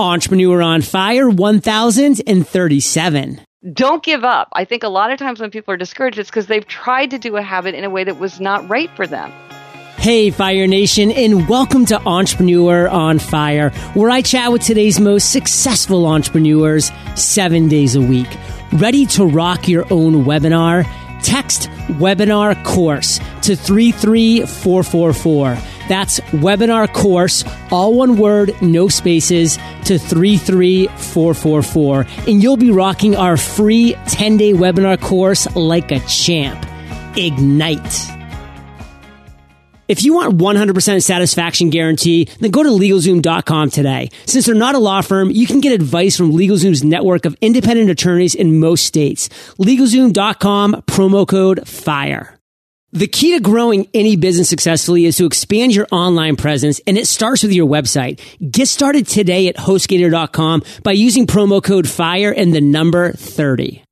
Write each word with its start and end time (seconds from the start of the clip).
Entrepreneur 0.00 0.60
on 0.60 0.82
Fire 0.82 1.30
1037. 1.30 3.40
Don't 3.72 4.02
give 4.02 4.24
up. 4.24 4.48
I 4.52 4.64
think 4.64 4.82
a 4.82 4.88
lot 4.88 5.12
of 5.12 5.20
times 5.20 5.38
when 5.38 5.52
people 5.52 5.72
are 5.72 5.76
discouraged, 5.76 6.18
it's 6.18 6.28
because 6.28 6.48
they've 6.48 6.66
tried 6.66 7.12
to 7.12 7.18
do 7.20 7.36
a 7.36 7.42
habit 7.42 7.76
in 7.76 7.84
a 7.84 7.90
way 7.90 8.02
that 8.02 8.18
was 8.18 8.40
not 8.40 8.68
right 8.68 8.90
for 8.96 9.06
them. 9.06 9.30
Hey, 9.96 10.30
Fire 10.30 10.66
Nation, 10.66 11.12
and 11.12 11.48
welcome 11.48 11.86
to 11.86 12.00
Entrepreneur 12.08 12.88
on 12.88 13.20
Fire, 13.20 13.70
where 13.94 14.10
I 14.10 14.20
chat 14.20 14.50
with 14.50 14.62
today's 14.62 14.98
most 14.98 15.30
successful 15.30 16.06
entrepreneurs 16.06 16.90
seven 17.14 17.68
days 17.68 17.94
a 17.94 18.00
week. 18.00 18.26
Ready 18.72 19.06
to 19.06 19.24
rock 19.24 19.68
your 19.68 19.86
own 19.92 20.24
webinar? 20.24 20.84
Text 21.22 21.68
webinar 21.86 22.60
course 22.64 23.20
to 23.42 23.54
33444. 23.54 25.56
That's 25.88 26.20
webinar 26.20 26.92
course, 26.92 27.44
all 27.70 27.94
one 27.94 28.16
word, 28.16 28.54
no 28.62 28.88
spaces, 28.88 29.56
to 29.84 29.98
33444. 29.98 32.06
And 32.26 32.42
you'll 32.42 32.56
be 32.56 32.70
rocking 32.70 33.16
our 33.16 33.36
free 33.36 33.94
10 34.06 34.36
day 34.36 34.52
webinar 34.52 35.00
course 35.00 35.54
like 35.54 35.92
a 35.92 36.00
champ. 36.00 36.66
Ignite. 37.16 38.10
If 39.86 40.02
you 40.02 40.14
want 40.14 40.38
100% 40.38 41.02
satisfaction 41.02 41.68
guarantee, 41.68 42.24
then 42.40 42.50
go 42.50 42.62
to 42.62 42.70
LegalZoom.com 42.70 43.70
today. 43.70 44.08
Since 44.24 44.46
they're 44.46 44.54
not 44.54 44.74
a 44.74 44.78
law 44.78 45.02
firm, 45.02 45.30
you 45.30 45.46
can 45.46 45.60
get 45.60 45.72
advice 45.72 46.16
from 46.16 46.32
LegalZoom's 46.32 46.82
network 46.82 47.26
of 47.26 47.36
independent 47.42 47.90
attorneys 47.90 48.34
in 48.34 48.60
most 48.60 48.86
states. 48.86 49.28
LegalZoom.com, 49.58 50.84
promo 50.86 51.28
code 51.28 51.68
FIRE. 51.68 52.33
The 52.94 53.08
key 53.08 53.32
to 53.32 53.40
growing 53.40 53.88
any 53.92 54.14
business 54.14 54.48
successfully 54.48 55.04
is 55.04 55.16
to 55.16 55.26
expand 55.26 55.74
your 55.74 55.88
online 55.90 56.36
presence, 56.36 56.80
and 56.86 56.96
it 56.96 57.08
starts 57.08 57.42
with 57.42 57.50
your 57.50 57.66
website. 57.66 58.20
Get 58.52 58.68
started 58.68 59.08
today 59.08 59.48
at 59.48 59.56
HostGator.com 59.56 60.62
by 60.84 60.92
using 60.92 61.26
promo 61.26 61.60
code 61.60 61.88
FIRE 61.88 62.30
and 62.30 62.54
the 62.54 62.60
number 62.60 63.10
30. 63.10 63.82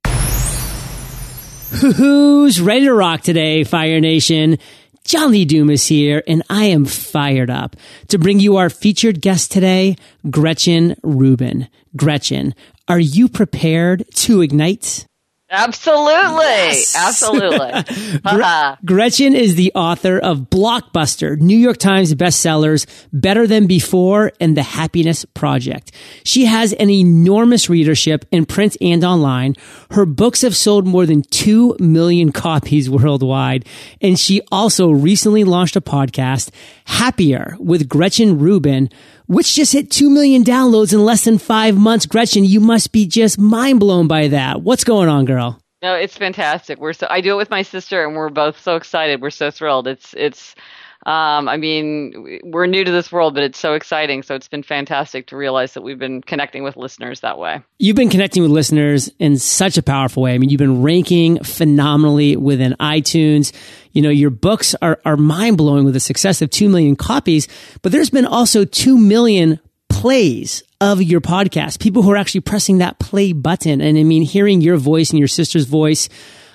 Who's 1.81 2.61
ready 2.61 2.85
to 2.85 2.95
rock 2.95 3.23
today, 3.23 3.65
Fire 3.65 3.99
Nation? 3.99 4.59
John 5.05 5.33
Lee 5.33 5.47
Dumas 5.47 5.85
here, 5.85 6.23
and 6.29 6.45
I 6.49 6.67
am 6.67 6.85
fired 6.85 7.51
up 7.51 7.75
to 8.07 8.21
bring 8.21 8.39
you 8.39 8.59
our 8.59 8.71
featured 8.71 9.21
guest 9.21 9.51
today, 9.51 9.97
Gretchen 10.31 10.95
Rubin. 11.03 11.67
Gretchen, 11.97 12.55
are 12.87 13.01
you 13.01 13.29
prepared 13.29 14.05
to 14.15 14.43
ignite? 14.43 15.09
Absolutely. 15.53 16.45
Yes. 16.45 16.97
Absolutely. 16.97 18.19
Gre- 18.25 18.87
Gretchen 18.87 19.35
is 19.35 19.55
the 19.55 19.71
author 19.75 20.19
of 20.19 20.49
Blockbuster, 20.49 21.39
New 21.39 21.57
York 21.57 21.77
Times 21.77 22.15
bestsellers, 22.15 22.87
Better 23.13 23.47
Than 23.47 23.67
Before, 23.67 24.33
and 24.41 24.57
The 24.57 24.63
Happiness 24.63 25.27
Project. 25.27 25.93
She 26.25 26.47
has 26.47 26.73
an 26.73 26.89
enormous 26.89 27.69
readership 27.69 28.25
in 28.33 28.47
print 28.47 28.79
and 28.81 29.05
online. 29.05 29.55
Her 29.91 30.07
books 30.07 30.41
have 30.41 30.57
sold 30.57 30.87
more 30.87 31.05
than 31.05 31.21
2 31.21 31.77
million 31.79 32.33
copies 32.33 32.89
worldwide. 32.91 33.67
And 34.01 34.19
she 34.19 34.41
also 34.51 34.91
recently 34.91 35.45
launched 35.45 35.77
a 35.77 35.83
podcast, 35.83 36.51
Happier, 36.87 37.57
with 37.59 37.89
Gretchen 37.91 38.39
Rubin, 38.39 38.89
which 39.33 39.55
just 39.55 39.73
hit 39.73 39.91
2 39.91 40.11
million 40.11 40.45
downloads 40.45 40.93
in 40.93 41.05
less 41.05 41.25
than 41.25 41.39
five 41.39 41.77
months. 41.77 42.05
Gretchen, 42.05 42.45
you 42.45 42.61
must 42.61 42.93
be 42.93 43.07
just 43.07 43.39
mind 43.39 43.81
blown 43.81 44.07
by 44.07 44.29
that. 44.29 44.61
What's 44.61 44.85
going 44.85 45.09
on, 45.09 45.25
girl? 45.25 45.59
No, 45.83 45.95
it's 45.95 46.17
fantastic. 46.17 46.79
We're 46.79 46.93
so, 46.93 47.07
I 47.11 47.21
do 47.21 47.33
it 47.33 47.37
with 47.37 47.51
my 47.51 47.63
sister 47.63 48.05
and 48.05 48.15
we're 48.15 48.29
both 48.29 48.61
so 48.61 48.77
excited. 48.77 49.23
We're 49.23 49.31
so 49.31 49.51
thrilled. 49.51 49.89
It's, 49.89 50.15
it's, 50.17 50.55
um, 51.05 51.49
I 51.49 51.57
mean, 51.57 52.41
we're 52.45 52.67
new 52.67 52.85
to 52.85 52.91
this 52.93 53.11
world, 53.11 53.35
but 53.35 53.43
it's 53.43 53.59
so 53.59 53.75
exciting. 53.75 54.23
So 54.23 54.37
it's 54.37 54.47
been 54.47 54.63
fantastic 54.63 55.27
to 55.29 55.37
realize 55.37 55.75
that 55.75 55.83
we've 55.83 55.99
been 55.99 56.21
connecting 56.21 56.63
with 56.63 56.77
listeners 56.77 57.21
that 57.21 57.39
way. 57.39 57.61
You've 57.81 57.97
been 57.97 58.09
connecting 58.09 58.43
with 58.43 58.53
listeners 58.53 59.11
in 59.19 59.37
such 59.37 59.77
a 59.77 59.83
powerful 59.83 60.23
way. 60.23 60.35
I 60.35 60.39
mean, 60.39 60.51
you've 60.51 60.59
been 60.59 60.81
ranking 60.81 61.43
phenomenally 61.43 62.37
within 62.37 62.77
iTunes. 62.79 63.53
You 63.91 64.03
know, 64.03 64.11
your 64.11 64.31
books 64.31 64.77
are, 64.81 65.01
are 65.05 65.17
mind 65.17 65.59
blowing 65.59 65.85
with 65.85 65.97
a 65.97 66.01
success 66.01 66.41
of 66.41 66.51
2 66.51 66.69
million 66.69 66.95
copies, 66.95 67.49
but 67.83 67.91
there's 67.91 68.11
been 68.11 68.27
also 68.27 68.65
2 68.65 68.97
million 68.97 69.59
plays 69.89 70.63
of 70.81 71.03
your 71.03 71.21
podcast. 71.21 71.81
People 71.81 72.03
who 72.03 72.13
are 72.13 72.17
actually 72.17 72.43
pressing 72.43 72.79
that 72.79 73.01
play 73.01 73.33
button. 73.33 73.81
And 73.81 73.99
I 73.99 74.05
mean, 74.05 74.23
hearing 74.23 74.61
your 74.61 74.77
voice 74.77 75.11
and 75.11 75.19
your 75.19 75.29
sister's 75.29 75.65
voice, 75.65 76.09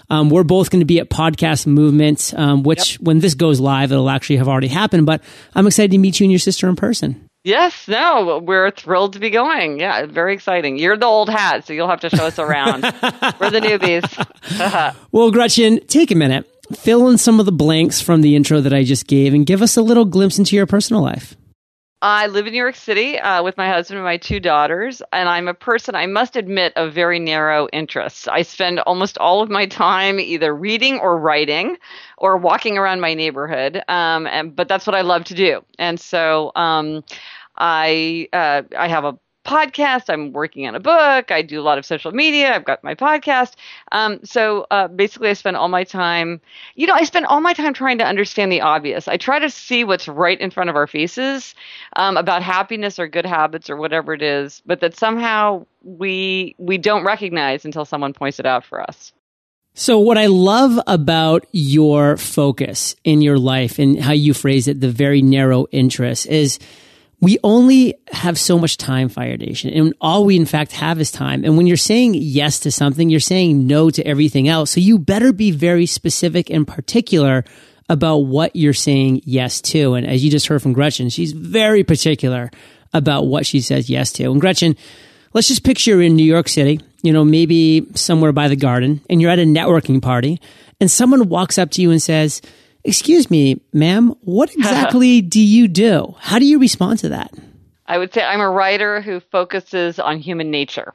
um, 0.10 0.30
we're 0.30 0.44
both 0.44 0.70
going 0.70 0.80
to 0.80 0.86
be 0.86 1.00
at 1.00 1.10
Podcast 1.10 1.68
Movement, 1.68 2.34
um, 2.36 2.64
which 2.64 2.94
yep. 2.94 3.02
when 3.02 3.20
this 3.20 3.34
goes 3.34 3.60
live, 3.60 3.92
it'll 3.92 4.10
actually 4.10 4.38
have 4.38 4.48
already 4.48 4.68
happened. 4.68 5.06
But 5.06 5.22
I'm 5.54 5.68
excited 5.68 5.92
to 5.92 5.98
meet 5.98 6.20
you 6.20 6.26
and 6.26 6.32
your 6.32 6.40
sister 6.40 6.68
in 6.70 6.76
person. 6.76 7.28
Yes, 7.44 7.88
no, 7.88 8.42
we're 8.44 8.72
thrilled 8.72 9.14
to 9.14 9.20
be 9.20 9.30
going. 9.30 9.80
Yeah, 9.80 10.06
very 10.06 10.34
exciting. 10.34 10.78
You're 10.78 10.98
the 10.98 11.06
old 11.06 11.30
hat, 11.30 11.66
so 11.66 11.72
you'll 11.72 11.88
have 11.88 12.02
to 12.02 12.10
show 12.10 12.26
us 12.26 12.40
around. 12.40 12.82
we're 13.40 13.52
the 13.52 13.62
newbies. 13.62 14.96
well, 15.14 15.32
Gretchen, 15.32 15.80
take 15.88 16.12
a 16.12 16.16
minute, 16.16 16.46
fill 16.76 17.08
in 17.08 17.18
some 17.18 17.40
of 17.40 17.46
the 17.46 17.54
blanks 17.54 18.02
from 18.02 18.22
the 18.22 18.36
intro 18.36 18.60
that 18.60 18.74
I 18.74 18.84
just 18.84 19.08
gave, 19.08 19.34
and 19.34 19.46
give 19.46 19.62
us 19.62 19.78
a 19.78 19.82
little 19.82 20.04
glimpse 20.04 20.38
into 20.38 20.58
your 20.58 20.66
personal 20.66 21.02
life. 21.02 21.38
I 22.00 22.28
live 22.28 22.46
in 22.46 22.54
New 22.54 22.60
York 22.60 22.76
City 22.76 23.18
uh, 23.18 23.42
with 23.42 23.58
my 23.58 23.68
husband 23.70 23.98
and 23.98 24.06
my 24.06 24.18
two 24.18 24.40
daughters, 24.40 25.02
and 25.12 25.28
I'm 25.28 25.48
a 25.48 25.54
person, 25.56 25.96
I 25.96 26.06
must 26.06 26.36
admit, 26.36 26.74
of 26.76 26.94
very 26.94 27.18
narrow 27.18 27.68
interests. 27.74 28.28
I 28.28 28.44
spend 28.44 28.80
almost 28.82 29.18
all 29.18 29.42
of 29.42 29.50
my 29.50 29.66
time 29.66 30.20
either 30.20 30.56
reading 30.56 31.00
or 31.00 31.18
writing 31.18 31.78
or 32.20 32.38
walking 32.38 32.78
around 32.78 33.02
my 33.02 33.16
neighborhood, 33.16 33.82
um, 33.88 34.28
and, 34.28 34.56
but 34.56 34.68
that's 34.68 34.86
what 34.86 34.96
I 34.96 35.02
love 35.02 35.24
to 35.26 35.34
do. 35.34 35.66
And 35.80 36.00
so 36.00 36.52
um, 36.56 37.04
I, 37.58 38.30
uh, 38.32 38.62
I 38.78 38.88
have 38.90 39.04
a 39.04 39.18
podcast. 39.48 40.10
I'm 40.10 40.34
working 40.34 40.68
on 40.68 40.76
a 40.76 40.80
book. 40.80 41.32
I 41.32 41.42
do 41.42 41.60
a 41.60 41.64
lot 41.64 41.78
of 41.78 41.86
social 41.86 42.12
media. 42.12 42.54
I've 42.54 42.66
got 42.66 42.84
my 42.84 42.94
podcast. 42.94 43.54
Um, 43.92 44.20
so 44.24 44.68
uh, 44.70 44.90
basically, 44.90 45.30
I 45.30 45.34
spend 45.34 45.58
all 45.58 45.70
my 45.70 45.84
time, 45.86 46.42
you 46.76 46.86
know, 46.86 46.94
I 46.94 47.06
spend 47.06 47.26
all 47.26 47.40
my 47.40 47.54
time 47.54 47.74
trying 47.74 47.98
to 48.00 48.06
understand 48.06 48.52
the 48.52 48.62
obvious. 48.62 49.08
I 49.08 49.18
try 49.18 49.40
to 49.40 49.50
see 49.50 49.84
what's 49.84 50.08
right 50.08 50.40
in 50.40 50.52
front 50.52 50.70
of 50.70 50.76
our 50.76 50.88
faces 50.88 51.56
um, 51.96 52.18
about 52.18 52.44
happiness 52.44 53.00
or 53.00 53.08
good 53.08 53.26
habits 53.26 53.70
or 53.70 53.78
whatever 53.78 54.14
it 54.14 54.22
is, 54.22 54.62
but 54.66 54.82
that 54.82 54.98
somehow 54.98 55.66
we 55.84 56.54
we 56.58 56.78
don't 56.78 57.06
recognize 57.06 57.64
until 57.64 57.86
someone 57.86 58.14
points 58.14 58.40
it 58.40 58.46
out 58.46 58.66
for 58.66 58.82
us. 58.82 59.14
So 59.74 60.00
what 60.00 60.18
I 60.18 60.26
love 60.26 60.80
about 60.88 61.46
your 61.52 62.18
focus 62.18 62.96
in 63.04 63.22
your 63.22 63.38
life 63.38 63.78
and 63.78 64.00
how 64.00 64.12
you 64.12 64.34
phrase 64.34 64.68
it, 64.68 64.82
the 64.82 64.90
very 64.90 65.22
narrow 65.22 65.68
interest 65.72 66.26
is 66.26 66.58
we 67.20 67.40
only 67.44 67.96
have 68.12 68.38
so 68.38 68.60
much 68.60 68.78
time, 68.78 69.10
Fire 69.10 69.38
Nation, 69.38 69.74
and 69.74 69.94
all 70.00 70.26
we 70.26 70.36
in 70.36 70.46
fact 70.46 70.72
have 70.74 71.00
is 71.00 71.12
time. 71.12 71.44
And 71.44 71.58
when 71.58 71.66
you're 71.66 71.78
saying 71.78 72.14
yes 72.16 72.60
to 72.60 72.72
something, 72.72 73.10
you're 73.10 73.20
saying 73.20 73.66
no 73.66 73.90
to 73.90 74.06
everything 74.06 74.48
else. 74.48 74.72
So 74.72 74.80
you 74.80 75.00
better 75.00 75.34
be 75.34 75.50
very 75.52 75.88
specific 75.88 76.52
and 76.52 76.68
particular 76.68 77.44
about 77.90 78.18
what 78.18 78.56
you're 78.56 78.74
saying 78.74 79.22
yes 79.24 79.62
to. 79.62 79.96
And 79.96 80.06
as 80.06 80.24
you 80.24 80.30
just 80.30 80.48
heard 80.48 80.62
from 80.62 80.74
Gretchen, 80.74 81.10
she's 81.10 81.32
very 81.32 81.84
particular 81.84 82.52
about 82.94 83.26
what 83.26 83.46
she 83.46 83.62
says 83.62 83.90
yes 83.90 84.12
to. 84.14 84.32
And 84.32 84.40
Gretchen, 84.40 84.76
let's 85.34 85.48
just 85.48 85.64
picture 85.64 85.92
you're 85.92 86.02
in 86.04 86.16
New 86.16 86.24
York 86.24 86.50
City, 86.50 86.80
you 87.02 87.14
know, 87.14 87.24
maybe 87.24 87.88
somewhere 87.96 88.32
by 88.32 88.48
the 88.48 88.56
garden, 88.56 89.02
and 89.10 89.22
you're 89.22 89.32
at 89.32 89.40
a 89.40 89.44
networking 89.44 90.02
party, 90.02 90.40
and 90.80 90.92
someone 90.92 91.30
walks 91.30 91.58
up 91.58 91.72
to 91.72 91.82
you 91.82 91.90
and 91.90 92.02
says, 92.02 92.42
Excuse 92.88 93.30
me, 93.30 93.62
ma'am, 93.74 94.16
what 94.22 94.54
exactly 94.56 95.22
do 95.22 95.42
you 95.42 95.68
do? 95.68 96.16
How 96.20 96.40
do 96.40 96.46
you 96.46 96.58
respond 96.58 97.00
to 97.00 97.10
that? 97.10 97.34
I 97.86 97.98
would 97.98 98.14
say 98.14 98.24
I'm 98.24 98.42
a 98.42 98.50
writer 98.50 99.02
who 99.02 99.20
focuses 99.20 100.00
on 100.00 100.20
human 100.20 100.52
nature. 100.52 100.92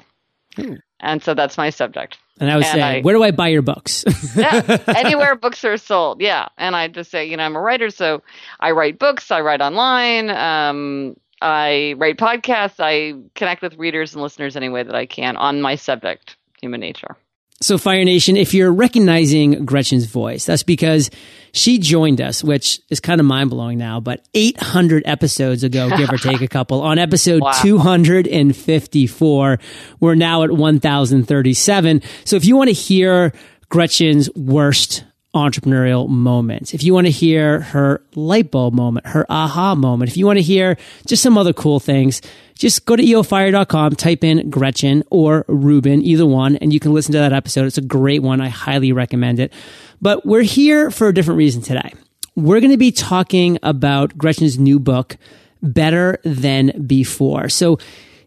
Hmm. 0.57 0.75
And 1.01 1.23
so 1.23 1.35
that's 1.35 1.59
my 1.59 1.71
subject. 1.71 2.17
And 2.41 2.51
I 2.51 2.57
would 2.57 2.65
and 2.65 2.73
say, 2.73 2.83
I, 2.83 3.01
where 3.03 3.15
do 3.15 3.23
I 3.23 3.31
buy 3.31 3.49
your 3.49 3.63
books? 3.63 4.05
yeah, 4.37 4.79
anywhere 4.89 5.35
books 5.35 5.65
are 5.65 5.77
sold. 5.77 6.21
Yeah. 6.21 6.49
And 6.57 6.75
I 6.75 6.89
just 6.89 7.11
say, 7.11 7.27
you 7.27 7.37
know, 7.37 7.43
I'm 7.43 7.57
a 7.57 7.61
writer, 7.61 7.91
so 7.91 8.23
I 8.59 8.71
write 8.71 8.99
books, 8.99 9.31
I 9.31 9.41
write 9.41 9.61
online, 9.61 10.31
um, 10.31 11.17
I 11.41 11.95
write 11.99 12.19
podcasts, 12.19 12.77
I 12.79 13.15
connect 13.35 13.63
with 13.63 13.77
readers 13.77 14.15
and 14.15 14.23
listeners 14.23 14.57
any 14.57 14.69
way 14.69 14.83
that 14.83 14.95
I 14.95 15.07
can 15.07 15.37
on 15.37 15.61
my 15.61 15.75
subject, 15.75 16.37
human 16.61 16.81
nature. 16.81 17.17
So, 17.61 17.79
Fire 17.79 18.05
Nation, 18.05 18.37
if 18.37 18.55
you're 18.55 18.73
recognizing 18.73 19.65
Gretchen's 19.65 20.07
voice, 20.07 20.45
that's 20.45 20.65
because 20.65 21.11
she 21.53 21.79
joined 21.79 22.21
us, 22.21 22.43
which 22.43 22.81
is 22.89 23.01
kind 23.01 23.21
of 23.21 23.27
mind 23.27 23.51
blowing 23.51 23.79
now, 23.79 24.01
but 24.01 24.25
800 24.35 25.03
episodes 25.07 25.65
ago, 25.65 25.91
give 25.97 26.11
or 26.11 26.17
take 26.17 26.41
a 26.41 26.49
couple, 26.49 26.81
on 26.81 26.99
episode 26.99 27.43
wow. 27.43 27.53
254. 27.53 29.59
We're 30.01 30.15
now 30.15 30.43
at 30.43 30.51
1037. 30.51 32.03
So, 32.25 32.37
if 32.37 32.45
you 32.45 32.57
want 32.57 32.69
to 32.69 32.75
hear 32.75 33.33
Gretchen's 33.69 34.31
worst 34.35 35.05
entrepreneurial 35.35 36.09
moments. 36.09 36.75
If 36.75 36.83
you 36.83 36.93
want 36.93 37.07
to 37.07 37.11
hear 37.11 37.61
her 37.61 38.03
light 38.15 38.51
bulb 38.51 38.75
moment, 38.75 39.07
her 39.07 39.25
aha 39.31 39.75
moment, 39.75 40.11
if 40.11 40.17
you 40.17 40.27
want 40.27 40.39
to 40.39 40.43
hear 40.43 40.77
just 41.07 41.23
some 41.23 41.39
other 41.39 41.53
cool 41.53 41.81
things, 41.81 42.21
just 42.55 42.85
go 42.85 42.97
to 42.97 43.03
eofire.com, 43.03 43.97
type 43.97 44.25
in 44.25 44.51
Gretchen 44.51 45.03
or 45.11 45.45
Rubin, 45.49 46.03
either 46.03 46.27
one, 46.27 46.57
and 46.57 46.73
you 46.73 46.81
can 46.81 46.93
listen 46.93 47.13
to 47.13 47.19
that 47.19 47.33
episode. 47.33 47.67
It's 47.67 47.79
a 47.79 47.83
great 47.83 48.23
one. 48.23 48.41
I 48.41 48.49
highly 48.49 48.93
recommend 48.93 49.41
it. 49.41 49.53
But 50.01 50.27
we're 50.27 50.43
here 50.43 50.91
for 50.91 51.09
a 51.09 51.15
different 51.15 51.39
reason 51.39 51.63
today. 51.63 51.93
We're 52.37 52.61
going 52.61 52.73
to 52.73 52.79
be 52.79 52.93
talking 52.93 53.59
about 53.63 54.17
Gretchen's 54.17 54.59
new 54.59 54.79
book, 54.79 55.17
Better 55.63 56.19
Than 56.25 56.87
Before. 56.87 57.49
So 57.49 57.79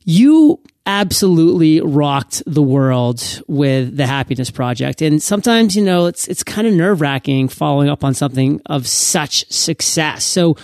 you 0.04 0.60
absolutely 0.86 1.82
rocked 1.82 2.44
the 2.46 2.62
world 2.62 3.42
with 3.48 3.98
the 3.98 4.06
happiness 4.06 4.52
project. 4.52 5.02
And 5.02 5.22
sometimes, 5.22 5.76
you 5.76 5.84
know, 5.84 6.06
it's, 6.06 6.28
it's 6.28 6.44
kind 6.44 6.68
of 6.68 6.74
nerve 6.74 7.02
wracking 7.02 7.48
following 7.48 7.90
up 7.90 8.04
on 8.04 8.14
something 8.14 8.62
of 8.68 8.88
such 8.88 9.50
success. 9.52 10.24
So 10.24 10.56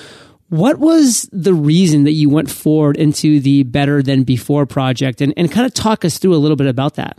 what 0.49 0.79
was 0.79 1.29
the 1.31 1.53
reason 1.53 2.03
that 2.03 2.11
you 2.11 2.29
went 2.29 2.51
forward 2.51 2.97
into 2.97 3.39
the 3.39 3.63
better 3.63 4.03
than 4.03 4.23
before 4.23 4.65
project 4.65 5.21
and, 5.21 5.33
and 5.37 5.51
kind 5.51 5.65
of 5.65 5.73
talk 5.73 6.05
us 6.05 6.17
through 6.17 6.35
a 6.35 6.37
little 6.37 6.57
bit 6.57 6.67
about 6.67 6.95
that? 6.95 7.17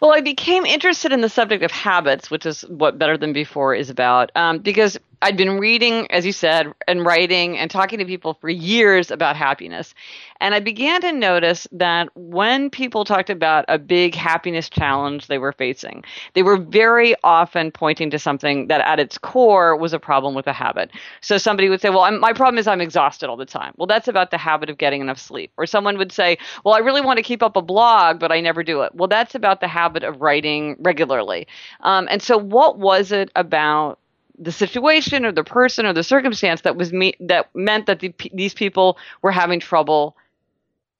Well, 0.00 0.12
I 0.12 0.20
became 0.20 0.66
interested 0.66 1.12
in 1.12 1.20
the 1.20 1.28
subject 1.28 1.62
of 1.62 1.70
habits, 1.70 2.28
which 2.28 2.44
is 2.44 2.62
what 2.62 2.98
Better 2.98 3.16
Than 3.16 3.32
Before 3.32 3.72
is 3.72 3.88
about, 3.88 4.32
um, 4.34 4.58
because 4.58 4.98
I'd 5.22 5.36
been 5.36 5.58
reading, 5.58 6.10
as 6.10 6.26
you 6.26 6.32
said, 6.32 6.72
and 6.88 7.06
writing 7.06 7.56
and 7.56 7.70
talking 7.70 8.00
to 8.00 8.04
people 8.04 8.34
for 8.34 8.50
years 8.50 9.12
about 9.12 9.36
happiness. 9.36 9.94
And 10.42 10.56
I 10.56 10.60
began 10.60 11.00
to 11.02 11.12
notice 11.12 11.68
that 11.70 12.08
when 12.16 12.68
people 12.68 13.04
talked 13.04 13.30
about 13.30 13.64
a 13.68 13.78
big 13.78 14.16
happiness 14.16 14.68
challenge 14.68 15.28
they 15.28 15.38
were 15.38 15.52
facing, 15.52 16.02
they 16.34 16.42
were 16.42 16.56
very 16.56 17.14
often 17.22 17.70
pointing 17.70 18.10
to 18.10 18.18
something 18.18 18.66
that 18.66 18.80
at 18.80 18.98
its 18.98 19.18
core 19.18 19.76
was 19.76 19.92
a 19.92 20.00
problem 20.00 20.34
with 20.34 20.48
a 20.48 20.52
habit. 20.52 20.90
So 21.20 21.38
somebody 21.38 21.68
would 21.68 21.80
say, 21.80 21.90
Well, 21.90 22.00
I'm, 22.00 22.18
my 22.18 22.32
problem 22.32 22.58
is 22.58 22.66
I'm 22.66 22.80
exhausted 22.80 23.30
all 23.30 23.36
the 23.36 23.46
time. 23.46 23.72
Well, 23.76 23.86
that's 23.86 24.08
about 24.08 24.32
the 24.32 24.36
habit 24.36 24.68
of 24.68 24.78
getting 24.78 25.00
enough 25.00 25.20
sleep. 25.20 25.52
Or 25.56 25.64
someone 25.64 25.96
would 25.96 26.10
say, 26.10 26.38
Well, 26.64 26.74
I 26.74 26.78
really 26.78 27.02
want 27.02 27.18
to 27.18 27.22
keep 27.22 27.40
up 27.40 27.54
a 27.54 27.62
blog, 27.62 28.18
but 28.18 28.32
I 28.32 28.40
never 28.40 28.64
do 28.64 28.82
it. 28.82 28.92
Well, 28.96 29.08
that's 29.08 29.36
about 29.36 29.60
the 29.60 29.68
habit 29.68 30.02
of 30.02 30.20
writing 30.20 30.74
regularly. 30.80 31.46
Um, 31.82 32.08
and 32.10 32.20
so, 32.20 32.36
what 32.36 32.80
was 32.80 33.12
it 33.12 33.30
about 33.36 34.00
the 34.40 34.50
situation 34.50 35.24
or 35.24 35.30
the 35.30 35.44
person 35.44 35.86
or 35.86 35.92
the 35.92 36.02
circumstance 36.02 36.62
that 36.62 36.74
was 36.74 36.92
me 36.92 37.14
that 37.20 37.48
meant 37.54 37.86
that 37.86 38.00
the, 38.00 38.12
these 38.34 38.54
people 38.54 38.98
were 39.22 39.30
having 39.30 39.60
trouble 39.60 40.16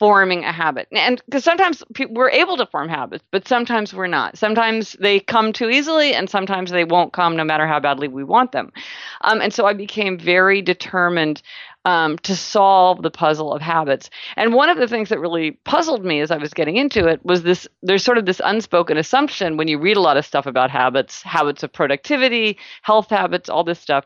forming 0.03 0.43
a 0.43 0.51
habit. 0.51 0.89
And 0.91 1.23
because 1.27 1.45
sometimes 1.45 1.85
we're 2.11 2.31
able 2.31 2.57
to 2.57 2.67
form 2.67 2.89
habits 2.89 3.23
but 3.31 3.47
sometimes 3.47 3.95
we're 3.95 4.09
not. 4.09 4.37
Sometimes 4.37 4.97
they 4.99 5.21
come 5.21 5.53
too 5.53 5.71
easily 5.71 6.13
and 6.13 6.29
sometimes 6.29 6.73
they 6.73 6.83
won't 6.83 7.13
come 7.13 7.37
no 7.37 7.45
matter 7.45 7.69
how 7.69 7.79
badly 7.79 8.09
we 8.09 8.25
want 8.25 8.51
them. 8.51 8.73
Um, 9.21 9.41
and 9.41 9.55
so 9.55 9.65
i 9.65 9.73
became 9.73 10.19
very 10.19 10.61
determined 10.61 11.41
um, 11.85 12.19
to 12.19 12.35
solve 12.35 13.03
the 13.03 13.13
puzzle 13.13 13.53
of 13.53 13.63
habits. 13.63 14.11
And 14.37 14.55
one 14.55 14.69
of 14.71 14.77
the 14.77 14.89
things 14.89 15.09
that 15.11 15.21
really 15.21 15.53
puzzled 15.53 16.05
me 16.05 16.19
as 16.19 16.33
I 16.33 16.37
was 16.37 16.53
getting 16.53 16.79
into 16.79 17.07
it 17.07 17.25
was 17.25 17.45
this 17.45 17.69
there's 17.85 18.03
sort 18.03 18.19
of 18.19 18.27
this 18.27 18.41
unspoken 18.45 18.97
assumption 18.97 19.57
when 19.57 19.69
you 19.69 19.79
read 19.79 19.97
a 19.97 20.01
lot 20.01 20.17
of 20.17 20.27
stuff 20.27 20.47
about 20.47 20.69
habits, 20.69 21.23
habits 21.23 21.63
of 21.63 21.73
productivity, 21.73 22.59
health 22.83 23.09
habits, 23.09 23.49
all 23.49 23.63
this 23.63 23.79
stuff, 23.79 24.05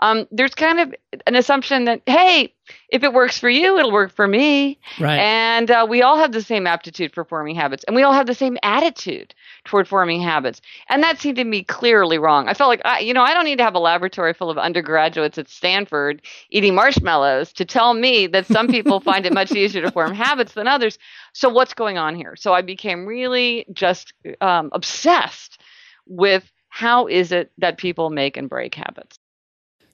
um, 0.00 0.26
there's 0.30 0.54
kind 0.54 0.80
of 0.80 0.94
an 1.26 1.34
assumption 1.34 1.84
that 1.84 2.02
hey, 2.06 2.54
if 2.90 3.02
it 3.02 3.12
works 3.12 3.38
for 3.38 3.48
you, 3.48 3.78
it'll 3.78 3.92
work 3.92 4.14
for 4.14 4.28
me. 4.28 4.78
Right. 5.00 5.18
And 5.18 5.70
uh, 5.70 5.86
we 5.88 6.02
all 6.02 6.18
have 6.18 6.32
the 6.32 6.42
same 6.42 6.66
aptitude 6.66 7.14
for 7.14 7.24
forming 7.24 7.56
habits, 7.56 7.84
and 7.84 7.96
we 7.96 8.02
all 8.02 8.12
have 8.12 8.26
the 8.26 8.34
same 8.34 8.58
attitude 8.62 9.34
toward 9.64 9.88
forming 9.88 10.20
habits. 10.20 10.60
And 10.88 11.02
that 11.02 11.18
seemed 11.18 11.36
to 11.36 11.44
me 11.44 11.64
clearly 11.64 12.18
wrong. 12.18 12.48
I 12.48 12.54
felt 12.54 12.68
like 12.68 12.82
I, 12.84 13.00
you 13.00 13.14
know, 13.14 13.22
I 13.22 13.34
don't 13.34 13.44
need 13.44 13.58
to 13.58 13.64
have 13.64 13.74
a 13.74 13.80
laboratory 13.80 14.34
full 14.34 14.50
of 14.50 14.58
undergraduates 14.58 15.38
at 15.38 15.48
Stanford 15.48 16.22
eating 16.50 16.74
marshmallows 16.74 17.52
to 17.54 17.64
tell 17.64 17.94
me 17.94 18.26
that 18.28 18.46
some 18.46 18.68
people 18.68 19.00
find 19.00 19.26
it 19.26 19.32
much 19.32 19.52
easier 19.52 19.82
to 19.82 19.90
form 19.90 20.14
habits 20.14 20.52
than 20.52 20.68
others. 20.68 20.98
So 21.32 21.48
what's 21.48 21.74
going 21.74 21.98
on 21.98 22.14
here? 22.14 22.36
So 22.36 22.52
I 22.52 22.62
became 22.62 23.06
really 23.06 23.66
just 23.72 24.12
um, 24.40 24.70
obsessed 24.72 25.60
with 26.06 26.50
how 26.68 27.06
is 27.06 27.32
it 27.32 27.50
that 27.58 27.78
people 27.78 28.10
make 28.10 28.36
and 28.36 28.48
break 28.48 28.74
habits. 28.74 29.17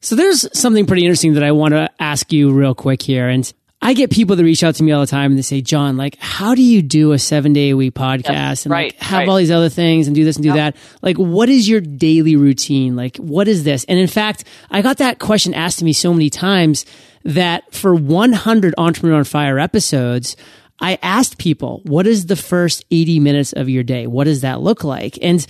So 0.04 0.16
there's 0.16 0.46
something 0.58 0.84
pretty 0.84 1.06
interesting 1.06 1.32
that 1.32 1.42
I 1.42 1.52
want 1.52 1.72
to 1.72 1.88
ask 1.98 2.30
you 2.30 2.52
real 2.52 2.74
quick 2.74 3.00
here. 3.00 3.26
And 3.26 3.50
I 3.80 3.94
get 3.94 4.10
people 4.10 4.36
that 4.36 4.44
reach 4.44 4.62
out 4.62 4.74
to 4.74 4.82
me 4.82 4.92
all 4.92 5.00
the 5.00 5.06
time 5.06 5.32
and 5.32 5.38
they 5.38 5.42
say, 5.42 5.62
John, 5.62 5.96
like, 5.96 6.18
how 6.18 6.54
do 6.54 6.62
you 6.62 6.82
do 6.82 7.12
a 7.12 7.18
seven 7.18 7.54
day 7.54 7.70
a 7.70 7.76
week 7.76 7.94
podcast 7.94 8.28
yes, 8.28 8.66
and 8.66 8.72
right, 8.72 8.92
like 8.92 9.00
have 9.00 9.20
right. 9.20 9.28
all 9.30 9.36
these 9.36 9.50
other 9.50 9.70
things 9.70 10.06
and 10.06 10.14
do 10.14 10.22
this 10.22 10.36
and 10.36 10.42
do 10.42 10.50
yep. 10.50 10.56
that? 10.56 10.76
Like, 11.00 11.16
what 11.16 11.48
is 11.48 11.66
your 11.66 11.80
daily 11.80 12.36
routine? 12.36 12.96
Like, 12.96 13.16
what 13.16 13.48
is 13.48 13.64
this? 13.64 13.84
And 13.84 13.98
in 13.98 14.06
fact, 14.06 14.44
I 14.70 14.82
got 14.82 14.98
that 14.98 15.20
question 15.20 15.54
asked 15.54 15.78
to 15.78 15.86
me 15.86 15.94
so 15.94 16.12
many 16.12 16.28
times 16.28 16.84
that 17.22 17.72
for 17.74 17.94
100 17.94 18.74
Entrepreneur 18.76 19.16
on 19.16 19.24
Fire 19.24 19.58
episodes, 19.58 20.36
I 20.80 20.98
asked 21.02 21.38
people, 21.38 21.80
what 21.84 22.06
is 22.06 22.26
the 22.26 22.36
first 22.36 22.84
80 22.90 23.20
minutes 23.20 23.54
of 23.54 23.70
your 23.70 23.82
day? 23.82 24.06
What 24.06 24.24
does 24.24 24.42
that 24.42 24.60
look 24.60 24.84
like? 24.84 25.18
And 25.22 25.46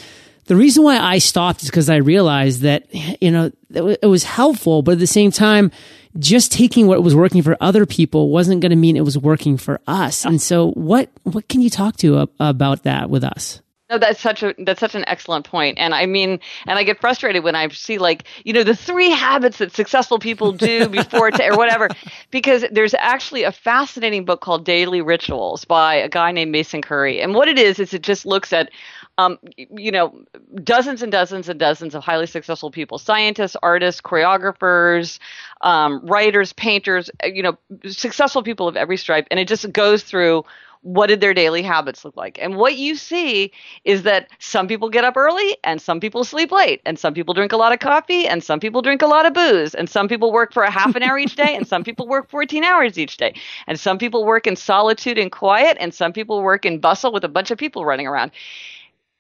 the 0.47 0.57
reason 0.57 0.85
why 0.85 0.99
I 0.99 1.19
stopped 1.19 1.63
is 1.63 1.69
because 1.71 1.89
I 1.89 1.97
realized 1.97 2.63
that, 2.63 2.87
you 3.21 3.31
know, 3.31 3.51
it 3.71 4.07
was 4.07 4.25
helpful, 4.25 4.83
but 4.83 4.93
at 4.93 4.99
the 4.99 5.07
same 5.07 5.31
time, 5.31 5.71
just 6.19 6.53
taking 6.53 6.87
what 6.87 7.03
was 7.03 7.15
working 7.15 7.43
for 7.43 7.57
other 7.61 7.87
people 7.87 8.31
wasn't 8.31 8.61
going 8.61 8.71
to 8.71 8.77
mean 8.77 8.97
it 8.97 9.05
was 9.05 9.19
working 9.19 9.57
for 9.57 9.81
us. 9.87 10.25
And 10.25 10.41
so 10.41 10.71
what, 10.73 11.11
what 11.25 11.49
can 11.49 11.61
you 11.61 11.71
talk 11.71 11.97
to 11.99 12.29
about 12.39 12.85
that 12.85 13.11
with 13.11 13.25
us? 13.25 13.61
No, 13.91 13.99
that's 13.99 14.19
such 14.19 14.43
a 14.43 14.55
that's 14.59 14.81
such 14.81 14.95
an 14.95 15.05
excellent 15.07 15.45
point. 15.45 15.79
And 15.79 15.95
I 15.95 16.07
mean, 16.07 16.41
and 16.67 16.79
I 16.79 16.85
get 16.85 17.03
frustrated 17.03 17.45
when 17.45 17.55
I 17.55 17.69
see 17.69 17.99
like, 17.99 18.25
you 18.43 18.55
know, 18.55 18.65
the 18.65 18.75
three 18.75 19.11
habits 19.11 19.59
that 19.59 19.73
successful 19.73 20.19
people 20.19 20.53
do 20.53 20.89
before 20.89 21.31
t- 21.31 21.47
or 21.47 21.57
whatever, 21.57 21.91
because 22.31 22.65
there's 22.73 22.95
actually 22.95 23.43
a 23.43 23.53
fascinating 23.53 24.25
book 24.25 24.41
called 24.41 24.65
Daily 24.65 25.03
Rituals 25.03 25.67
by 25.67 25.97
a 25.97 26.09
guy 26.09 26.33
named 26.33 26.51
Mason 26.51 26.81
Currey. 26.81 27.23
And 27.23 27.35
what 27.35 27.47
it 27.47 27.59
is 27.59 27.79
is 27.79 27.93
it 27.93 28.03
just 28.03 28.25
looks 28.25 28.55
at 28.55 28.71
um, 29.19 29.39
you 29.57 29.93
know, 29.93 30.25
dozens 30.63 31.03
and 31.03 31.13
dozens 31.13 31.49
and 31.49 31.59
dozens 31.59 31.95
of 31.95 32.03
highly 32.03 32.27
successful 32.27 32.71
people 32.71 32.99
scientists, 32.99 33.57
artists, 33.63 34.01
choreographers, 34.01 35.19
um, 35.61 36.05
writers, 36.05 36.53
painters, 36.53 37.11
uh, 37.23 37.29
you 37.29 37.43
know, 37.43 37.57
successful 37.87 38.43
people 38.43 38.67
of 38.67 38.77
every 38.77 38.97
stripe. 38.97 39.27
And 39.31 39.39
it 39.39 39.49
just 39.49 39.71
goes 39.73 40.03
through 40.03 40.45
what 40.85 41.07
did 41.07 41.23
their 41.23 41.33
daily 41.33 41.63
habits 41.63 42.05
look 42.05 42.15
like? 42.15 42.39
And 42.43 42.57
what 42.57 42.77
you 42.77 42.95
see 42.95 43.53
is 43.85 44.03
that 44.03 44.29
some 44.39 44.69
people 44.69 44.91
get 44.91 45.03
up 45.03 45.17
early 45.17 45.57
and 45.65 45.81
some 45.81 45.99
people 45.99 46.25
sleep 46.25 46.53
late 46.53 46.83
and 46.85 46.99
some 46.99 47.15
people 47.15 47.33
drink 47.33 47.53
a 47.53 47.57
lot 47.57 47.73
of 47.73 47.79
coffee 47.79 48.29
and 48.29 48.45
some 48.45 48.61
people 48.61 48.83
drink 48.83 49.01
a 49.01 49.07
lot 49.07 49.25
of 49.25 49.33
booze 49.33 49.75
and 49.75 49.89
some 49.89 50.09
people 50.09 50.31
work 50.31 50.53
for 50.53 50.63
a 50.63 50.71
half 50.71 50.95
an 50.95 51.03
hour 51.03 51.19
each 51.19 51.37
day 51.37 51.57
and 51.57 51.67
some 51.67 51.85
people 51.85 52.07
work 52.07 52.29
14 52.29 52.65
hours 52.65 52.99
each 52.99 53.17
day 53.17 53.35
and 53.67 53.81
some 53.81 53.97
people 53.97 54.27
work 54.27 54.47
in 54.47 54.57
solitude 54.57 55.17
and 55.17 55.33
quiet 55.33 55.79
and 55.81 55.95
some 55.95 56.13
people 56.13 56.43
work 56.43 56.67
in 56.67 56.79
bustle 56.81 57.13
with 57.13 57.25
a 57.25 57.29
bunch 57.29 57.51
of 57.51 57.57
people 57.57 57.87
running 57.87 58.07
around 58.07 58.31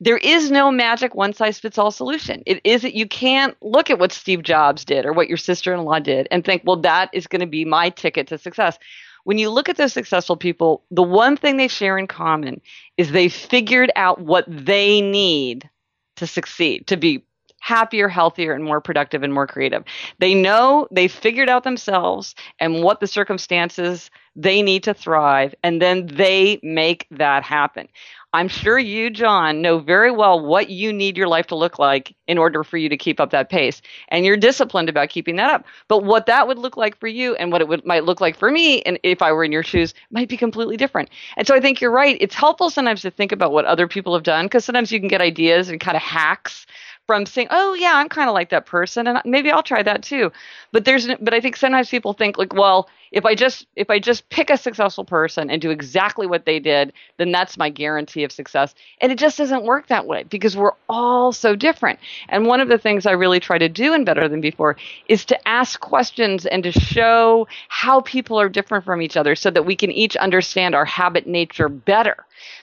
there 0.05 0.19
is 0.19 0.51
no 0.51 0.71
magic 0.71 1.15
one 1.15 1.33
size 1.33 1.59
fits 1.59 1.79
all 1.79 1.91
solution. 1.91 2.43
It 2.45 2.61
is 2.63 2.83
that 2.83 2.95
you 2.95 3.09
can't 3.09 3.57
look 3.63 3.89
at 3.89 3.99
what 3.99 4.13
Steve 4.13 4.43
Jobs 4.43 4.85
did 4.85 5.07
or 5.07 5.15
what 5.15 5.29
your 5.29 5.39
sister 5.39 5.73
in 5.73 5.83
law 5.85 5.99
did 5.99 6.29
and 6.31 6.45
think, 6.45 6.63
well, 6.67 6.77
that 6.77 7.09
is 7.15 7.27
going 7.27 7.41
to 7.41 7.47
be 7.47 7.65
my 7.65 7.89
ticket 7.89 8.29
to 8.29 8.37
success. 8.37 8.79
When 9.25 9.39
you 9.39 9.49
look 9.49 9.71
at 9.71 9.79
those 9.79 9.95
successful 9.95 10.37
people, 10.37 10.85
the 10.91 11.03
one 11.03 11.39
thing 11.39 11.57
they 11.57 11.69
share 11.69 11.97
in 11.97 12.07
common 12.07 12.61
is 12.99 13.13
they 13.13 13.31
figured 13.31 13.91
out 13.97 14.21
what 14.21 14.45
they 14.47 15.01
need 15.01 15.71
to 16.17 16.27
succeed, 16.27 16.87
to 16.89 16.99
be 16.99 17.25
happier, 17.65 18.09
healthier, 18.11 18.53
and 18.53 18.63
more 18.63 18.79
productive 18.79 19.23
and 19.23 19.33
more 19.33 19.47
creative. 19.47 19.83
They 20.19 20.35
know 20.35 20.87
they 20.91 21.09
figured 21.09 21.49
out 21.49 21.65
themselves 21.65 22.35
and 22.59 22.83
what 22.83 23.01
the 23.01 23.07
circumstances 23.07 24.11
they 24.37 24.61
need 24.61 24.83
to 24.83 24.93
thrive, 24.93 25.55
and 25.63 25.81
then 25.81 26.07
they 26.07 26.61
make 26.63 27.07
that 27.11 27.43
happen. 27.43 27.89
I'm 28.35 28.49
sure 28.49 28.79
you, 28.81 29.11
John, 29.11 29.63
know 29.63 29.79
very 29.79 30.11
well 30.11 30.45
what 30.45 30.69
you 30.69 30.93
need 30.93 31.17
your 31.17 31.29
life 31.29 31.47
to 31.47 31.55
look 31.55 31.79
like 31.79 32.17
in 32.27 32.37
order 32.37 32.65
for 32.65 32.77
you 32.77 32.89
to 32.89 32.97
keep 32.97 33.21
up 33.21 33.31
that 33.31 33.49
pace. 33.49 33.81
And 34.09 34.27
you're 34.27 34.37
disciplined 34.37 34.89
about 34.89 35.09
keeping 35.09 35.37
that 35.37 35.51
up. 35.51 35.65
But 35.87 36.03
what 36.03 36.27
that 36.27 36.49
would 36.49 36.59
look 36.59 36.77
like 36.77 36.99
for 36.99 37.07
you 37.07 37.37
and 37.37 37.53
what 37.53 37.61
it 37.61 37.69
would, 37.69 37.87
might 37.87 38.05
look 38.05 38.21
like 38.21 38.37
for 38.37 38.51
me, 38.51 38.83
and 38.83 38.99
if 39.05 39.23
I 39.23 39.33
were 39.33 39.45
in 39.45 39.53
your 39.53 39.63
shoes, 39.63 39.95
might 40.11 40.29
be 40.29 40.37
completely 40.37 40.77
different. 40.77 41.11
And 41.37 41.47
so 41.47 41.55
I 41.55 41.61
think 41.61 41.81
you're 41.81 41.93
right. 41.93 42.19
It's 42.21 42.35
helpful 42.35 42.69
sometimes 42.71 43.03
to 43.03 43.11
think 43.11 43.31
about 43.31 43.53
what 43.53 43.65
other 43.67 43.87
people 43.87 44.13
have 44.15 44.25
done 44.25 44.47
because 44.47 44.65
sometimes 44.65 44.91
you 44.91 44.99
can 44.99 45.09
get 45.09 45.23
ideas 45.23 45.69
and 45.71 45.79
kind 45.81 45.97
of 45.97 46.03
hacks 46.03 46.67
from 47.07 47.27
saying, 47.27 47.49
"Oh 47.51 47.75
yeah, 47.75 47.93
I'm 47.97 48.09
kind 48.09 48.29
of 48.29 48.35
like 48.35 48.51
that 48.51 48.67
person, 48.67 49.07
and 49.07 49.21
maybe 49.25 49.51
I'll 49.51 49.63
try 49.63 49.83
that 49.83 50.03
too." 50.03 50.33
But 50.73 50.85
there's, 50.85 51.07
but 51.21 51.35
I 51.35 51.41
think 51.41 51.57
sometimes 51.57 51.91
people 51.91 52.13
think 52.13 52.39
like, 52.39 52.55
"Well, 52.55 52.89
if 53.13 53.25
I 53.25 53.35
just 53.35 53.67
if 53.77 53.91
I 53.91 53.99
just 53.99 54.29
pick 54.29 54.51
a 54.51 54.57
successful 54.57 55.05
person 55.05 55.51
and 55.51 55.61
do 55.61 55.71
exactly 55.71 56.27
what 56.27 56.45
they 56.45 56.59
did, 56.59 56.93
then 57.19 57.33
that's 57.33 57.57
my 57.57 57.71
guarantee 57.71 58.25
of 58.25 58.33
success." 58.33 58.75
And 59.01 59.13
it 59.13 59.19
just 59.19 59.39
doesn't 59.39 59.65
work 59.65 59.89
that 59.89 60.07
way 60.07 60.25
because 60.25 60.57
we're 60.57 60.73
all 60.89 61.33
so 61.33 61.57
different. 61.57 61.99
And 62.29 62.47
one 62.47 62.61
of 62.61 62.69
the 62.69 62.79
things 62.79 63.07
I 63.07 63.13
really 63.13 63.41
try 63.41 63.59
to 63.59 63.69
do 63.69 63.95
in 63.95 64.05
Better 64.05 64.29
Than 64.29 64.41
Before 64.41 64.77
is 65.09 65.25
to 65.27 65.49
ask 65.49 65.81
questions 65.81 66.47
and 66.47 66.63
to 66.65 66.73
show 66.73 67.47
how 67.69 68.01
people 68.01 68.41
are 68.41 68.49
different 68.49 68.85
from 68.85 69.03
each 69.03 69.17
other, 69.17 69.35
so 69.35 69.51
that 69.51 69.65
we 69.65 69.77
can 69.77 69.91
each 69.91 70.17
understand 70.17 70.75
our 70.75 70.85
habit 70.85 71.27
nature 71.27 71.69
better. 71.69 72.17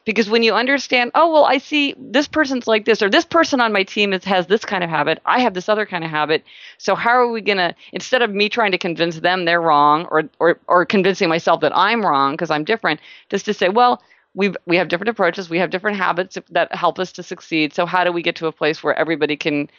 Because 0.06 0.30
when 0.30 0.44
you 0.44 0.54
understand, 0.54 1.12
oh, 1.16 1.32
well, 1.32 1.46
I 1.46 1.58
see 1.58 1.96
this 1.98 2.28
person's 2.28 2.68
like 2.68 2.86
this, 2.86 3.02
or 3.02 3.10
this 3.10 3.26
person 3.26 3.62
on 3.62 3.72
my 3.72 3.84
team 3.84 4.14
is, 4.14 4.24
has 4.26 4.48
this 4.48 4.66
kind 4.66 4.84
of 4.84 4.90
habit, 4.90 5.22
I 5.26 5.40
have 5.40 5.54
this 5.54 5.70
other 5.70 5.86
kind 5.86 6.04
of 6.04 6.10
habit. 6.10 6.44
So, 6.78 6.96
how 6.96 7.12
are 7.12 7.32
we 7.32 7.42
going 7.42 7.58
to, 7.58 7.76
instead 7.92 8.22
of 8.22 8.32
me 8.32 8.50
trying 8.50 8.72
to 8.72 8.78
convince 8.78 9.20
them 9.20 9.46
they're 9.46 9.62
wrong 9.62 10.08
or, 10.12 10.30
or, 10.42 10.60
or 10.68 10.86
convincing 10.86 11.30
myself 11.30 11.62
that 11.62 11.76
I'm 11.76 12.06
wrong 12.06 12.34
because 12.34 12.52
I'm 12.52 12.64
different, 12.64 13.00
just 13.30 13.46
to 13.46 13.54
say, 13.54 13.70
well, 13.70 14.02
we 14.34 14.54
we 14.66 14.78
have 14.78 14.88
different 14.88 15.10
approaches, 15.10 15.50
we 15.50 15.60
have 15.60 15.70
different 15.70 15.98
habits 15.98 16.38
that 16.52 16.74
help 16.74 17.00
us 17.00 17.12
to 17.14 17.24
succeed. 17.24 17.74
So, 17.74 17.86
how 17.86 18.04
do 18.04 18.12
we 18.12 18.22
get 18.22 18.38
to 18.38 18.48
a 18.48 18.52
place 18.52 18.82
where 18.84 18.98
everybody 18.98 19.38
can 19.38 19.70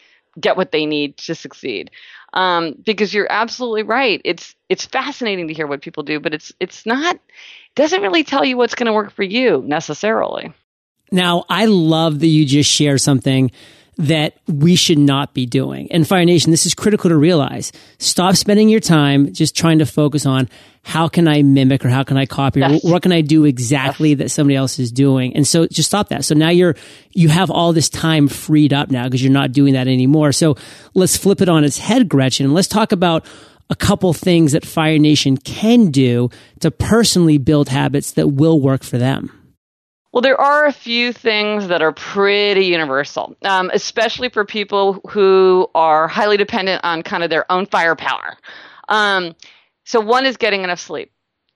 get 0.40 0.57
what 0.57 0.73
they 0.73 0.87
need 0.87 1.16
to 1.19 1.35
succeed. 1.35 1.90
Um, 2.33 2.75
because 2.85 3.12
you're 3.12 3.31
absolutely 3.31 3.83
right. 3.83 4.21
It's 4.25 4.54
it's 4.69 4.87
fascinating 4.87 5.49
to 5.49 5.54
hear 5.54 5.66
what 5.66 5.83
people 5.83 6.02
do, 6.02 6.21
but 6.21 6.33
it's 6.33 6.52
it's 6.61 6.87
not 6.87 7.19
doesn't 7.75 8.00
really 8.00 8.25
tell 8.25 8.45
you 8.45 8.57
what's 8.57 8.75
going 8.75 8.87
to 8.87 8.92
work 8.92 9.12
for 9.12 9.23
you 9.23 9.62
necessarily. 9.66 10.52
Now, 11.11 11.45
I 11.49 11.66
love 11.66 12.21
that 12.21 12.26
you 12.26 12.47
just 12.47 12.71
share 12.71 12.97
something 12.97 13.50
that 13.99 14.38
we 14.49 14.75
should 14.75 14.99
not 14.99 15.34
be 15.34 15.44
doing. 15.44 15.90
And 15.92 16.08
Fire 16.08 16.25
Nation, 16.25 16.50
this 16.50 16.64
is 16.64 16.75
critical 16.75 17.11
to 17.11 17.16
realize. 17.16 17.72
Stop 17.99 18.37
spending 18.37 18.68
your 18.68 18.80
time 18.80 19.32
just 19.32 19.54
trying 19.54 19.80
to 19.80 19.87
focus 19.87 20.25
on 20.25 20.49
how 20.82 21.08
can 21.08 21.28
I 21.28 21.42
mimic 21.42 21.84
or 21.84 21.90
how 21.90 22.02
can 22.02 22.16
I 22.16 22.26
copy 22.26 22.61
yes. 22.61 22.84
or 22.84 22.90
what 22.90 23.02
can 23.02 23.12
I 23.12 23.20
do 23.20 23.44
exactly 23.44 24.11
yes. 24.11 24.18
that 24.18 24.30
somebody 24.30 24.56
else 24.56 24.78
is 24.78 24.90
doing. 24.90 25.37
And 25.37 25.46
so 25.46 25.66
just 25.66 25.90
stop 25.90 26.08
that. 26.08 26.25
So 26.25 26.34
now 26.34 26.49
you're, 26.49 26.75
you 27.12 27.28
have 27.28 27.50
all 27.50 27.72
this 27.72 27.88
time 27.88 28.28
freed 28.28 28.72
up 28.72 28.90
now 28.90 29.04
because 29.04 29.22
you're 29.22 29.32
not 29.32 29.52
doing 29.52 29.75
that 29.75 29.87
anymore. 29.87 30.32
So 30.32 30.56
let's 30.94 31.16
flip 31.16 31.40
it 31.40 31.49
on 31.49 31.62
its 31.62 31.78
head, 31.78 32.08
Gretchen. 32.08 32.46
And 32.46 32.54
let's 32.54 32.68
talk 32.68 32.92
about 32.92 33.26
a 33.70 33.76
couple 33.76 34.12
things 34.12 34.52
that 34.52 34.66
Fire 34.66 34.99
Nation 34.99 35.37
can 35.37 35.90
do 35.90 36.30
to 36.61 36.70
personally 36.70 37.38
build 37.38 37.68
habits 37.68 38.12
that 38.12 38.28
will 38.28 38.61
work 38.61 38.82
for 38.82 38.99
them. 38.99 39.41
Well, 40.12 40.21
there 40.23 40.40
are 40.40 40.66
a 40.66 40.73
few 40.73 41.12
things 41.12 41.69
that 41.69 41.83
are 41.83 41.92
pretty 41.92 42.66
universal, 42.66 43.37
um, 43.45 43.71
especially 43.73 44.28
for 44.28 44.45
people 44.45 45.00
who 45.09 45.69
are 45.75 46.09
highly 46.09 46.37
dependent 46.37 46.85
on 46.85 47.02
kind 47.02 47.23
of 47.23 47.31
their 47.31 47.50
own 47.50 47.66
firepower. 47.66 48.37
Um, 48.88 49.35
so, 49.85 50.00
one 50.00 50.26
is 50.26 50.37
getting 50.37 50.64
enough 50.64 50.81
sleep 50.81 51.12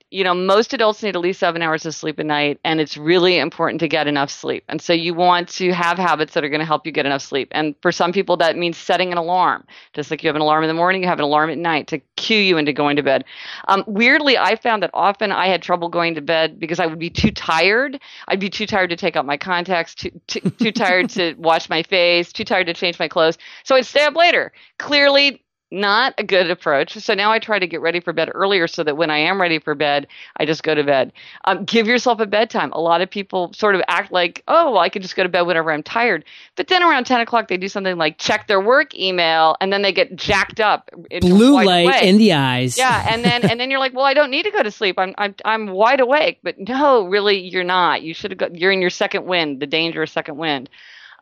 you 0.09 0.23
know, 0.23 0.33
most 0.33 0.73
adults 0.73 1.03
need 1.03 1.15
at 1.15 1.21
least 1.21 1.39
seven 1.39 1.61
hours 1.61 1.85
of 1.85 1.93
sleep 1.93 2.17
a 2.17 2.23
night, 2.23 2.59
and 2.63 2.79
it's 2.79 2.95
really 2.95 3.37
important 3.37 3.81
to 3.81 3.89
get 3.89 4.07
enough 4.07 4.31
sleep. 4.31 4.63
And 4.69 4.81
so 4.81 4.93
you 4.93 5.13
want 5.13 5.49
to 5.49 5.73
have 5.73 5.97
habits 5.97 6.33
that 6.33 6.45
are 6.45 6.49
going 6.49 6.61
to 6.61 6.65
help 6.65 6.85
you 6.85 6.93
get 6.93 7.05
enough 7.05 7.21
sleep. 7.21 7.49
And 7.51 7.75
for 7.81 7.91
some 7.91 8.13
people, 8.13 8.37
that 8.37 8.57
means 8.57 8.77
setting 8.77 9.11
an 9.11 9.17
alarm. 9.17 9.65
Just 9.93 10.09
like 10.09 10.23
you 10.23 10.29
have 10.29 10.37
an 10.37 10.41
alarm 10.41 10.63
in 10.63 10.69
the 10.69 10.73
morning, 10.73 11.01
you 11.01 11.09
have 11.09 11.19
an 11.19 11.25
alarm 11.25 11.49
at 11.49 11.57
night 11.57 11.87
to 11.87 11.99
cue 12.15 12.39
you 12.39 12.57
into 12.57 12.71
going 12.71 12.95
to 12.95 13.03
bed. 13.03 13.25
Um, 13.67 13.83
weirdly, 13.85 14.37
I 14.37 14.55
found 14.55 14.81
that 14.83 14.91
often 14.93 15.33
I 15.33 15.47
had 15.47 15.61
trouble 15.61 15.89
going 15.89 16.15
to 16.15 16.21
bed 16.21 16.57
because 16.57 16.79
I 16.79 16.85
would 16.85 16.99
be 16.99 17.09
too 17.09 17.31
tired. 17.31 17.99
I'd 18.29 18.39
be 18.39 18.49
too 18.49 18.65
tired 18.65 18.89
to 18.91 18.95
take 18.95 19.17
out 19.17 19.25
my 19.25 19.37
contacts, 19.37 19.93
too, 19.93 20.11
too, 20.27 20.39
too 20.39 20.71
tired 20.71 21.09
to 21.11 21.33
wash 21.37 21.69
my 21.69 21.83
face, 21.83 22.31
too 22.31 22.45
tired 22.45 22.67
to 22.67 22.73
change 22.73 22.97
my 22.97 23.09
clothes. 23.09 23.37
So 23.65 23.75
I'd 23.75 23.85
stay 23.85 24.05
up 24.05 24.15
later. 24.15 24.53
Clearly, 24.79 25.43
not 25.69 26.13
a 26.17 26.23
good 26.23 26.49
approach. 26.49 26.97
So 26.97 27.13
now 27.13 27.31
I 27.31 27.39
try 27.39 27.59
to 27.59 27.67
get 27.67 27.81
ready 27.81 27.99
for 27.99 28.13
bed 28.13 28.29
earlier 28.33 28.67
so 28.67 28.83
that 28.83 28.95
when 28.95 29.09
I 29.09 29.17
am 29.17 29.41
ready 29.41 29.59
for 29.59 29.75
bed, 29.75 30.07
I 30.37 30.45
just 30.45 30.63
go 30.63 30.73
to 30.73 30.83
bed. 30.83 31.11
Um, 31.45 31.65
give 31.65 31.87
yourself 31.87 32.19
a 32.19 32.25
bedtime. 32.25 32.71
A 32.71 32.79
lot 32.79 33.01
of 33.01 33.09
people 33.09 33.51
sort 33.53 33.75
of 33.75 33.81
act 33.87 34.11
like, 34.11 34.43
oh, 34.47 34.71
well, 34.71 34.81
I 34.81 34.89
can 34.89 35.01
just 35.01 35.15
go 35.15 35.23
to 35.23 35.29
bed 35.29 35.41
whenever 35.41 35.71
I'm 35.71 35.83
tired. 35.83 36.23
But 36.55 36.67
then 36.67 36.83
around 36.83 37.05
10 37.05 37.19
o'clock, 37.19 37.49
they 37.49 37.57
do 37.57 37.67
something 37.67 37.97
like 37.97 38.17
check 38.17 38.47
their 38.47 38.61
work 38.61 38.95
email 38.95 39.57
and 39.59 39.73
then 39.73 39.81
they 39.81 39.91
get 39.91 40.15
jacked 40.15 40.61
up. 40.61 40.89
Blue 41.19 41.61
light 41.61 42.03
in 42.03 42.17
the 42.17 42.33
eyes. 42.33 42.77
Yeah. 42.77 43.05
And 43.09 43.25
then, 43.25 43.49
and 43.49 43.59
then 43.59 43.69
you're 43.69 43.79
like, 43.79 43.93
well, 43.93 44.05
I 44.05 44.13
don't 44.13 44.31
need 44.31 44.43
to 44.43 44.51
go 44.51 44.63
to 44.63 44.71
sleep. 44.71 44.97
I'm, 44.97 45.13
I'm, 45.17 45.35
I'm 45.43 45.67
wide 45.67 45.99
awake. 45.99 46.39
But 46.43 46.59
no, 46.59 47.07
really, 47.07 47.39
you're 47.39 47.65
not. 47.65 48.03
You 48.03 48.13
should 48.13 48.31
have 48.31 48.37
got, 48.37 48.55
you're 48.55 48.71
in 48.71 48.79
your 48.79 48.89
second 48.89 49.25
wind, 49.25 49.59
the 49.59 49.67
dangerous 49.67 50.13
second 50.13 50.37
wind. 50.37 50.69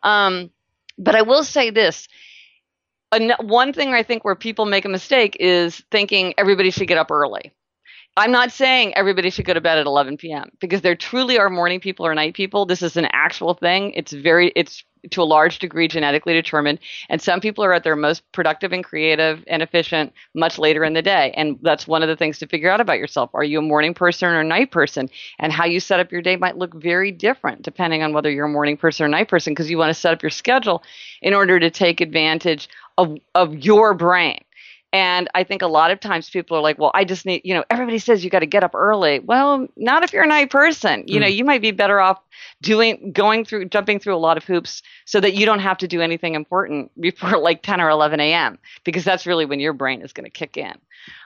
Um, 0.04 0.52
but 0.98 1.16
I 1.16 1.24
will 1.24 1.44
say 1.44 1.72
this 1.72 2.08
one 3.40 3.74
thing 3.74 3.94
I 3.94 4.04
think 4.04 4.24
where 4.24 4.36
people 4.36 4.66
make 4.66 4.86
a 4.86 4.90
mistake 4.90 5.38
is 5.40 5.84
thinking 5.92 6.34
everybody 6.38 6.72
should 6.72 6.88
get 6.88 6.98
up 6.98 7.12
early. 7.12 7.52
I'm 8.18 8.32
not 8.32 8.52
saying 8.52 8.94
everybody 8.96 9.30
should 9.30 9.46
go 9.46 9.54
to 9.54 9.62
bed 9.62 9.78
at 9.78 9.86
11 9.86 10.18
p.m. 10.18 10.50
because 10.62 10.82
there 10.82 10.96
truly 10.96 11.38
are 11.38 11.50
morning 11.50 11.82
people 11.82 12.06
or 12.06 12.16
night 12.16 12.34
people. 12.34 12.66
This 12.66 12.82
is 12.82 12.96
an 12.96 13.08
actual 13.12 13.54
thing. 13.54 13.92
It's 13.94 14.14
very, 14.14 14.54
it's 14.56 14.86
to 15.12 15.22
a 15.22 15.24
large 15.24 15.60
degree 15.60 15.88
genetically 15.88 16.34
determined. 16.34 16.80
And 17.10 17.22
some 17.22 17.40
people 17.40 17.64
are 17.64 17.74
at 17.74 17.84
their 17.84 17.96
most 17.96 18.24
productive 18.32 18.72
and 18.72 18.84
creative 18.84 19.44
and 19.48 19.62
efficient 19.62 20.14
much 20.34 20.58
later 20.58 20.84
in 20.84 20.94
the 20.94 21.02
day. 21.02 21.34
And 21.36 21.58
that's 21.62 21.88
one 21.88 22.04
of 22.04 22.10
the 22.10 22.16
things 22.16 22.40
to 22.40 22.48
figure 22.48 22.70
out 22.70 22.82
about 22.82 22.98
yourself. 22.98 23.30
Are 23.34 23.44
you 23.44 23.60
a 23.60 23.62
morning 23.62 23.94
person 23.94 24.30
or 24.30 24.40
a 24.40 24.44
night 24.44 24.72
person? 24.72 25.10
And 25.40 25.52
how 25.52 25.66
you 25.66 25.80
set 25.80 26.00
up 26.00 26.12
your 26.12 26.22
day 26.22 26.36
might 26.36 26.58
look 26.58 26.74
very 26.74 27.12
different 27.12 27.62
depending 27.62 28.04
on 28.04 28.14
whether 28.14 28.30
you're 28.30 28.46
a 28.46 28.50
morning 28.50 28.78
person 28.78 29.04
or 29.04 29.08
a 29.08 29.12
night 29.12 29.28
person 29.28 29.52
because 29.52 29.70
you 29.70 29.78
want 29.78 29.90
to 29.90 30.00
set 30.00 30.14
up 30.14 30.22
your 30.22 30.30
schedule 30.30 30.84
in 31.22 31.34
order 31.34 31.60
to 31.60 31.70
take 31.70 32.02
advantage 32.02 32.70
of, 32.98 33.18
of 33.34 33.56
your 33.56 33.94
brain. 33.94 34.40
And 34.96 35.28
I 35.36 35.44
think 35.44 35.62
a 35.62 35.68
lot 35.68 35.92
of 35.92 36.00
times 36.00 36.30
people 36.30 36.56
are 36.56 36.62
like, 36.62 36.80
well, 36.80 36.92
I 36.94 37.04
just 37.04 37.26
need, 37.26 37.42
you 37.44 37.54
know, 37.54 37.66
everybody 37.70 38.00
says 38.00 38.24
you 38.24 38.30
got 38.30 38.40
to 38.40 38.46
get 38.46 38.64
up 38.64 38.74
early. 38.74 39.20
Well, 39.20 39.68
not 39.76 40.04
if 40.04 40.14
you're 40.14 40.24
a 40.24 40.28
night 40.28 40.50
person. 40.50 41.04
You 41.06 41.18
mm. 41.18 41.24
know, 41.24 41.28
you 41.28 41.44
might 41.44 41.62
be 41.62 41.72
better 41.72 42.00
off 42.00 42.18
doing, 42.62 43.12
going 43.12 43.44
through, 43.44 43.66
jumping 43.66 44.00
through 44.00 44.16
a 44.16 44.24
lot 44.24 44.38
of 44.38 44.46
hoops 44.46 44.82
so 45.04 45.20
that 45.20 45.34
you 45.34 45.46
don't 45.46 45.60
have 45.60 45.78
to 45.80 45.88
do 45.90 46.00
anything 46.00 46.34
important 46.34 46.92
before 47.02 47.38
like 47.38 47.62
10 47.62 47.82
or 47.82 47.90
11 47.90 48.22
a.m. 48.22 48.58
because 48.86 49.04
that's 49.04 49.26
really 49.26 49.46
when 49.46 49.60
your 49.60 49.74
brain 49.74 50.02
is 50.02 50.14
going 50.14 50.24
to 50.24 50.30
kick 50.30 50.56
in. 50.56 50.76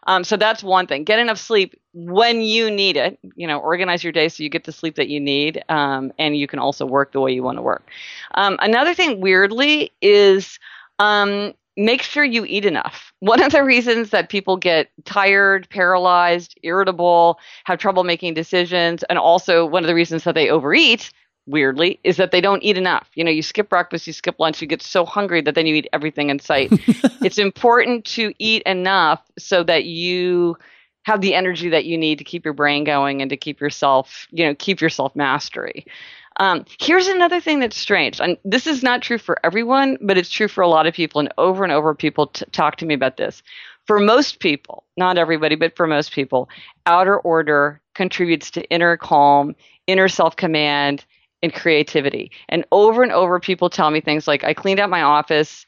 Um, 0.07 0.23
so 0.23 0.35
that's 0.35 0.63
one 0.63 0.87
thing. 0.87 1.03
Get 1.03 1.19
enough 1.19 1.37
sleep 1.37 1.79
when 1.93 2.41
you 2.41 2.71
need 2.71 2.97
it. 2.97 3.19
You 3.35 3.45
know, 3.45 3.59
organize 3.59 4.03
your 4.03 4.13
day 4.13 4.29
so 4.29 4.41
you 4.41 4.49
get 4.49 4.63
the 4.63 4.71
sleep 4.71 4.95
that 4.95 5.09
you 5.09 5.19
need, 5.19 5.63
um, 5.69 6.11
and 6.17 6.35
you 6.35 6.47
can 6.47 6.57
also 6.57 6.87
work 6.87 7.11
the 7.11 7.19
way 7.19 7.33
you 7.33 7.43
want 7.43 7.59
to 7.59 7.61
work. 7.61 7.87
Um, 8.33 8.57
another 8.59 8.95
thing, 8.95 9.21
weirdly, 9.21 9.91
is 10.01 10.57
um, 10.97 11.53
make 11.79 12.01
sure 12.01 12.23
you 12.23 12.45
eat 12.45 12.65
enough. 12.65 13.11
One 13.19 13.41
of 13.41 13.51
the 13.51 13.63
reasons 13.63 14.11
that 14.11 14.29
people 14.29 14.57
get 14.57 14.89
tired, 15.05 15.67
paralyzed, 15.69 16.59
irritable, 16.61 17.39
have 17.63 17.79
trouble 17.79 18.03
making 18.03 18.33
decisions, 18.33 19.03
and 19.03 19.17
also 19.17 19.65
one 19.65 19.83
of 19.83 19.87
the 19.87 19.95
reasons 19.95 20.23
that 20.23 20.35
they 20.35 20.49
overeat, 20.49 21.11
weirdly, 21.45 21.99
is 22.03 22.17
that 22.17 22.31
they 22.31 22.39
don't 22.39 22.63
eat 22.63 22.77
enough. 22.77 23.09
You 23.15 23.23
know, 23.23 23.31
you 23.31 23.41
skip 23.41 23.69
breakfast, 23.69 24.07
you 24.07 24.13
skip 24.13 24.35
lunch, 24.39 24.61
you 24.61 24.67
get 24.67 24.81
so 24.81 25.05
hungry 25.05 25.41
that 25.41 25.55
then 25.55 25.65
you 25.65 25.75
eat 25.75 25.89
everything 25.91 26.29
in 26.29 26.39
sight. 26.39 26.69
it's 27.21 27.37
important 27.37 28.05
to 28.05 28.33
eat 28.39 28.61
enough 28.63 29.21
so 29.37 29.63
that 29.63 29.85
you 29.85 30.57
have 31.03 31.21
the 31.21 31.33
energy 31.33 31.69
that 31.69 31.85
you 31.85 31.97
need 31.97 32.19
to 32.19 32.23
keep 32.23 32.45
your 32.45 32.53
brain 32.53 32.83
going 32.83 33.21
and 33.21 33.29
to 33.29 33.37
keep 33.37 33.59
yourself, 33.59 34.27
you 34.31 34.45
know, 34.45 34.53
keep 34.55 34.79
yourself 34.79 35.15
mastery. 35.15 35.85
Um, 36.37 36.65
here's 36.79 37.07
another 37.07 37.41
thing 37.41 37.59
that's 37.59 37.77
strange, 37.77 38.21
and 38.21 38.37
this 38.45 38.65
is 38.65 38.81
not 38.81 39.01
true 39.01 39.17
for 39.17 39.37
everyone, 39.43 39.97
but 40.01 40.17
it's 40.17 40.29
true 40.29 40.47
for 40.47 40.61
a 40.61 40.67
lot 40.67 40.87
of 40.87 40.93
people. 40.93 41.19
And 41.19 41.33
over 41.37 41.63
and 41.63 41.73
over, 41.73 41.93
people 41.93 42.27
t- 42.27 42.45
talk 42.51 42.77
to 42.77 42.85
me 42.85 42.93
about 42.93 43.17
this. 43.17 43.43
For 43.87 43.99
most 43.99 44.39
people, 44.39 44.83
not 44.97 45.17
everybody, 45.17 45.55
but 45.55 45.75
for 45.75 45.87
most 45.87 46.11
people, 46.13 46.47
outer 46.85 47.17
order 47.17 47.81
contributes 47.95 48.51
to 48.51 48.63
inner 48.69 48.95
calm, 48.95 49.55
inner 49.87 50.07
self 50.07 50.35
command, 50.35 51.03
and 51.41 51.53
creativity. 51.53 52.31
And 52.49 52.65
over 52.71 53.03
and 53.03 53.11
over, 53.11 53.39
people 53.39 53.69
tell 53.69 53.91
me 53.91 54.01
things 54.01 54.27
like, 54.27 54.43
I 54.43 54.53
cleaned 54.53 54.79
out 54.79 54.89
my 54.89 55.01
office 55.01 55.65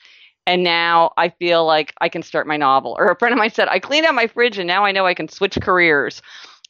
and 0.47 0.63
now 0.63 1.13
I 1.17 1.29
feel 1.29 1.65
like 1.65 1.93
I 2.01 2.09
can 2.09 2.23
start 2.23 2.47
my 2.47 2.57
novel. 2.57 2.95
Or 2.97 3.07
a 3.07 3.17
friend 3.17 3.33
of 3.33 3.39
mine 3.39 3.51
said, 3.51 3.67
I 3.67 3.79
cleaned 3.79 4.05
out 4.05 4.15
my 4.15 4.27
fridge 4.27 4.57
and 4.57 4.67
now 4.67 4.83
I 4.85 4.91
know 4.91 5.05
I 5.05 5.13
can 5.13 5.29
switch 5.29 5.57
careers 5.61 6.21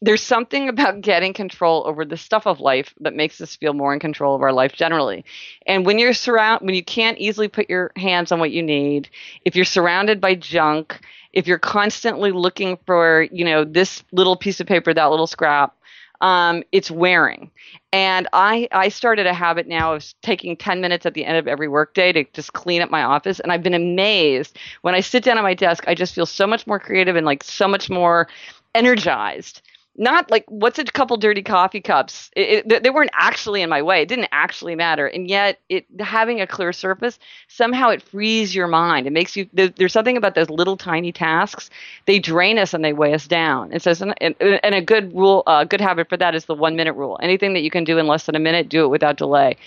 there's 0.01 0.23
something 0.23 0.67
about 0.67 1.01
getting 1.01 1.33
control 1.33 1.83
over 1.85 2.03
the 2.03 2.17
stuff 2.17 2.47
of 2.47 2.59
life 2.59 2.93
that 3.01 3.15
makes 3.15 3.39
us 3.39 3.55
feel 3.55 3.73
more 3.73 3.93
in 3.93 3.99
control 3.99 4.35
of 4.35 4.41
our 4.41 4.51
life 4.51 4.73
generally. 4.73 5.23
And 5.67 5.85
when 5.85 5.99
you're 5.99 6.13
surround 6.13 6.65
when 6.65 6.73
you 6.73 6.83
can't 6.83 7.17
easily 7.19 7.47
put 7.47 7.69
your 7.69 7.91
hands 7.95 8.31
on 8.31 8.39
what 8.39 8.51
you 8.51 8.63
need, 8.63 9.09
if 9.45 9.55
you're 9.55 9.65
surrounded 9.65 10.19
by 10.19 10.35
junk, 10.35 10.99
if 11.33 11.47
you're 11.47 11.59
constantly 11.59 12.31
looking 12.31 12.77
for, 12.85 13.27
you 13.31 13.45
know, 13.45 13.63
this 13.63 14.03
little 14.11 14.35
piece 14.35 14.59
of 14.59 14.67
paper, 14.67 14.93
that 14.93 15.11
little 15.11 15.27
scrap, 15.27 15.75
um, 16.19 16.63
it's 16.71 16.89
wearing. 16.89 17.51
And 17.93 18.27
I, 18.33 18.67
I 18.71 18.89
started 18.89 19.27
a 19.27 19.33
habit 19.33 19.67
now 19.67 19.93
of 19.93 20.05
taking 20.21 20.55
10 20.55 20.81
minutes 20.81 21.05
at 21.05 21.13
the 21.13 21.25
end 21.25 21.37
of 21.37 21.47
every 21.47 21.67
workday 21.67 22.11
to 22.13 22.23
just 22.33 22.53
clean 22.53 22.81
up 22.81 22.89
my 22.89 23.03
office. 23.03 23.39
And 23.39 23.51
I've 23.51 23.63
been 23.63 23.73
amazed 23.73 24.57
when 24.81 24.95
I 24.95 25.01
sit 25.01 25.23
down 25.23 25.37
at 25.37 25.43
my 25.43 25.53
desk, 25.53 25.83
I 25.87 25.95
just 25.95 26.15
feel 26.15 26.25
so 26.25 26.47
much 26.47 26.65
more 26.65 26.79
creative 26.79 27.15
and 27.15 27.25
like 27.25 27.43
so 27.43 27.67
much 27.67 27.89
more 27.89 28.27
energized 28.73 29.61
not 29.97 30.31
like 30.31 30.45
what's 30.47 30.79
a 30.79 30.85
couple 30.85 31.17
dirty 31.17 31.41
coffee 31.41 31.81
cups? 31.81 32.31
It, 32.35 32.65
it, 32.71 32.83
they 32.83 32.89
weren't 32.89 33.11
actually 33.13 33.61
in 33.61 33.69
my 33.69 33.81
way. 33.81 34.01
It 34.01 34.07
didn't 34.07 34.29
actually 34.31 34.73
matter. 34.75 35.05
And 35.05 35.29
yet 35.29 35.59
it 35.67 35.85
having 35.99 36.39
a 36.39 36.47
clear 36.47 36.71
surface 36.71 37.19
somehow 37.49 37.89
it 37.89 38.01
frees 38.01 38.55
your 38.55 38.67
mind. 38.67 39.05
It 39.05 39.11
makes 39.11 39.35
you 39.35 39.49
there, 39.53 39.67
there's 39.67 39.91
something 39.91 40.15
about 40.15 40.35
those 40.35 40.49
little 40.49 40.77
tiny 40.77 41.11
tasks 41.11 41.69
they 42.05 42.19
drain 42.19 42.57
us 42.57 42.73
and 42.73 42.85
they 42.85 42.93
weigh 42.93 43.13
us 43.13 43.27
down. 43.27 43.73
And 43.73 44.15
and, 44.21 44.35
and 44.39 44.75
a 44.75 44.81
good 44.81 45.13
rule 45.13 45.43
a 45.45 45.49
uh, 45.49 45.63
good 45.65 45.81
habit 45.81 46.07
for 46.07 46.17
that 46.17 46.35
is 46.35 46.45
the 46.45 46.55
one 46.55 46.75
minute 46.77 46.93
rule. 46.93 47.19
Anything 47.21 47.53
that 47.53 47.61
you 47.61 47.71
can 47.71 47.83
do 47.83 47.97
in 47.97 48.07
less 48.07 48.25
than 48.25 48.35
a 48.35 48.39
minute 48.39 48.69
do 48.69 48.85
it 48.85 48.89
without 48.89 49.17
delay. 49.17 49.57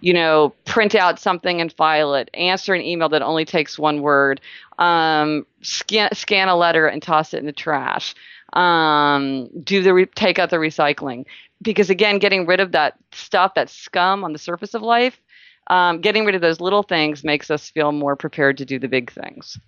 You 0.00 0.14
know 0.14 0.54
print 0.64 0.94
out 0.94 1.18
something 1.18 1.60
and 1.60 1.72
file 1.72 2.14
it. 2.14 2.30
Answer 2.34 2.72
an 2.74 2.82
email 2.82 3.08
that 3.08 3.22
only 3.22 3.44
takes 3.44 3.80
one 3.80 4.00
word. 4.00 4.40
Um, 4.78 5.44
scan, 5.60 6.14
scan 6.14 6.48
a 6.48 6.56
letter 6.56 6.86
and 6.86 7.02
toss 7.02 7.34
it 7.34 7.38
in 7.38 7.46
the 7.46 7.52
trash 7.52 8.14
um, 8.52 9.48
do 9.62 9.82
the 9.82 9.94
re- 9.94 10.06
take 10.06 10.38
out 10.38 10.50
the 10.50 10.56
recycling 10.56 11.24
because 11.62 11.90
again, 11.90 12.18
getting 12.18 12.46
rid 12.46 12.60
of 12.60 12.72
that 12.72 12.94
stuff, 13.12 13.54
that 13.54 13.70
scum 13.70 14.24
on 14.24 14.32
the 14.32 14.38
surface 14.38 14.74
of 14.74 14.82
life, 14.82 15.20
um, 15.68 16.00
getting 16.00 16.24
rid 16.24 16.34
of 16.34 16.40
those 16.40 16.60
little 16.60 16.82
things 16.82 17.22
makes 17.24 17.50
us 17.50 17.70
feel 17.70 17.92
more 17.92 18.16
prepared 18.16 18.58
to 18.58 18.64
do 18.64 18.78
the 18.78 18.88
big 18.88 19.12
things. 19.12 19.58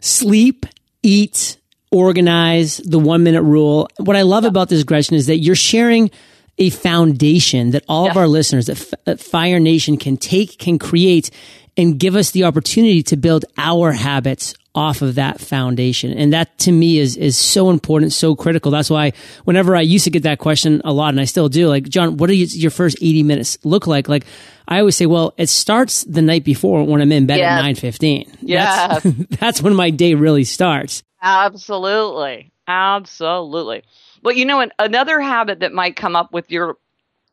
Sleep, 0.00 0.66
eat, 1.02 1.58
organize, 1.92 2.78
the 2.78 2.98
one 2.98 3.22
minute 3.22 3.42
rule. 3.42 3.88
What 3.98 4.16
I 4.16 4.22
love 4.22 4.44
yeah. 4.44 4.48
about 4.48 4.68
this, 4.68 4.82
Gretchen, 4.82 5.16
is 5.16 5.26
that 5.26 5.38
you're 5.38 5.54
sharing 5.54 6.10
a 6.58 6.70
foundation 6.70 7.72
that 7.72 7.84
all 7.86 8.10
of 8.10 8.16
our 8.16 8.26
listeners, 8.26 8.66
that, 8.66 8.80
F- 8.80 9.04
that 9.04 9.20
Fire 9.20 9.60
Nation 9.60 9.98
can 9.98 10.16
take, 10.16 10.58
can 10.58 10.78
create 10.78 11.30
and 11.76 11.98
give 11.98 12.16
us 12.16 12.30
the 12.30 12.44
opportunity 12.44 13.02
to 13.02 13.16
build 13.16 13.44
our 13.58 13.92
habits 13.92 14.54
off 14.76 15.02
of 15.02 15.16
that 15.16 15.40
foundation. 15.40 16.12
And 16.12 16.32
that 16.32 16.56
to 16.60 16.70
me 16.72 16.98
is, 16.98 17.16
is 17.16 17.36
so 17.36 17.70
important, 17.70 18.12
so 18.12 18.36
critical. 18.36 18.70
That's 18.70 18.90
why 18.90 19.12
whenever 19.44 19.74
I 19.74 19.80
used 19.80 20.04
to 20.04 20.10
get 20.10 20.22
that 20.24 20.38
question 20.38 20.82
a 20.84 20.92
lot 20.92 21.08
and 21.08 21.20
I 21.20 21.24
still 21.24 21.48
do, 21.48 21.68
like, 21.68 21.88
John, 21.88 22.18
what 22.18 22.28
do 22.28 22.34
you, 22.34 22.46
your 22.46 22.70
first 22.70 22.98
80 23.00 23.22
minutes 23.24 23.58
look 23.64 23.86
like? 23.86 24.08
Like, 24.08 24.24
I 24.68 24.78
always 24.80 24.94
say, 24.96 25.06
well, 25.06 25.32
it 25.38 25.48
starts 25.48 26.04
the 26.04 26.22
night 26.22 26.44
before 26.44 26.84
when 26.84 27.00
I'm 27.00 27.10
in 27.10 27.26
bed 27.26 27.38
Yeah. 27.38 27.58
at 27.58 27.64
9.15. 27.64 28.36
Yeah. 28.42 28.98
That's, 29.00 29.16
that's 29.40 29.62
when 29.62 29.74
my 29.74 29.90
day 29.90 30.14
really 30.14 30.44
starts. 30.44 31.02
Absolutely. 31.22 32.52
Absolutely. 32.68 33.82
Well, 34.22 34.34
you 34.34 34.44
know, 34.44 34.66
another 34.78 35.20
habit 35.20 35.60
that 35.60 35.72
might 35.72 35.96
come 35.96 36.16
up 36.16 36.32
with 36.32 36.50
your 36.50 36.76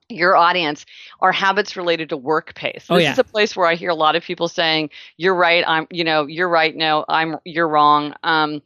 your 0.10 0.36
audience 0.36 0.86
are 1.20 1.32
habits 1.32 1.76
related 1.76 2.10
to 2.10 2.18
work 2.18 2.56
pace. 2.56 2.86
Oh, 2.90 2.96
this 2.96 3.04
yeah. 3.04 3.12
is 3.14 3.20
a 3.20 3.24
place 3.24 3.56
where 3.56 3.68
I 3.68 3.76
hear 3.76 3.90
a 3.90 3.96
lot 3.96 4.16
of 4.16 4.24
people 4.24 4.48
saying, 4.48 4.90
"You're 5.18 5.36
right. 5.36 5.64
I'm, 5.68 5.88
you 5.92 6.04
know, 6.04 6.28
you're 6.28 6.50
right. 6.50 6.76
No, 6.76 7.06
I'm, 7.08 7.38
you're 7.46 7.68
wrong." 7.68 8.14
Um, 8.24 8.62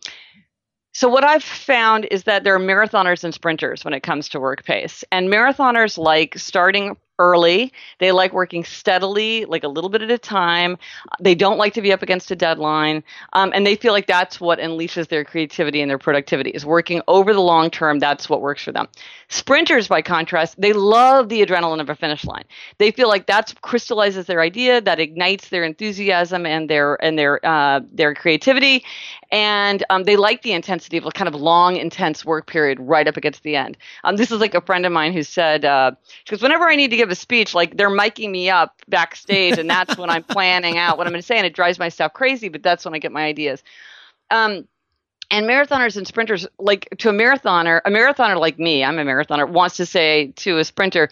so 0.93 1.07
what 1.07 1.23
I've 1.23 1.43
found 1.43 2.07
is 2.09 2.23
that 2.23 2.43
there 2.43 2.55
are 2.55 2.59
marathoners 2.59 3.23
and 3.23 3.33
sprinters 3.33 3.85
when 3.85 3.93
it 3.93 4.01
comes 4.01 4.29
to 4.29 4.39
work 4.39 4.63
pace, 4.63 5.03
and 5.11 5.29
marathoners 5.29 5.97
like 5.97 6.37
starting 6.37 6.97
early. 7.19 7.71
They 7.99 8.11
like 8.11 8.33
working 8.33 8.63
steadily, 8.63 9.45
like 9.45 9.63
a 9.63 9.67
little 9.67 9.89
bit 9.89 10.01
at 10.01 10.11
a 10.11 10.17
time. 10.17 10.77
They 11.19 11.35
don't 11.35 11.57
like 11.57 11.73
to 11.73 11.81
be 11.81 11.91
up 11.91 12.01
against 12.01 12.31
a 12.31 12.35
deadline, 12.35 13.03
um, 13.33 13.51
and 13.53 13.65
they 13.65 13.75
feel 13.75 13.93
like 13.93 14.07
that's 14.07 14.39
what 14.39 14.59
unleashes 14.59 15.07
their 15.07 15.23
creativity 15.23 15.81
and 15.81 15.89
their 15.89 15.97
productivity. 15.97 16.51
Is 16.51 16.65
working 16.65 17.01
over 17.07 17.33
the 17.33 17.41
long 17.41 17.69
term. 17.69 17.99
That's 17.99 18.29
what 18.29 18.41
works 18.41 18.63
for 18.63 18.71
them. 18.71 18.87
Sprinters, 19.29 19.87
by 19.87 20.01
contrast, 20.01 20.59
they 20.59 20.73
love 20.73 21.29
the 21.29 21.45
adrenaline 21.45 21.81
of 21.81 21.89
a 21.89 21.95
finish 21.95 22.25
line. 22.25 22.45
They 22.77 22.91
feel 22.91 23.07
like 23.07 23.27
that 23.27 23.53
crystallizes 23.61 24.25
their 24.25 24.41
idea, 24.41 24.81
that 24.81 24.99
ignites 24.99 25.49
their 25.49 25.63
enthusiasm 25.63 26.45
and 26.45 26.69
their 26.69 27.03
and 27.03 27.17
their 27.17 27.45
uh, 27.45 27.81
their 27.91 28.13
creativity, 28.13 28.83
and 29.31 29.83
um, 29.89 30.03
they 30.03 30.15
like 30.15 30.41
the 30.41 30.53
intensity 30.53 30.97
of 30.97 31.05
a 31.05 31.11
kind 31.11 31.27
of 31.27 31.35
long, 31.35 31.75
intense 31.75 32.23
work 32.23 32.47
period 32.47 32.79
right 32.79 33.07
up 33.07 33.17
against 33.17 33.43
the 33.43 33.55
end. 33.55 33.77
Um, 34.03 34.15
this 34.15 34.31
is 34.31 34.39
like 34.39 34.55
a 34.55 34.61
friend 34.61 34.85
of 34.85 34.91
mine 34.91 35.13
who 35.13 35.23
said, 35.23 35.65
uh, 35.65 35.91
because 36.23 36.41
whenever 36.41 36.65
I 36.65 36.75
need 36.75 36.91
to 36.91 36.97
give 36.97 37.09
a 37.09 37.15
speech, 37.15 37.53
like 37.53 37.77
they're 37.77 37.89
miking 37.89 38.31
me 38.31 38.49
up 38.49 38.81
backstage, 38.87 39.57
and 39.57 39.69
that's 39.69 39.97
when 39.97 40.09
I'm 40.09 40.23
planning 40.23 40.77
out 40.77 40.97
what 40.97 41.07
I'm 41.07 41.13
going 41.13 41.21
to 41.21 41.27
say, 41.27 41.37
and 41.37 41.45
it 41.45 41.53
drives 41.53 41.79
my 41.79 41.89
staff 41.89 42.13
crazy, 42.13 42.49
but 42.49 42.63
that's 42.63 42.85
when 42.85 42.93
I 42.93 42.99
get 42.99 43.11
my 43.11 43.25
ideas. 43.25 43.63
Um, 44.31 44.67
and 45.29 45.45
marathoners 45.45 45.97
and 45.97 46.07
sprinters, 46.07 46.47
like 46.57 46.87
to 46.99 47.09
a 47.09 47.13
marathoner, 47.13 47.81
a 47.83 47.89
marathoner 47.89 48.39
like 48.39 48.57
me, 48.59 48.83
I'm 48.83 48.97
a 48.97 49.03
marathoner, 49.03 49.49
wants 49.49 49.77
to 49.77 49.85
say 49.85 50.31
to 50.37 50.57
a 50.57 50.63
sprinter, 50.63 51.09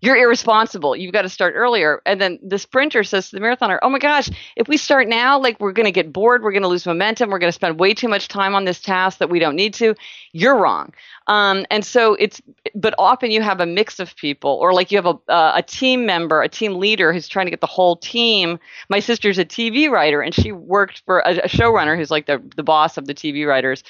you're 0.00 0.16
irresponsible. 0.16 0.96
You've 0.96 1.12
got 1.12 1.22
to 1.22 1.28
start 1.28 1.54
earlier. 1.56 2.00
And 2.06 2.20
then 2.20 2.38
the 2.42 2.58
sprinter 2.58 3.04
says 3.04 3.30
to 3.30 3.36
the 3.36 3.42
marathoner, 3.42 3.78
Oh 3.82 3.88
my 3.88 3.98
gosh, 3.98 4.30
if 4.56 4.66
we 4.66 4.76
start 4.76 5.08
now, 5.08 5.38
like 5.38 5.60
we're 5.60 5.72
going 5.72 5.86
to 5.86 5.92
get 5.92 6.12
bored. 6.12 6.42
We're 6.42 6.52
going 6.52 6.62
to 6.62 6.68
lose 6.68 6.86
momentum. 6.86 7.30
We're 7.30 7.38
going 7.38 7.48
to 7.48 7.54
spend 7.54 7.78
way 7.78 7.92
too 7.92 8.08
much 8.08 8.28
time 8.28 8.54
on 8.54 8.64
this 8.64 8.80
task 8.80 9.18
that 9.18 9.28
we 9.28 9.38
don't 9.38 9.56
need 9.56 9.74
to. 9.74 9.94
You're 10.32 10.56
wrong. 10.56 10.92
Um, 11.26 11.66
and 11.70 11.84
so 11.84 12.14
it's, 12.14 12.40
but 12.74 12.94
often 12.98 13.30
you 13.30 13.42
have 13.42 13.60
a 13.60 13.66
mix 13.66 14.00
of 14.00 14.16
people, 14.16 14.58
or 14.60 14.72
like 14.72 14.90
you 14.90 14.98
have 14.98 15.06
a, 15.06 15.30
uh, 15.30 15.52
a 15.56 15.62
team 15.62 16.06
member, 16.06 16.42
a 16.42 16.48
team 16.48 16.76
leader 16.76 17.12
who's 17.12 17.28
trying 17.28 17.46
to 17.46 17.50
get 17.50 17.60
the 17.60 17.66
whole 17.66 17.96
team. 17.96 18.58
My 18.88 19.00
sister's 19.00 19.38
a 19.38 19.44
TV 19.44 19.90
writer, 19.90 20.22
and 20.22 20.34
she 20.34 20.50
worked 20.50 21.02
for 21.04 21.20
a, 21.20 21.36
a 21.38 21.48
showrunner 21.48 21.96
who's 21.96 22.10
like 22.10 22.26
the, 22.26 22.42
the 22.56 22.62
boss 22.62 22.96
of 22.96 23.06
the 23.06 23.14
TV 23.14 23.46
writers 23.46 23.84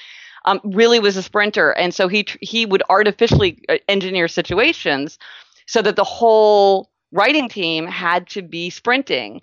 um, 0.45 0.59
really 0.63 0.99
was 0.99 1.17
a 1.17 1.23
sprinter, 1.23 1.71
and 1.71 1.93
so 1.93 2.07
he 2.07 2.25
he 2.41 2.65
would 2.65 2.83
artificially 2.89 3.59
uh, 3.69 3.77
engineer 3.87 4.27
situations 4.27 5.19
so 5.71 5.81
that 5.81 5.95
the 5.95 6.03
whole 6.03 6.91
writing 7.13 7.47
team 7.47 7.87
had 7.87 8.27
to 8.27 8.41
be 8.41 8.69
sprinting, 8.69 9.39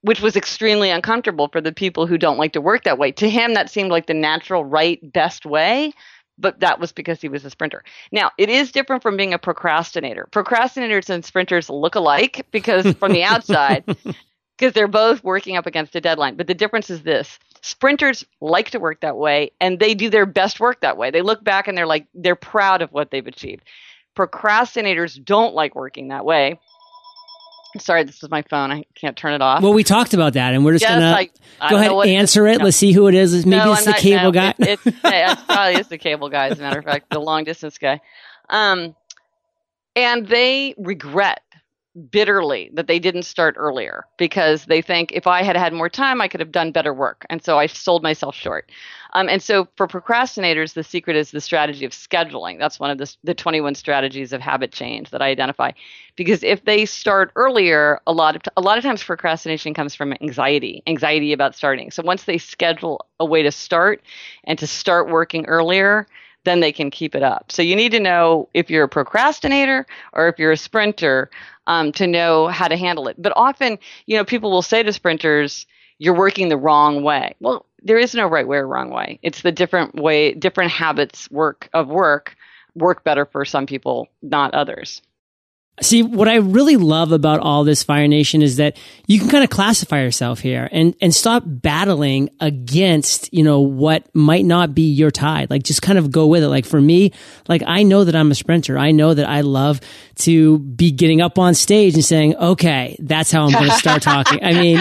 which 0.00 0.22
was 0.22 0.34
extremely 0.34 0.88
uncomfortable 0.88 1.48
for 1.48 1.60
the 1.60 1.74
people 1.74 2.06
who 2.06 2.16
don't 2.16 2.38
like 2.38 2.54
to 2.54 2.60
work 2.62 2.84
that 2.84 2.96
way. 2.96 3.12
To 3.12 3.28
him, 3.28 3.52
that 3.52 3.68
seemed 3.68 3.90
like 3.90 4.06
the 4.06 4.14
natural, 4.14 4.64
right, 4.64 4.98
best 5.12 5.44
way. 5.44 5.92
But 6.38 6.60
that 6.60 6.80
was 6.80 6.90
because 6.90 7.20
he 7.20 7.28
was 7.28 7.44
a 7.44 7.50
sprinter. 7.50 7.84
Now, 8.12 8.30
it 8.38 8.48
is 8.48 8.72
different 8.72 9.02
from 9.02 9.18
being 9.18 9.34
a 9.34 9.38
procrastinator. 9.38 10.26
Procrastinators 10.32 11.10
and 11.10 11.22
sprinters 11.22 11.68
look 11.68 11.96
alike 11.96 12.46
because 12.50 12.90
from 12.98 13.12
the 13.12 13.24
outside, 13.24 13.84
because 14.56 14.72
they're 14.72 14.88
both 14.88 15.22
working 15.22 15.58
up 15.58 15.66
against 15.66 15.96
a 15.96 16.00
deadline. 16.00 16.36
But 16.36 16.46
the 16.46 16.54
difference 16.54 16.88
is 16.88 17.02
this 17.02 17.38
sprinters 17.60 18.24
like 18.40 18.70
to 18.70 18.80
work 18.80 19.00
that 19.00 19.18
way 19.18 19.50
and 19.60 19.80
they 19.80 19.94
do 19.94 20.08
their 20.08 20.24
best 20.24 20.60
work 20.60 20.80
that 20.80 20.96
way. 20.96 21.10
They 21.10 21.20
look 21.20 21.44
back 21.44 21.68
and 21.68 21.76
they're 21.76 21.86
like, 21.86 22.06
they're 22.14 22.36
proud 22.36 22.80
of 22.80 22.90
what 22.90 23.10
they've 23.10 23.26
achieved. 23.26 23.64
Procrastinators 24.18 25.22
don't 25.24 25.54
like 25.54 25.74
working 25.76 26.08
that 26.08 26.24
way. 26.24 26.58
Sorry, 27.78 28.02
this 28.02 28.20
is 28.22 28.30
my 28.30 28.42
phone. 28.42 28.72
I 28.72 28.82
can't 28.94 29.16
turn 29.16 29.34
it 29.34 29.42
off. 29.42 29.62
Well, 29.62 29.74
we 29.74 29.84
talked 29.84 30.12
about 30.14 30.32
that, 30.32 30.54
and 30.54 30.64
we're 30.64 30.72
just 30.72 30.82
Yes, 30.82 30.92
gonna 30.94 31.12
I- 31.12 31.30
I 31.60 31.70
go 31.70 31.76
ahead 31.76 31.88
know 31.88 31.94
what 31.96 32.08
it 32.08 32.12
is. 32.12 32.18
answer 32.18 32.46
it. 32.48 32.58
No. 32.58 32.64
Let's 32.64 32.76
see 32.76 32.92
who 32.92 33.06
it 33.08 33.14
is. 33.14 33.46
Maybe 33.46 33.62
No, 33.62 33.72
it's 33.72 33.80
I'm 33.80 33.84
the 33.84 33.90
not- 33.90 34.00
cable 34.00 34.22
no, 34.24 34.30
guy. 34.32 34.48
It, 34.58 34.80
it's, 34.84 34.86
it 35.04 35.38
probably 35.46 35.80
is 35.80 35.88
the 35.88 35.98
cable 35.98 36.28
guy, 36.30 36.48
as 36.48 36.58
a 36.58 36.62
matter 36.62 36.78
of 36.78 36.84
fact, 36.84 37.10
the 37.10 37.20
long 37.20 37.44
distance 37.44 37.78
guy. 37.78 38.00
Um, 38.50 38.96
and 39.94 40.26
they 40.26 40.74
regret 40.78 41.42
bitterly 41.98 42.70
that 42.74 42.86
they 42.86 42.98
didn't 42.98 43.24
start 43.24 43.54
earlier 43.58 44.06
because 44.16 44.64
they 44.66 44.80
think 44.80 45.12
if 45.12 45.26
I 45.26 45.42
had 45.42 45.56
had 45.56 45.72
more 45.72 45.88
time, 45.88 46.20
I 46.20 46.28
could 46.28 46.40
have 46.40 46.52
done 46.52 46.72
better 46.72 46.94
work. 46.94 47.26
And 47.30 47.42
so 47.42 47.58
I 47.58 47.66
sold 47.66 48.02
myself 48.02 48.34
short. 48.34 48.70
Um, 49.14 49.28
and 49.28 49.42
so 49.42 49.68
for 49.76 49.88
procrastinators, 49.88 50.74
the 50.74 50.84
secret 50.84 51.16
is 51.16 51.30
the 51.30 51.40
strategy 51.40 51.84
of 51.84 51.92
scheduling. 51.92 52.58
That's 52.58 52.78
one 52.78 52.90
of 52.90 52.98
the, 52.98 53.14
the 53.24 53.34
21 53.34 53.74
strategies 53.74 54.32
of 54.32 54.40
habit 54.40 54.72
change 54.72 55.10
that 55.10 55.22
I 55.22 55.28
identify. 55.28 55.72
Because 56.14 56.42
if 56.42 56.64
they 56.64 56.84
start 56.84 57.32
earlier, 57.34 58.00
a 58.06 58.12
lot 58.12 58.36
of 58.36 58.42
t- 58.42 58.50
a 58.56 58.60
lot 58.60 58.76
of 58.76 58.84
times 58.84 59.02
procrastination 59.02 59.72
comes 59.72 59.94
from 59.94 60.12
anxiety, 60.20 60.82
anxiety 60.86 61.32
about 61.32 61.54
starting. 61.54 61.90
So 61.90 62.02
once 62.02 62.24
they 62.24 62.38
schedule 62.38 63.06
a 63.18 63.24
way 63.24 63.42
to 63.42 63.52
start 63.52 64.02
and 64.44 64.58
to 64.58 64.66
start 64.66 65.08
working 65.08 65.46
earlier, 65.46 66.06
then 66.44 66.60
they 66.60 66.72
can 66.72 66.90
keep 66.90 67.14
it 67.14 67.22
up. 67.22 67.50
So 67.50 67.62
you 67.62 67.76
need 67.76 67.92
to 67.92 68.00
know 68.00 68.48
if 68.54 68.70
you're 68.70 68.84
a 68.84 68.88
procrastinator 68.88 69.86
or 70.12 70.28
if 70.28 70.38
you're 70.38 70.52
a 70.52 70.56
sprinter 70.56 71.30
um, 71.66 71.92
to 71.92 72.06
know 72.06 72.48
how 72.48 72.68
to 72.68 72.76
handle 72.76 73.08
it. 73.08 73.16
But 73.20 73.32
often, 73.36 73.78
you 74.06 74.16
know, 74.16 74.24
people 74.24 74.50
will 74.50 74.62
say 74.62 74.82
to 74.82 74.92
sprinters, 74.92 75.66
"You're 75.98 76.14
working 76.14 76.48
the 76.48 76.56
wrong 76.56 77.02
way." 77.02 77.34
Well, 77.40 77.66
there 77.82 77.98
is 77.98 78.14
no 78.14 78.26
right 78.26 78.46
way 78.46 78.58
or 78.58 78.66
wrong 78.66 78.90
way. 78.90 79.18
It's 79.22 79.42
the 79.42 79.52
different 79.52 79.94
way, 79.94 80.32
different 80.32 80.72
habits 80.72 81.30
work 81.30 81.68
of 81.74 81.88
work 81.88 82.36
work 82.74 83.04
better 83.04 83.24
for 83.24 83.44
some 83.44 83.66
people, 83.66 84.08
not 84.22 84.54
others. 84.54 85.02
See, 85.80 86.02
what 86.02 86.28
I 86.28 86.36
really 86.36 86.76
love 86.76 87.12
about 87.12 87.40
all 87.40 87.64
this 87.64 87.82
Fire 87.82 88.08
Nation 88.08 88.42
is 88.42 88.56
that 88.56 88.76
you 89.06 89.18
can 89.18 89.28
kind 89.28 89.44
of 89.44 89.50
classify 89.50 90.02
yourself 90.02 90.40
here 90.40 90.68
and, 90.72 90.94
and 91.00 91.14
stop 91.14 91.42
battling 91.46 92.30
against, 92.40 93.32
you 93.32 93.44
know, 93.44 93.60
what 93.60 94.12
might 94.14 94.44
not 94.44 94.74
be 94.74 94.90
your 94.90 95.10
tide. 95.10 95.50
Like 95.50 95.62
just 95.62 95.82
kind 95.82 95.98
of 95.98 96.10
go 96.10 96.26
with 96.26 96.42
it. 96.42 96.48
Like 96.48 96.66
for 96.66 96.80
me, 96.80 97.12
like 97.48 97.62
I 97.66 97.82
know 97.82 98.04
that 98.04 98.16
I'm 98.16 98.30
a 98.30 98.34
sprinter. 98.34 98.78
I 98.78 98.90
know 98.90 99.14
that 99.14 99.28
I 99.28 99.42
love 99.42 99.80
to 100.16 100.58
be 100.58 100.90
getting 100.90 101.20
up 101.20 101.38
on 101.38 101.54
stage 101.54 101.94
and 101.94 102.04
saying, 102.04 102.36
okay, 102.36 102.96
that's 102.98 103.30
how 103.30 103.44
I'm 103.44 103.52
going 103.52 103.70
to 103.70 103.76
start 103.76 104.02
talking. 104.02 104.42
I 104.42 104.52
mean, 104.54 104.80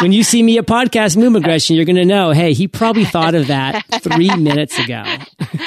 when 0.00 0.12
you 0.12 0.24
see 0.24 0.42
me 0.42 0.58
at 0.58 0.66
podcast 0.66 1.16
movement 1.16 1.44
aggression, 1.44 1.76
you're 1.76 1.84
going 1.84 1.96
to 1.96 2.04
know, 2.04 2.30
hey, 2.30 2.54
he 2.54 2.68
probably 2.68 3.04
thought 3.04 3.34
of 3.34 3.48
that 3.48 3.84
three 4.02 4.34
minutes 4.34 4.78
ago. 4.78 5.04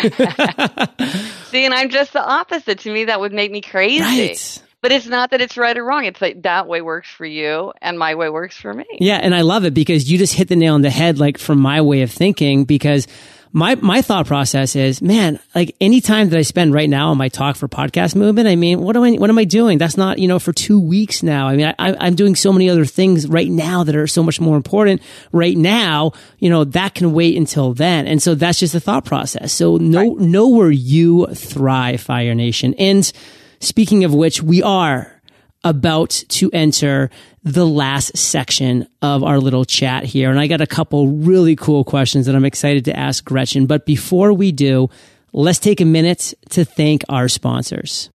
See, 1.46 1.66
and 1.66 1.74
I'm 1.74 1.90
just 1.90 2.14
the 2.14 2.24
opposite. 2.24 2.80
To 2.80 2.94
me, 2.94 3.06
that 3.06 3.20
would 3.20 3.34
make 3.34 3.52
me 3.52 3.62
crazy. 3.62 4.02
Right. 4.02 4.62
But 4.82 4.92
it's 4.92 5.08
not 5.08 5.32
that 5.32 5.42
it's 5.42 5.58
right 5.58 5.76
or 5.76 5.84
wrong. 5.84 6.06
It's 6.06 6.22
like 6.22 6.44
that 6.44 6.68
way 6.68 6.82
works 6.82 7.10
for 7.10 7.26
you 7.26 7.74
and 7.82 7.98
my 7.98 8.14
way 8.14 8.30
works 8.30 8.56
for 8.56 8.72
me. 8.72 8.86
Yeah, 9.00 9.16
and 9.16 9.34
I 9.34 9.42
love 9.42 9.66
it 9.66 9.74
because 9.74 10.12
you 10.12 10.20
just 10.20 10.34
hit 10.34 10.48
the 10.48 10.56
nail 10.56 10.76
on 10.76 10.84
the 10.84 10.92
head, 10.92 11.18
like 11.18 11.40
from 11.40 11.60
my 11.60 11.82
way 11.82 12.04
of 12.04 12.12
thinking, 12.12 12.66
because 12.66 13.08
my, 13.56 13.76
my 13.76 14.02
thought 14.02 14.28
process 14.28 14.76
is, 14.76 15.02
man, 15.02 15.40
like 15.56 15.78
any 15.80 16.02
time 16.02 16.28
that 16.28 16.38
I 16.38 16.42
spend 16.42 16.74
right 16.74 16.90
now 16.90 17.12
on 17.12 17.18
my 17.18 17.30
talk 17.30 17.56
for 17.56 17.70
podcast 17.70 18.14
movement, 18.14 18.50
I 18.50 18.58
mean, 18.58 18.82
what 18.82 18.98
am 18.98 19.04
I, 19.04 19.14
what 19.14 19.30
am 19.30 19.38
I 19.38 19.46
doing? 19.46 19.78
That's 19.78 19.96
not, 19.96 20.20
you 20.20 20.28
know, 20.28 20.40
for 20.40 20.52
two 20.52 20.78
weeks 20.78 21.24
now. 21.24 21.48
I 21.48 21.56
mean, 21.56 21.74
I, 21.80 21.96
I'm 22.06 22.16
doing 22.16 22.36
so 22.36 22.52
many 22.52 22.70
other 22.70 22.84
things 22.84 23.30
right 23.30 23.50
now 23.50 23.86
that 23.86 23.96
are 23.96 24.08
so 24.08 24.22
much 24.22 24.42
more 24.42 24.58
important 24.58 25.02
right 25.32 25.56
now, 25.56 26.12
you 26.38 26.50
know, 26.50 26.66
that 26.66 26.96
can 26.96 27.14
wait 27.14 27.38
until 27.38 27.74
then. 27.74 28.08
And 28.08 28.22
so 28.22 28.36
that's 28.36 28.60
just 28.60 28.74
the 28.74 28.82
thought 28.82 29.06
process. 29.06 29.54
So 29.54 29.78
know, 29.78 30.16
know 30.16 30.50
where 30.50 30.70
you 30.70 31.28
thrive, 31.28 32.02
Fire 32.02 32.36
Nation. 32.36 32.74
And 32.78 33.10
speaking 33.62 34.04
of 34.04 34.14
which, 34.14 34.44
we 34.44 34.64
are 34.64 35.22
about 35.64 36.10
to 36.10 36.52
enter 36.52 37.10
the 37.46 37.66
last 37.66 38.18
section 38.18 38.88
of 39.04 39.24
our 39.24 39.40
little 39.40 39.66
chat 39.66 40.04
here. 40.04 40.32
And 40.32 40.40
I 40.40 40.48
got 40.48 40.62
a 40.62 40.68
couple 40.68 41.08
really 41.08 41.56
cool 41.56 41.84
questions 41.84 42.26
that 42.26 42.36
I'm 42.36 42.44
excited 42.44 42.86
to 42.86 42.98
ask 42.98 43.24
Gretchen. 43.24 43.68
But 43.68 43.86
before 43.86 44.34
we 44.34 44.52
do, 44.52 44.90
let's 45.32 45.60
take 45.60 45.80
a 45.80 45.86
minute 45.86 46.34
to 46.50 46.66
thank 46.66 47.04
our 47.08 47.28
sponsors. 47.28 48.10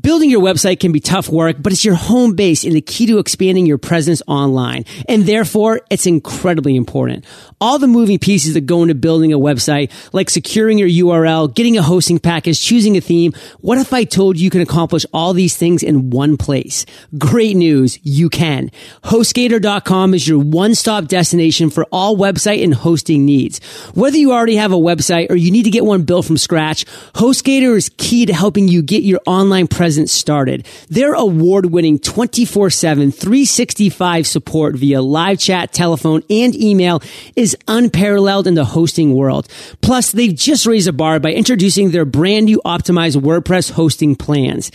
Building 0.00 0.30
your 0.30 0.40
website 0.40 0.80
can 0.80 0.90
be 0.90 1.00
tough 1.00 1.28
work, 1.28 1.56
but 1.60 1.70
it's 1.70 1.84
your 1.84 1.94
home 1.94 2.34
base 2.34 2.64
and 2.64 2.72
the 2.72 2.80
key 2.80 3.04
to 3.08 3.18
expanding 3.18 3.66
your 3.66 3.76
presence 3.76 4.22
online. 4.26 4.86
And 5.06 5.26
therefore, 5.26 5.82
it's 5.90 6.06
incredibly 6.06 6.76
important. 6.76 7.26
All 7.60 7.78
the 7.78 7.86
moving 7.86 8.18
pieces 8.18 8.54
that 8.54 8.62
go 8.62 8.80
into 8.80 8.94
building 8.94 9.34
a 9.34 9.38
website, 9.38 9.90
like 10.14 10.30
securing 10.30 10.78
your 10.78 10.88
URL, 10.88 11.54
getting 11.54 11.76
a 11.76 11.82
hosting 11.82 12.18
package, 12.18 12.58
choosing 12.58 12.96
a 12.96 13.02
theme. 13.02 13.34
What 13.60 13.76
if 13.76 13.92
I 13.92 14.04
told 14.04 14.38
you 14.38 14.44
you 14.44 14.50
can 14.50 14.62
accomplish 14.62 15.04
all 15.12 15.34
these 15.34 15.58
things 15.58 15.82
in 15.82 16.08
one 16.08 16.38
place? 16.38 16.86
Great 17.18 17.54
news. 17.54 17.98
You 18.02 18.30
can. 18.30 18.70
HostGator.com 19.04 20.14
is 20.14 20.26
your 20.26 20.38
one-stop 20.38 21.04
destination 21.04 21.68
for 21.68 21.84
all 21.92 22.16
website 22.16 22.64
and 22.64 22.72
hosting 22.72 23.26
needs. 23.26 23.62
Whether 23.92 24.16
you 24.16 24.32
already 24.32 24.56
have 24.56 24.72
a 24.72 24.76
website 24.76 25.30
or 25.30 25.36
you 25.36 25.50
need 25.50 25.64
to 25.64 25.70
get 25.70 25.84
one 25.84 26.04
built 26.04 26.24
from 26.24 26.38
scratch, 26.38 26.86
HostGator 27.12 27.76
is 27.76 27.90
key 27.98 28.24
to 28.24 28.32
helping 28.32 28.68
you 28.68 28.80
get 28.80 29.02
your 29.02 29.20
online 29.26 29.66
presence 29.66 29.81
presence 29.82 30.12
started. 30.12 30.64
Their 30.90 31.12
award 31.14 31.66
winning 31.66 31.98
24 31.98 32.70
7, 32.70 33.10
365 33.10 34.28
support 34.28 34.76
via 34.76 35.02
live 35.02 35.40
chat, 35.40 35.72
telephone, 35.72 36.22
and 36.30 36.54
email 36.54 37.02
is 37.34 37.56
unparalleled 37.66 38.46
in 38.46 38.54
the 38.54 38.64
hosting 38.64 39.12
world. 39.12 39.48
Plus, 39.80 40.12
they've 40.12 40.36
just 40.36 40.66
raised 40.66 40.86
a 40.86 40.92
bar 40.92 41.18
by 41.18 41.32
introducing 41.32 41.90
their 41.90 42.04
brand 42.04 42.44
new 42.44 42.62
optimized 42.64 43.20
WordPress 43.20 43.72
hosting 43.72 44.14
plans. 44.14 44.70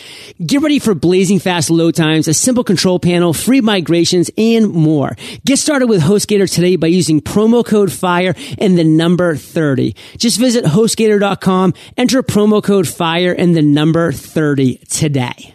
Get 0.46 0.62
ready 0.62 0.78
for 0.78 0.94
blazing 0.94 1.40
fast 1.40 1.70
load 1.70 1.96
times, 1.96 2.28
a 2.28 2.34
simple 2.34 2.66
control 2.66 3.00
panel, 3.00 3.32
free 3.32 3.62
migrations, 3.62 4.30
and 4.38 4.68
more. 4.68 5.16
Get 5.46 5.58
started 5.58 5.88
with 5.88 6.02
HostGator 6.02 6.54
today 6.54 6.76
by 6.76 6.88
using 6.88 7.22
promo 7.22 7.66
code 7.66 7.94
FIRE 7.94 8.36
and 8.58 8.78
the 8.78 8.84
number 8.84 9.38
30. 9.38 9.96
Just 10.18 10.38
visit 10.38 10.66
HostGator.com, 10.66 11.76
enter 11.96 12.22
promo 12.24 12.62
code 12.62 12.90
FIRE 12.90 13.32
and 13.32 13.56
the 13.56 13.62
number 13.62 14.12
30 14.12 14.82
today. 14.98 15.54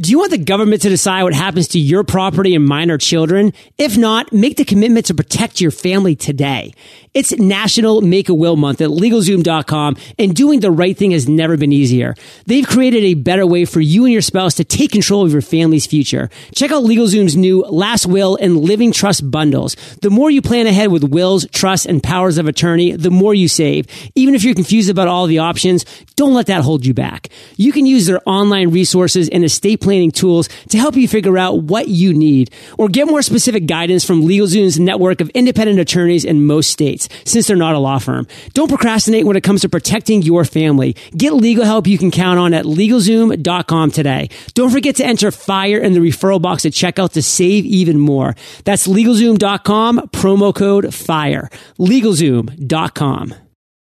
Do 0.00 0.10
you 0.10 0.18
want 0.18 0.30
the 0.30 0.38
government 0.38 0.80
to 0.82 0.88
decide 0.88 1.24
what 1.24 1.34
happens 1.34 1.68
to 1.68 1.78
your 1.78 2.04
property 2.04 2.54
and 2.54 2.64
minor 2.64 2.96
children? 2.96 3.52
If 3.76 3.98
not, 3.98 4.32
make 4.32 4.56
the 4.56 4.64
commitment 4.64 5.06
to 5.06 5.14
protect 5.14 5.60
your 5.60 5.70
family 5.70 6.16
today. 6.16 6.72
It's 7.12 7.36
National 7.36 8.02
Make 8.02 8.28
a 8.28 8.34
Will 8.34 8.54
Month 8.54 8.80
at 8.80 8.88
LegalZoom.com 8.88 9.96
and 10.16 10.32
doing 10.32 10.60
the 10.60 10.70
right 10.70 10.96
thing 10.96 11.10
has 11.10 11.28
never 11.28 11.56
been 11.56 11.72
easier. 11.72 12.14
They've 12.46 12.64
created 12.64 13.02
a 13.02 13.14
better 13.14 13.44
way 13.44 13.64
for 13.64 13.80
you 13.80 14.04
and 14.04 14.12
your 14.12 14.22
spouse 14.22 14.54
to 14.54 14.64
take 14.64 14.92
control 14.92 15.26
of 15.26 15.32
your 15.32 15.42
family's 15.42 15.86
future. 15.86 16.30
Check 16.54 16.70
out 16.70 16.84
LegalZoom's 16.84 17.36
new 17.36 17.62
Last 17.62 18.06
Will 18.06 18.36
and 18.36 18.58
Living 18.58 18.92
Trust 18.92 19.28
bundles. 19.28 19.74
The 20.02 20.10
more 20.10 20.30
you 20.30 20.40
plan 20.40 20.68
ahead 20.68 20.92
with 20.92 21.02
wills, 21.02 21.48
trusts, 21.50 21.84
and 21.84 22.00
powers 22.00 22.38
of 22.38 22.46
attorney, 22.46 22.92
the 22.92 23.10
more 23.10 23.34
you 23.34 23.48
save. 23.48 23.88
Even 24.14 24.36
if 24.36 24.44
you're 24.44 24.54
confused 24.54 24.88
about 24.88 25.08
all 25.08 25.26
the 25.26 25.40
options, 25.40 25.84
don't 26.14 26.34
let 26.34 26.46
that 26.46 26.62
hold 26.62 26.86
you 26.86 26.94
back. 26.94 27.26
You 27.56 27.72
can 27.72 27.86
use 27.86 28.06
their 28.06 28.20
online 28.24 28.70
resources 28.70 29.28
and 29.30 29.44
estate 29.44 29.80
planning 29.80 30.12
tools 30.12 30.48
to 30.68 30.78
help 30.78 30.94
you 30.94 31.08
figure 31.08 31.38
out 31.38 31.64
what 31.64 31.88
you 31.88 32.14
need 32.14 32.52
or 32.78 32.88
get 32.88 33.08
more 33.08 33.22
specific 33.22 33.66
guidance 33.66 34.04
from 34.04 34.22
LegalZoom's 34.22 34.78
network 34.78 35.20
of 35.20 35.28
independent 35.30 35.80
attorneys 35.80 36.24
in 36.24 36.46
most 36.46 36.70
states 36.70 36.99
since 37.24 37.46
they're 37.46 37.56
not 37.56 37.74
a 37.74 37.78
law 37.78 37.98
firm. 37.98 38.26
Don't 38.54 38.68
procrastinate 38.68 39.26
when 39.26 39.36
it 39.36 39.42
comes 39.42 39.62
to 39.62 39.68
protecting 39.68 40.22
your 40.22 40.44
family. 40.44 40.96
Get 41.16 41.34
legal 41.34 41.64
help 41.64 41.86
you 41.86 41.98
can 41.98 42.10
count 42.10 42.38
on 42.38 42.54
at 42.54 42.64
LegalZoom.com 42.64 43.90
today. 43.90 44.28
Don't 44.54 44.70
forget 44.70 44.96
to 44.96 45.04
enter 45.04 45.30
FIRE 45.30 45.78
in 45.78 45.92
the 45.92 46.00
referral 46.00 46.40
box 46.40 46.64
at 46.64 46.72
checkout 46.72 47.12
to 47.12 47.22
save 47.22 47.64
even 47.64 47.98
more. 47.98 48.34
That's 48.64 48.86
LegalZoom.com, 48.86 50.10
promo 50.12 50.54
code 50.54 50.94
FIRE. 50.94 51.50
LegalZoom.com. 51.78 53.34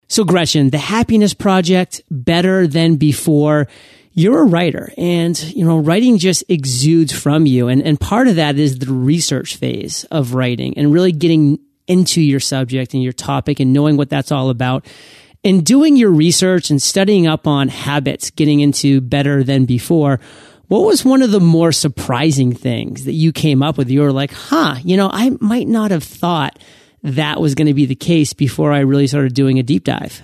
So 0.07 0.25
Gretchen, 0.25 0.71
the 0.71 0.77
happiness 0.77 1.33
project, 1.33 2.01
better 2.11 2.67
than 2.67 2.97
before 2.97 3.67
you're 4.13 4.41
a 4.41 4.45
writer 4.45 4.91
and 4.97 5.41
you 5.55 5.63
know 5.63 5.77
writing 5.77 6.17
just 6.17 6.43
exudes 6.49 7.13
from 7.13 7.45
you 7.45 7.69
and 7.69 7.81
and 7.81 7.99
part 7.99 8.27
of 8.27 8.35
that 8.35 8.57
is 8.57 8.79
the 8.79 8.91
research 8.91 9.55
phase 9.55 10.03
of 10.11 10.33
writing 10.33 10.77
and 10.77 10.91
really 10.91 11.13
getting 11.13 11.57
into 11.91 12.21
your 12.21 12.39
subject 12.39 12.93
and 12.93 13.03
your 13.03 13.11
topic 13.11 13.59
and 13.59 13.73
knowing 13.73 13.97
what 13.97 14.09
that's 14.09 14.31
all 14.31 14.49
about. 14.49 14.85
And 15.43 15.65
doing 15.65 15.97
your 15.97 16.11
research 16.11 16.69
and 16.69 16.81
studying 16.81 17.27
up 17.27 17.47
on 17.47 17.67
habits, 17.67 18.29
getting 18.29 18.61
into 18.61 19.01
better 19.01 19.43
than 19.43 19.65
before, 19.65 20.19
what 20.67 20.85
was 20.85 21.03
one 21.03 21.21
of 21.21 21.31
the 21.31 21.41
more 21.41 21.73
surprising 21.73 22.53
things 22.53 23.03
that 23.03 23.13
you 23.13 23.33
came 23.33 23.61
up 23.61 23.77
with? 23.77 23.89
You 23.89 24.01
were 24.01 24.13
like, 24.13 24.31
huh, 24.31 24.75
you 24.83 24.95
know, 24.95 25.09
I 25.11 25.31
might 25.41 25.67
not 25.67 25.91
have 25.91 26.03
thought 26.03 26.59
that 27.03 27.41
was 27.41 27.55
going 27.55 27.67
to 27.67 27.73
be 27.73 27.85
the 27.85 27.95
case 27.95 28.31
before 28.31 28.71
I 28.71 28.79
really 28.79 29.07
started 29.07 29.33
doing 29.33 29.59
a 29.59 29.63
deep 29.63 29.83
dive. 29.83 30.21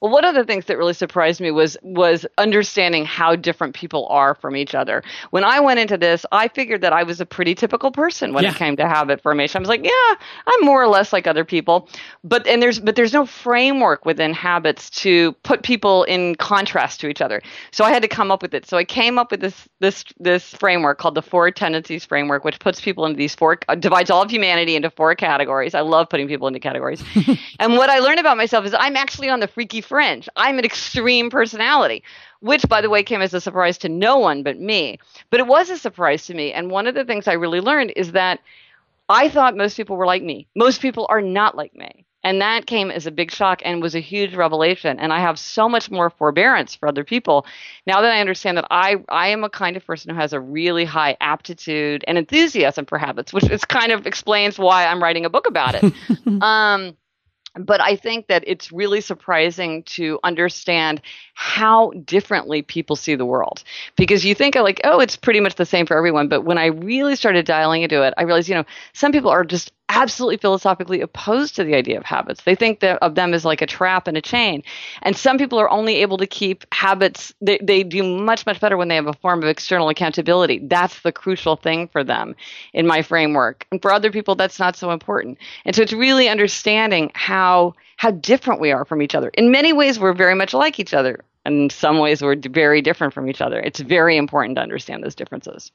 Well, 0.00 0.10
one 0.10 0.24
of 0.24 0.34
the 0.34 0.44
things 0.44 0.64
that 0.66 0.78
really 0.78 0.94
surprised 0.94 1.40
me 1.40 1.50
was 1.50 1.76
was 1.82 2.26
understanding 2.38 3.04
how 3.04 3.36
different 3.36 3.74
people 3.74 4.06
are 4.08 4.34
from 4.34 4.56
each 4.56 4.74
other. 4.74 5.02
When 5.30 5.44
I 5.44 5.60
went 5.60 5.78
into 5.78 5.98
this, 5.98 6.24
I 6.32 6.48
figured 6.48 6.80
that 6.80 6.92
I 6.92 7.02
was 7.02 7.20
a 7.20 7.26
pretty 7.26 7.54
typical 7.54 7.90
person 7.90 8.32
when 8.32 8.44
yeah. 8.44 8.50
it 8.50 8.56
came 8.56 8.76
to 8.76 8.88
habit 8.88 9.20
formation. 9.20 9.58
I 9.58 9.60
was 9.60 9.68
like, 9.68 9.84
yeah, 9.84 10.14
I'm 10.46 10.64
more 10.64 10.82
or 10.82 10.88
less 10.88 11.12
like 11.12 11.26
other 11.26 11.44
people. 11.44 11.88
But 12.24 12.46
and 12.46 12.62
there's 12.62 12.80
but 12.80 12.96
there's 12.96 13.12
no 13.12 13.26
framework 13.26 14.06
within 14.06 14.32
habits 14.32 14.88
to 14.90 15.32
put 15.42 15.62
people 15.62 16.04
in 16.04 16.34
contrast 16.36 17.00
to 17.00 17.08
each 17.08 17.20
other. 17.20 17.42
So 17.70 17.84
I 17.84 17.90
had 17.90 18.00
to 18.00 18.08
come 18.08 18.30
up 18.30 18.40
with 18.40 18.54
it. 18.54 18.66
So 18.66 18.78
I 18.78 18.84
came 18.84 19.18
up 19.18 19.30
with 19.30 19.40
this 19.40 19.68
this 19.80 20.04
this 20.18 20.54
framework 20.54 20.98
called 20.98 21.14
the 21.14 21.22
four 21.22 21.50
tendencies 21.50 22.06
framework, 22.06 22.42
which 22.42 22.58
puts 22.58 22.80
people 22.80 23.04
into 23.04 23.18
these 23.18 23.34
four 23.34 23.58
uh, 23.68 23.74
divides 23.74 24.10
all 24.10 24.22
of 24.22 24.30
humanity 24.30 24.76
into 24.76 24.88
four 24.88 25.14
categories. 25.14 25.74
I 25.74 25.80
love 25.80 26.08
putting 26.08 26.26
people 26.26 26.46
into 26.46 26.60
categories. 26.60 27.04
and 27.60 27.76
what 27.76 27.90
I 27.90 27.98
learned 27.98 28.18
about 28.18 28.38
myself 28.38 28.64
is 28.64 28.74
I'm 28.74 28.96
actually 28.96 29.28
on 29.28 29.40
the 29.40 29.48
freaky 29.48 29.82
fringe. 29.90 30.28
I'm 30.36 30.58
an 30.58 30.64
extreme 30.64 31.30
personality, 31.30 32.04
which, 32.38 32.66
by 32.68 32.80
the 32.80 32.88
way, 32.88 33.02
came 33.02 33.20
as 33.20 33.34
a 33.34 33.40
surprise 33.40 33.76
to 33.78 33.88
no 33.88 34.18
one 34.18 34.44
but 34.44 34.58
me. 34.58 34.98
But 35.30 35.40
it 35.40 35.48
was 35.48 35.68
a 35.68 35.76
surprise 35.76 36.26
to 36.26 36.34
me. 36.34 36.52
And 36.52 36.70
one 36.70 36.86
of 36.86 36.94
the 36.94 37.04
things 37.04 37.26
I 37.26 37.32
really 37.32 37.60
learned 37.60 37.92
is 37.96 38.12
that 38.12 38.38
I 39.08 39.28
thought 39.28 39.56
most 39.56 39.76
people 39.76 39.96
were 39.96 40.06
like 40.06 40.22
me. 40.22 40.46
Most 40.54 40.80
people 40.80 41.06
are 41.10 41.20
not 41.20 41.56
like 41.56 41.74
me. 41.74 42.06
And 42.22 42.40
that 42.40 42.66
came 42.66 42.90
as 42.90 43.06
a 43.06 43.10
big 43.10 43.32
shock 43.32 43.62
and 43.64 43.82
was 43.82 43.96
a 43.96 44.00
huge 44.00 44.34
revelation. 44.36 45.00
And 45.00 45.12
I 45.12 45.18
have 45.20 45.38
so 45.38 45.68
much 45.68 45.90
more 45.90 46.10
forbearance 46.10 46.74
for 46.74 46.88
other 46.88 47.02
people 47.02 47.46
now 47.86 48.00
that 48.02 48.12
I 48.12 48.20
understand 48.20 48.58
that 48.58 48.68
I, 48.70 49.02
I 49.08 49.28
am 49.28 49.42
a 49.42 49.50
kind 49.50 49.76
of 49.76 49.84
person 49.84 50.10
who 50.14 50.20
has 50.20 50.32
a 50.32 50.40
really 50.40 50.84
high 50.84 51.16
aptitude 51.20 52.04
and 52.06 52.16
enthusiasm 52.16 52.86
for 52.86 52.98
habits, 52.98 53.32
which 53.32 53.50
is 53.50 53.64
kind 53.64 53.90
of 53.90 54.06
explains 54.06 54.58
why 54.58 54.86
I'm 54.86 55.02
writing 55.02 55.24
a 55.24 55.30
book 55.30 55.48
about 55.48 55.74
it. 55.74 55.92
um, 56.42 56.96
but 57.54 57.80
I 57.80 57.96
think 57.96 58.28
that 58.28 58.44
it's 58.46 58.70
really 58.70 59.00
surprising 59.00 59.82
to 59.84 60.18
understand 60.22 61.00
how 61.34 61.90
differently 62.04 62.62
people 62.62 62.96
see 62.96 63.14
the 63.14 63.26
world. 63.26 63.64
Because 63.96 64.24
you 64.24 64.34
think 64.34 64.54
like, 64.54 64.80
oh, 64.84 65.00
it's 65.00 65.16
pretty 65.16 65.40
much 65.40 65.56
the 65.56 65.66
same 65.66 65.86
for 65.86 65.96
everyone. 65.96 66.28
But 66.28 66.42
when 66.42 66.58
I 66.58 66.66
really 66.66 67.16
started 67.16 67.46
dialing 67.46 67.82
into 67.82 68.02
it, 68.02 68.14
I 68.16 68.22
realized, 68.22 68.48
you 68.48 68.54
know, 68.54 68.64
some 68.92 69.12
people 69.12 69.30
are 69.30 69.44
just 69.44 69.72
absolutely 69.90 70.36
philosophically 70.36 71.00
opposed 71.00 71.56
to 71.56 71.64
the 71.64 71.74
idea 71.74 71.98
of 71.98 72.04
habits. 72.04 72.42
They 72.44 72.54
think 72.54 72.80
that 72.80 72.98
of 73.02 73.16
them 73.16 73.34
as 73.34 73.44
like 73.44 73.60
a 73.60 73.66
trap 73.66 74.06
and 74.06 74.16
a 74.16 74.22
chain. 74.22 74.62
And 75.02 75.16
some 75.16 75.36
people 75.36 75.58
are 75.60 75.68
only 75.68 75.96
able 75.96 76.16
to 76.18 76.26
keep 76.26 76.64
habits, 76.72 77.34
they, 77.40 77.58
they 77.62 77.82
do 77.82 78.02
much, 78.02 78.46
much 78.46 78.60
better 78.60 78.76
when 78.76 78.88
they 78.88 78.94
have 78.94 79.08
a 79.08 79.12
form 79.14 79.42
of 79.42 79.48
external 79.48 79.88
accountability. 79.88 80.60
That's 80.62 81.00
the 81.02 81.12
crucial 81.12 81.56
thing 81.56 81.88
for 81.88 82.04
them 82.04 82.36
in 82.72 82.86
my 82.86 83.02
framework. 83.02 83.66
And 83.72 83.82
for 83.82 83.92
other 83.92 84.10
people, 84.10 84.36
that's 84.36 84.58
not 84.58 84.76
so 84.76 84.92
important. 84.92 85.38
And 85.64 85.74
so 85.74 85.82
it's 85.82 85.92
really 85.92 86.28
understanding 86.28 87.10
how 87.14 87.74
how 87.96 88.10
different 88.10 88.62
we 88.62 88.72
are 88.72 88.86
from 88.86 89.02
each 89.02 89.14
other. 89.14 89.28
In 89.34 89.50
many 89.50 89.74
ways, 89.74 90.00
we're 90.00 90.14
very 90.14 90.34
much 90.34 90.54
like 90.54 90.80
each 90.80 90.94
other. 90.94 91.22
And 91.44 91.54
in 91.64 91.70
some 91.70 91.98
ways, 91.98 92.22
we're 92.22 92.36
very 92.36 92.80
different 92.80 93.12
from 93.12 93.28
each 93.28 93.42
other. 93.42 93.60
It's 93.60 93.80
very 93.80 94.16
important 94.16 94.56
to 94.56 94.62
understand 94.62 95.04
those 95.04 95.14
differences. 95.14 95.70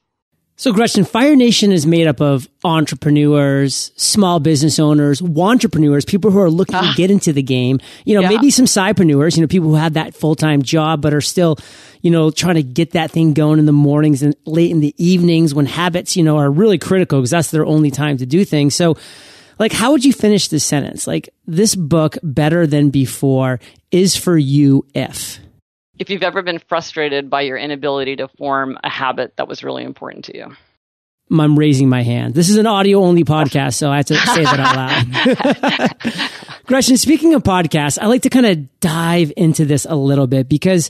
So, 0.58 0.72
Gretchen, 0.72 1.04
Fire 1.04 1.36
Nation 1.36 1.70
is 1.70 1.86
made 1.86 2.06
up 2.06 2.22
of 2.22 2.48
entrepreneurs, 2.64 3.92
small 3.96 4.40
business 4.40 4.78
owners, 4.78 5.20
entrepreneurs, 5.20 6.06
people 6.06 6.30
who 6.30 6.40
are 6.40 6.48
looking 6.48 6.72
to 6.72 6.86
ah. 6.86 6.94
get 6.96 7.10
into 7.10 7.34
the 7.34 7.42
game. 7.42 7.78
You 8.06 8.14
know, 8.14 8.22
yeah. 8.22 8.30
maybe 8.30 8.50
some 8.50 8.64
sidepreneurs, 8.64 9.36
you 9.36 9.42
know, 9.42 9.48
people 9.48 9.68
who 9.68 9.74
have 9.74 9.92
that 9.92 10.14
full 10.14 10.34
time 10.34 10.62
job 10.62 11.02
but 11.02 11.12
are 11.12 11.20
still, 11.20 11.58
you 12.00 12.10
know, 12.10 12.30
trying 12.30 12.54
to 12.54 12.62
get 12.62 12.92
that 12.92 13.10
thing 13.10 13.34
going 13.34 13.58
in 13.58 13.66
the 13.66 13.72
mornings 13.72 14.22
and 14.22 14.34
late 14.46 14.70
in 14.70 14.80
the 14.80 14.94
evenings 14.96 15.52
when 15.52 15.66
habits, 15.66 16.16
you 16.16 16.22
know, 16.22 16.38
are 16.38 16.50
really 16.50 16.78
critical 16.78 17.20
because 17.20 17.32
that's 17.32 17.50
their 17.50 17.66
only 17.66 17.90
time 17.90 18.16
to 18.16 18.24
do 18.24 18.42
things. 18.42 18.74
So, 18.74 18.96
like, 19.58 19.72
how 19.72 19.92
would 19.92 20.06
you 20.06 20.12
finish 20.14 20.48
this 20.48 20.64
sentence? 20.64 21.06
Like, 21.06 21.28
this 21.46 21.74
book, 21.74 22.16
Better 22.22 22.66
Than 22.66 22.88
Before, 22.88 23.60
is 23.90 24.16
for 24.16 24.38
you 24.38 24.86
if 24.94 25.38
if 25.98 26.10
you've 26.10 26.22
ever 26.22 26.42
been 26.42 26.58
frustrated 26.58 27.30
by 27.30 27.42
your 27.42 27.56
inability 27.56 28.16
to 28.16 28.28
form 28.28 28.78
a 28.84 28.88
habit 28.88 29.34
that 29.36 29.48
was 29.48 29.64
really 29.64 29.84
important 29.84 30.26
to 30.26 30.36
you. 30.36 30.56
I'm 31.30 31.58
raising 31.58 31.88
my 31.88 32.02
hand. 32.02 32.34
This 32.34 32.48
is 32.48 32.56
an 32.56 32.66
audio 32.66 33.00
only 33.00 33.24
podcast, 33.24 33.74
so 33.74 33.90
I 33.90 33.96
have 33.96 34.06
to 34.06 34.14
say 34.14 34.44
that 34.44 34.60
out 34.60 36.20
loud. 36.20 36.30
Gretchen, 36.66 36.96
speaking 36.96 37.34
of 37.34 37.42
podcasts, 37.42 37.98
I 38.00 38.06
like 38.06 38.22
to 38.22 38.30
kind 38.30 38.46
of 38.46 38.80
dive 38.80 39.32
into 39.36 39.64
this 39.64 39.86
a 39.88 39.96
little 39.96 40.28
bit 40.28 40.48
because 40.48 40.88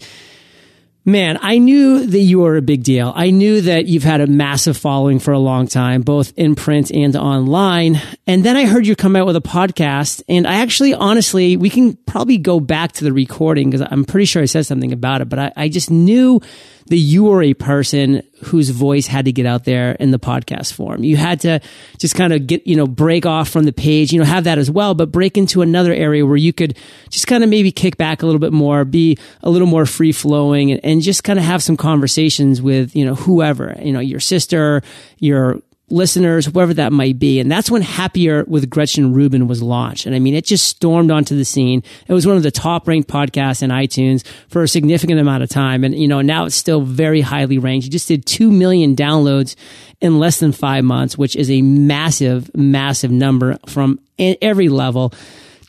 Man, 1.09 1.39
I 1.41 1.59
knew 1.59 2.05
that 2.05 2.19
you 2.19 2.41
were 2.41 2.57
a 2.57 2.63
big 2.63 2.83
deal. 2.83 3.13
I 3.15 3.31
knew 3.31 3.61
that 3.61 3.87
you've 3.87 4.03
had 4.03 4.21
a 4.21 4.27
massive 4.27 4.77
following 4.77 5.21
for 5.21 5.31
a 5.31 5.39
long 5.39 5.69
time, 5.69 6.03
both 6.03 6.33
in 6.37 6.57
print 6.57 6.91
and 6.91 7.15
online. 7.15 8.03
And 8.27 8.43
then 8.45 8.57
I 8.57 8.67
heard 8.67 8.89
you 8.89 8.97
come 8.97 9.15
out 9.15 9.25
with 9.25 9.37
a 9.37 9.41
podcast. 9.41 10.21
And 10.29 10.49
I 10.49 10.57
actually, 10.57 10.95
honestly, 10.95 11.57
we 11.57 11.71
can 11.71 11.95
probably 11.95 12.39
go 12.39 12.59
back 12.59 12.91
to 12.95 13.05
the 13.05 13.13
recording 13.13 13.71
because 13.71 13.87
I'm 13.89 14.05
pretty 14.05 14.25
sure 14.25 14.43
I 14.43 14.47
said 14.47 14.67
something 14.67 14.93
about 14.93 15.21
it, 15.21 15.29
but 15.29 15.39
I, 15.39 15.53
I 15.55 15.69
just 15.69 15.93
knew 15.93 16.41
that 16.87 16.97
you 16.97 17.25
were 17.25 17.43
a 17.43 17.55
person 17.55 18.23
whose 18.45 18.71
voice 18.71 19.07
had 19.07 19.25
to 19.25 19.33
get 19.33 19.47
out 19.47 19.65
there 19.65 19.93
in 19.93 20.11
the 20.11 20.19
podcast 20.19 20.73
form. 20.73 21.03
You 21.03 21.17
had 21.17 21.41
to 21.41 21.61
just 21.99 22.15
kind 22.15 22.33
of 22.33 22.47
get, 22.47 22.67
you 22.67 22.77
know, 22.77 22.87
break 22.87 23.27
off 23.27 23.49
from 23.49 23.65
the 23.65 23.73
page, 23.73 24.13
you 24.13 24.19
know, 24.19 24.25
have 24.25 24.45
that 24.45 24.59
as 24.59 24.71
well, 24.71 24.95
but 24.95 25.11
break 25.11 25.37
into 25.37 25.63
another 25.63 25.93
area 25.93 26.25
where 26.25 26.37
you 26.37 26.53
could 26.53 26.77
just 27.11 27.27
kind 27.27 27.43
of 27.43 27.51
maybe 27.51 27.73
kick 27.73 27.97
back 27.97 28.23
a 28.23 28.27
little 28.27 28.39
bit 28.39 28.53
more, 28.53 28.85
be 28.85 29.19
a 29.43 29.51
little 29.51 29.67
more 29.67 29.87
free 29.87 30.13
flowing 30.13 30.71
and, 30.71 30.81
and 30.85 31.03
just 31.03 31.25
kind 31.25 31.39
of 31.39 31.45
have 31.45 31.63
some 31.63 31.77
conversations 31.77 32.63
with, 32.63 32.95
you 32.95 33.05
know, 33.05 33.15
whoever, 33.15 33.77
you 33.83 33.93
know, 33.93 34.01
your 34.01 34.21
sister, 34.21 34.83
your 35.19 35.61
listeners, 35.89 36.47
whoever 36.47 36.75
that 36.75 36.93
might 36.93 37.19
be. 37.19 37.39
And 37.39 37.51
that's 37.51 37.71
when 37.71 37.83
Happier 37.83 38.45
with 38.45 38.69
Gretchen 38.69 39.13
Rubin 39.13 39.47
was 39.47 39.63
launched. 39.63 40.07
And 40.07 40.15
I 40.15 40.19
mean, 40.19 40.35
it 40.35 40.45
just 40.45 40.67
stormed 40.67 41.11
onto 41.11 41.37
the 41.37 41.45
scene. 41.45 41.83
It 42.09 42.13
was 42.13 42.27
one 42.27 42.37
of 42.37 42.43
the 42.43 42.51
top 42.51 42.89
ranked 42.89 43.09
podcasts 43.09 43.63
in 43.63 43.71
iTunes 43.71 44.27
for 44.49 44.63
a 44.63 44.69
significant 44.69 45.21
amount 45.21 45.45
of 45.45 45.49
time. 45.49 45.85
And, 45.85 45.95
you 45.95 46.09
know, 46.09 46.23
now 46.23 46.47
it's 46.47 46.57
still 46.57 46.81
very 46.81 47.21
highly 47.21 47.59
ranked. 47.59 47.85
You 47.85 47.91
just 47.91 48.09
did 48.09 48.27
2 48.27 48.51
million 48.51 48.97
downloads 48.97 49.55
in 50.01 50.19
less 50.19 50.41
than 50.41 50.53
five 50.53 50.85
months, 50.85 51.17
which 51.17 51.37
is 51.37 51.51
a 51.51 51.63
massive, 51.63 52.55
massive 52.55 53.11
number 53.11 53.57
from 53.67 54.01
every 54.19 54.69
level. 54.69 55.13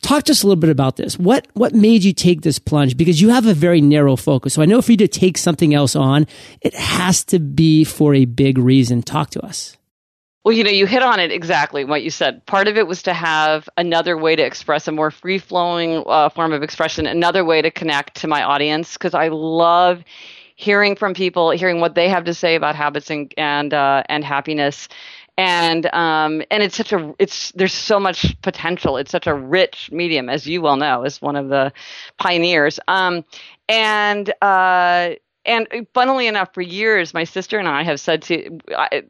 Talk 0.00 0.24
to 0.24 0.32
us 0.32 0.42
a 0.42 0.46
little 0.46 0.60
bit 0.60 0.70
about 0.70 0.96
this. 0.96 1.18
What 1.18 1.48
what 1.54 1.74
made 1.74 2.04
you 2.04 2.12
take 2.12 2.42
this 2.42 2.60
plunge? 2.60 2.96
Because 2.96 3.20
you 3.20 3.30
have 3.30 3.46
a 3.46 3.54
very 3.54 3.80
narrow 3.80 4.14
focus. 4.14 4.54
So 4.54 4.62
I 4.62 4.64
know 4.64 4.80
for 4.80 4.92
you 4.92 4.98
to 4.98 5.08
take 5.08 5.36
something 5.36 5.74
else 5.74 5.96
on, 5.96 6.26
it 6.60 6.72
has 6.74 7.24
to 7.24 7.40
be 7.40 7.82
for 7.82 8.14
a 8.14 8.24
big 8.24 8.58
reason. 8.58 9.02
Talk 9.02 9.30
to 9.30 9.40
us. 9.44 9.76
Well, 10.48 10.56
you 10.56 10.64
know, 10.64 10.70
you 10.70 10.86
hit 10.86 11.02
on 11.02 11.20
it 11.20 11.30
exactly 11.30 11.84
what 11.84 12.02
you 12.02 12.08
said. 12.08 12.46
Part 12.46 12.68
of 12.68 12.78
it 12.78 12.86
was 12.86 13.02
to 13.02 13.12
have 13.12 13.68
another 13.76 14.16
way 14.16 14.34
to 14.34 14.42
express 14.42 14.88
a 14.88 14.92
more 14.92 15.10
free 15.10 15.36
flowing 15.36 16.02
uh, 16.06 16.30
form 16.30 16.54
of 16.54 16.62
expression, 16.62 17.06
another 17.06 17.44
way 17.44 17.60
to 17.60 17.70
connect 17.70 18.14
to 18.22 18.28
my 18.28 18.42
audience, 18.42 18.94
because 18.94 19.12
I 19.12 19.28
love 19.28 20.02
hearing 20.56 20.96
from 20.96 21.12
people, 21.12 21.50
hearing 21.50 21.80
what 21.80 21.94
they 21.94 22.08
have 22.08 22.24
to 22.24 22.32
say 22.32 22.54
about 22.54 22.76
habits 22.76 23.10
and 23.10 23.30
and 23.36 23.74
uh, 23.74 24.04
and 24.08 24.24
happiness. 24.24 24.88
And 25.36 25.84
um, 25.94 26.42
and 26.50 26.62
it's 26.62 26.78
such 26.78 26.94
a 26.94 27.14
it's 27.18 27.52
there's 27.52 27.74
so 27.74 28.00
much 28.00 28.40
potential. 28.40 28.96
It's 28.96 29.10
such 29.10 29.26
a 29.26 29.34
rich 29.34 29.90
medium, 29.92 30.30
as 30.30 30.46
you 30.46 30.62
well 30.62 30.76
know, 30.76 31.02
as 31.02 31.20
one 31.20 31.36
of 31.36 31.50
the 31.50 31.74
pioneers. 32.16 32.80
Um, 32.88 33.22
and 33.68 34.32
uh, 34.40 35.10
and 35.48 35.86
funnily 35.94 36.26
enough, 36.26 36.54
for 36.54 36.62
years, 36.62 37.14
my 37.14 37.24
sister 37.24 37.58
and 37.58 37.66
I 37.66 37.82
have 37.82 37.98
said 37.98 38.22
to 38.22 38.58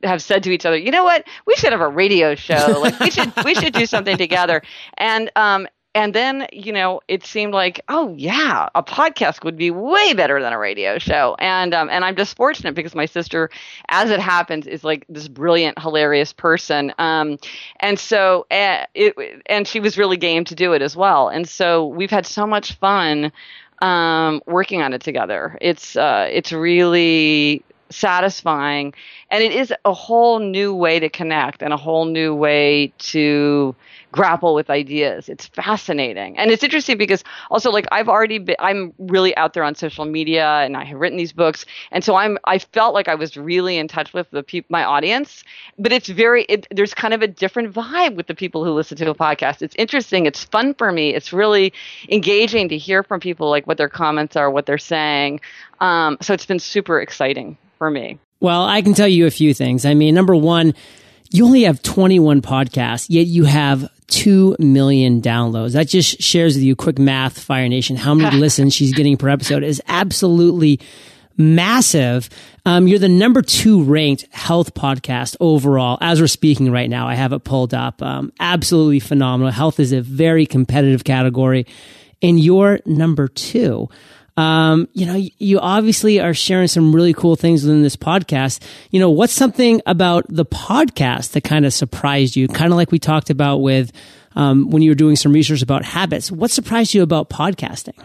have 0.02 0.22
said 0.22 0.42
to 0.44 0.50
each 0.50 0.64
other, 0.64 0.76
you 0.76 0.90
know 0.90 1.04
what, 1.04 1.26
we 1.46 1.54
should 1.56 1.72
have 1.72 1.80
a 1.80 1.88
radio 1.88 2.34
show. 2.34 2.80
Like 2.80 2.98
we 3.00 3.10
should 3.10 3.32
we 3.44 3.54
should 3.54 3.74
do 3.74 3.86
something 3.86 4.16
together. 4.16 4.62
And 4.96 5.30
um 5.36 5.66
and 5.94 6.14
then 6.14 6.46
you 6.52 6.72
know 6.72 7.00
it 7.08 7.24
seemed 7.24 7.52
like 7.52 7.80
oh 7.88 8.14
yeah 8.16 8.68
a 8.74 8.82
podcast 8.82 9.42
would 9.42 9.56
be 9.56 9.70
way 9.70 10.12
better 10.12 10.40
than 10.40 10.52
a 10.52 10.58
radio 10.58 10.98
show 10.98 11.34
and 11.38 11.74
um, 11.74 11.88
and 11.90 12.04
i'm 12.04 12.14
just 12.14 12.36
fortunate 12.36 12.74
because 12.74 12.94
my 12.94 13.06
sister 13.06 13.50
as 13.88 14.10
it 14.10 14.20
happens 14.20 14.66
is 14.66 14.84
like 14.84 15.04
this 15.08 15.28
brilliant 15.28 15.78
hilarious 15.78 16.32
person 16.32 16.92
um, 16.98 17.38
and 17.80 17.98
so 17.98 18.46
uh, 18.50 18.84
it 18.94 19.14
and 19.46 19.66
she 19.66 19.80
was 19.80 19.98
really 19.98 20.16
game 20.16 20.44
to 20.44 20.54
do 20.54 20.72
it 20.72 20.82
as 20.82 20.94
well 20.94 21.28
and 21.28 21.48
so 21.48 21.86
we've 21.86 22.10
had 22.10 22.26
so 22.26 22.46
much 22.46 22.74
fun 22.74 23.32
um, 23.82 24.42
working 24.46 24.82
on 24.82 24.92
it 24.92 25.02
together. 25.02 25.58
It's 25.60 25.96
uh, 25.96 26.28
it's 26.30 26.52
really 26.52 27.62
satisfying, 27.90 28.94
and 29.30 29.42
it 29.42 29.52
is 29.52 29.72
a 29.84 29.92
whole 29.92 30.38
new 30.38 30.74
way 30.74 31.00
to 31.00 31.08
connect 31.08 31.62
and 31.62 31.72
a 31.72 31.76
whole 31.76 32.04
new 32.04 32.34
way 32.34 32.92
to 32.98 33.74
grapple 34.12 34.54
with 34.54 34.70
ideas. 34.70 35.28
It's 35.28 35.46
fascinating. 35.46 36.38
And 36.38 36.50
it's 36.50 36.62
interesting 36.62 36.96
because 36.96 37.24
also 37.50 37.70
like 37.70 37.86
I've 37.92 38.08
already 38.08 38.38
been 38.38 38.56
I'm 38.58 38.92
really 38.98 39.36
out 39.36 39.54
there 39.54 39.64
on 39.64 39.74
social 39.74 40.04
media 40.04 40.46
and 40.46 40.76
I 40.76 40.84
have 40.84 40.98
written 40.98 41.18
these 41.18 41.32
books 41.32 41.66
and 41.90 42.02
so 42.02 42.16
I'm 42.16 42.38
I 42.44 42.58
felt 42.58 42.94
like 42.94 43.08
I 43.08 43.14
was 43.14 43.36
really 43.36 43.76
in 43.76 43.88
touch 43.88 44.12
with 44.12 44.30
the 44.30 44.42
people 44.42 44.68
my 44.70 44.84
audience, 44.84 45.44
but 45.78 45.92
it's 45.92 46.08
very 46.08 46.44
it, 46.44 46.66
there's 46.70 46.94
kind 46.94 47.14
of 47.14 47.22
a 47.22 47.28
different 47.28 47.72
vibe 47.72 48.16
with 48.16 48.26
the 48.26 48.34
people 48.34 48.64
who 48.64 48.72
listen 48.72 48.96
to 48.98 49.10
a 49.10 49.14
podcast. 49.14 49.62
It's 49.62 49.74
interesting, 49.78 50.26
it's 50.26 50.44
fun 50.44 50.74
for 50.74 50.90
me. 50.90 51.14
It's 51.14 51.32
really 51.32 51.72
engaging 52.08 52.68
to 52.70 52.78
hear 52.78 53.02
from 53.02 53.20
people 53.20 53.50
like 53.50 53.66
what 53.66 53.76
their 53.76 53.88
comments 53.88 54.36
are, 54.36 54.50
what 54.50 54.66
they're 54.66 54.78
saying. 54.78 55.40
Um, 55.80 56.18
so 56.20 56.34
it's 56.34 56.46
been 56.46 56.58
super 56.58 57.00
exciting 57.00 57.56
for 57.78 57.90
me. 57.90 58.18
Well, 58.40 58.64
I 58.64 58.82
can 58.82 58.94
tell 58.94 59.08
you 59.08 59.26
a 59.26 59.30
few 59.30 59.52
things. 59.52 59.84
I 59.84 59.94
mean, 59.94 60.14
number 60.14 60.34
one, 60.34 60.74
you 61.30 61.44
only 61.44 61.62
have 61.62 61.82
21 61.82 62.40
podcasts, 62.40 63.06
yet 63.08 63.26
you 63.26 63.44
have 63.44 63.90
2 64.08 64.56
million 64.58 65.22
downloads. 65.22 65.72
That 65.72 65.88
just 65.88 66.20
shares 66.20 66.54
with 66.54 66.64
you 66.64 66.74
quick 66.76 66.98
math, 66.98 67.38
Fire 67.38 67.68
Nation, 67.68 67.96
how 67.96 68.14
many 68.14 68.36
listens 68.38 68.74
she's 68.74 68.94
getting 68.94 69.16
per 69.16 69.28
episode 69.28 69.62
is 69.62 69.80
absolutely 69.86 70.80
massive. 71.36 72.28
Um, 72.66 72.88
you're 72.88 72.98
the 72.98 73.08
number 73.08 73.42
two 73.42 73.82
ranked 73.84 74.26
health 74.32 74.74
podcast 74.74 75.36
overall 75.40 75.96
as 76.00 76.20
we're 76.20 76.26
speaking 76.26 76.70
right 76.70 76.90
now. 76.90 77.06
I 77.06 77.14
have 77.14 77.32
it 77.32 77.44
pulled 77.44 77.72
up. 77.72 78.02
Um, 78.02 78.32
absolutely 78.40 79.00
phenomenal. 79.00 79.52
Health 79.52 79.78
is 79.80 79.92
a 79.92 80.00
very 80.00 80.44
competitive 80.44 81.04
category 81.04 81.66
and 82.20 82.40
you're 82.40 82.80
number 82.84 83.28
two. 83.28 83.88
Um, 84.38 84.88
you 84.92 85.04
know, 85.04 85.20
you 85.38 85.58
obviously 85.58 86.20
are 86.20 86.32
sharing 86.32 86.68
some 86.68 86.94
really 86.94 87.12
cool 87.12 87.34
things 87.34 87.64
within 87.64 87.82
this 87.82 87.96
podcast. 87.96 88.62
You 88.92 89.00
know, 89.00 89.10
what's 89.10 89.32
something 89.32 89.82
about 89.84 90.26
the 90.28 90.46
podcast 90.46 91.32
that 91.32 91.42
kind 91.42 91.66
of 91.66 91.72
surprised 91.72 92.36
you? 92.36 92.46
Kind 92.46 92.72
of 92.72 92.76
like 92.76 92.92
we 92.92 93.00
talked 93.00 93.30
about 93.30 93.56
with 93.56 93.90
um, 94.36 94.70
when 94.70 94.80
you 94.80 94.92
were 94.92 94.94
doing 94.94 95.16
some 95.16 95.32
research 95.32 95.60
about 95.60 95.84
habits. 95.84 96.30
What 96.30 96.52
surprised 96.52 96.94
you 96.94 97.02
about 97.02 97.28
podcasting? 97.28 97.98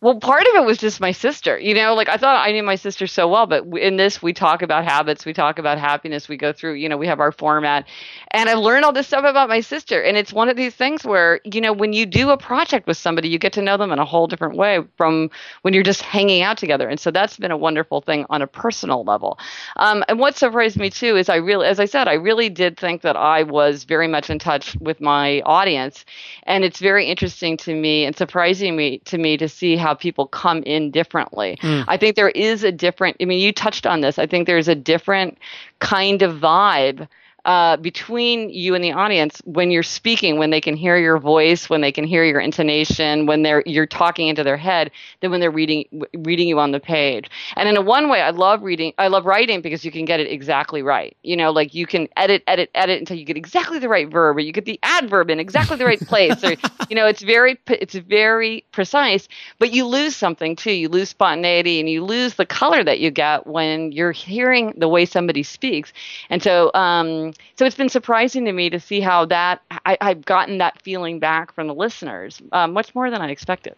Well, 0.00 0.20
part 0.20 0.42
of 0.42 0.54
it 0.54 0.64
was 0.64 0.78
just 0.78 1.00
my 1.00 1.10
sister. 1.10 1.58
You 1.58 1.74
know, 1.74 1.94
like 1.94 2.08
I 2.08 2.18
thought 2.18 2.46
I 2.46 2.52
knew 2.52 2.62
my 2.62 2.76
sister 2.76 3.08
so 3.08 3.26
well, 3.26 3.46
but 3.46 3.64
in 3.76 3.96
this 3.96 4.22
we 4.22 4.32
talk 4.32 4.62
about 4.62 4.84
habits, 4.84 5.26
we 5.26 5.32
talk 5.32 5.58
about 5.58 5.78
happiness, 5.78 6.28
we 6.28 6.36
go 6.36 6.52
through, 6.52 6.74
you 6.74 6.88
know, 6.88 6.96
we 6.96 7.08
have 7.08 7.18
our 7.18 7.32
format. 7.32 7.84
And 8.30 8.48
I've 8.48 8.58
learned 8.58 8.84
all 8.84 8.92
this 8.92 9.06
stuff 9.06 9.24
about 9.24 9.48
my 9.48 9.60
sister. 9.60 10.02
And 10.02 10.16
it's 10.16 10.32
one 10.32 10.48
of 10.48 10.56
these 10.56 10.74
things 10.74 11.04
where, 11.04 11.40
you 11.44 11.60
know, 11.60 11.72
when 11.72 11.92
you 11.92 12.06
do 12.06 12.30
a 12.30 12.36
project 12.36 12.86
with 12.86 12.96
somebody, 12.96 13.28
you 13.28 13.38
get 13.38 13.52
to 13.54 13.62
know 13.62 13.76
them 13.76 13.90
in 13.90 13.98
a 13.98 14.04
whole 14.04 14.26
different 14.26 14.56
way 14.56 14.80
from 14.96 15.30
when 15.62 15.74
you're 15.74 15.82
just 15.82 16.02
hanging 16.02 16.42
out 16.42 16.58
together. 16.58 16.88
And 16.88 17.00
so 17.00 17.10
that's 17.10 17.36
been 17.38 17.50
a 17.50 17.56
wonderful 17.56 18.00
thing 18.00 18.26
on 18.28 18.42
a 18.42 18.46
personal 18.46 19.04
level. 19.04 19.38
Um, 19.76 20.04
and 20.08 20.18
what 20.18 20.36
surprised 20.36 20.76
me 20.76 20.90
too 20.90 21.16
is 21.16 21.28
I 21.28 21.36
really, 21.36 21.66
as 21.66 21.80
I 21.80 21.86
said, 21.86 22.08
I 22.08 22.14
really 22.14 22.48
did 22.48 22.76
think 22.76 23.02
that 23.02 23.16
I 23.16 23.42
was 23.44 23.84
very 23.84 24.08
much 24.08 24.30
in 24.30 24.38
touch 24.38 24.76
with 24.76 25.00
my 25.00 25.40
audience. 25.42 26.04
And 26.44 26.64
it's 26.64 26.80
very 26.80 27.06
interesting 27.06 27.56
to 27.58 27.74
me 27.74 28.04
and 28.04 28.16
surprising 28.16 28.76
me 28.76 28.98
to 29.06 29.18
me 29.18 29.36
to 29.38 29.48
see 29.48 29.76
how 29.76 29.94
people 29.94 30.26
come 30.26 30.62
in 30.64 30.90
differently. 30.90 31.58
Mm. 31.62 31.84
I 31.88 31.96
think 31.96 32.16
there 32.16 32.30
is 32.30 32.64
a 32.64 32.72
different, 32.72 33.16
I 33.20 33.24
mean, 33.24 33.40
you 33.40 33.52
touched 33.52 33.86
on 33.86 34.00
this. 34.00 34.18
I 34.18 34.26
think 34.26 34.46
there's 34.46 34.68
a 34.68 34.74
different 34.74 35.38
kind 35.78 36.22
of 36.22 36.36
vibe 36.36 37.08
uh, 37.48 37.78
between 37.78 38.50
you 38.50 38.74
and 38.74 38.84
the 38.84 38.92
audience 38.92 39.40
when 39.46 39.70
you're 39.70 39.82
speaking, 39.82 40.38
when 40.38 40.50
they 40.50 40.60
can 40.60 40.76
hear 40.76 40.98
your 40.98 41.16
voice, 41.16 41.70
when 41.70 41.80
they 41.80 41.90
can 41.90 42.04
hear 42.04 42.22
your 42.22 42.40
intonation, 42.40 43.24
when 43.24 43.42
they're 43.42 43.62
you're 43.64 43.86
talking 43.86 44.28
into 44.28 44.44
their 44.44 44.58
head, 44.58 44.90
than 45.20 45.30
when 45.30 45.40
they're 45.40 45.50
reading 45.50 45.86
reading 46.12 46.46
you 46.46 46.60
on 46.60 46.72
the 46.72 46.78
page. 46.78 47.30
And 47.56 47.66
in 47.66 47.78
a 47.78 47.80
one 47.80 48.10
way, 48.10 48.20
I 48.20 48.30
love 48.30 48.62
reading, 48.62 48.92
I 48.98 49.08
love 49.08 49.24
writing 49.24 49.62
because 49.62 49.82
you 49.82 49.90
can 49.90 50.04
get 50.04 50.20
it 50.20 50.30
exactly 50.30 50.82
right. 50.82 51.16
You 51.22 51.38
know, 51.38 51.50
like 51.50 51.72
you 51.72 51.86
can 51.86 52.06
edit, 52.18 52.42
edit, 52.46 52.68
edit 52.74 52.98
until 52.98 53.16
you 53.16 53.24
get 53.24 53.38
exactly 53.38 53.78
the 53.78 53.88
right 53.88 54.10
verb, 54.10 54.36
or 54.36 54.40
you 54.40 54.52
get 54.52 54.66
the 54.66 54.78
adverb 54.82 55.30
in 55.30 55.40
exactly 55.40 55.78
the 55.78 55.86
right 55.86 56.00
place, 56.00 56.44
or 56.44 56.50
you 56.90 56.96
know, 56.96 57.06
it's 57.06 57.22
very 57.22 57.58
it's 57.68 57.94
very 57.94 58.62
precise. 58.72 59.26
But 59.58 59.72
you 59.72 59.86
lose 59.86 60.14
something 60.14 60.54
too. 60.54 60.72
You 60.72 60.90
lose 60.90 61.08
spontaneity, 61.08 61.80
and 61.80 61.88
you 61.88 62.04
lose 62.04 62.34
the 62.34 62.44
color 62.44 62.84
that 62.84 63.00
you 63.00 63.10
get 63.10 63.46
when 63.46 63.90
you're 63.90 64.12
hearing 64.12 64.74
the 64.76 64.88
way 64.88 65.06
somebody 65.06 65.42
speaks. 65.42 65.94
And 66.28 66.42
so. 66.42 66.70
Um, 66.74 67.32
so 67.56 67.64
it's 67.64 67.76
been 67.76 67.88
surprising 67.88 68.44
to 68.44 68.52
me 68.52 68.70
to 68.70 68.80
see 68.80 69.00
how 69.00 69.26
that 69.26 69.62
I, 69.84 69.96
have 70.00 70.24
gotten 70.24 70.58
that 70.58 70.80
feeling 70.82 71.18
back 71.18 71.52
from 71.54 71.66
the 71.66 71.74
listeners, 71.74 72.40
um, 72.52 72.72
much 72.72 72.94
more 72.94 73.10
than 73.10 73.20
I 73.20 73.30
expected. 73.30 73.74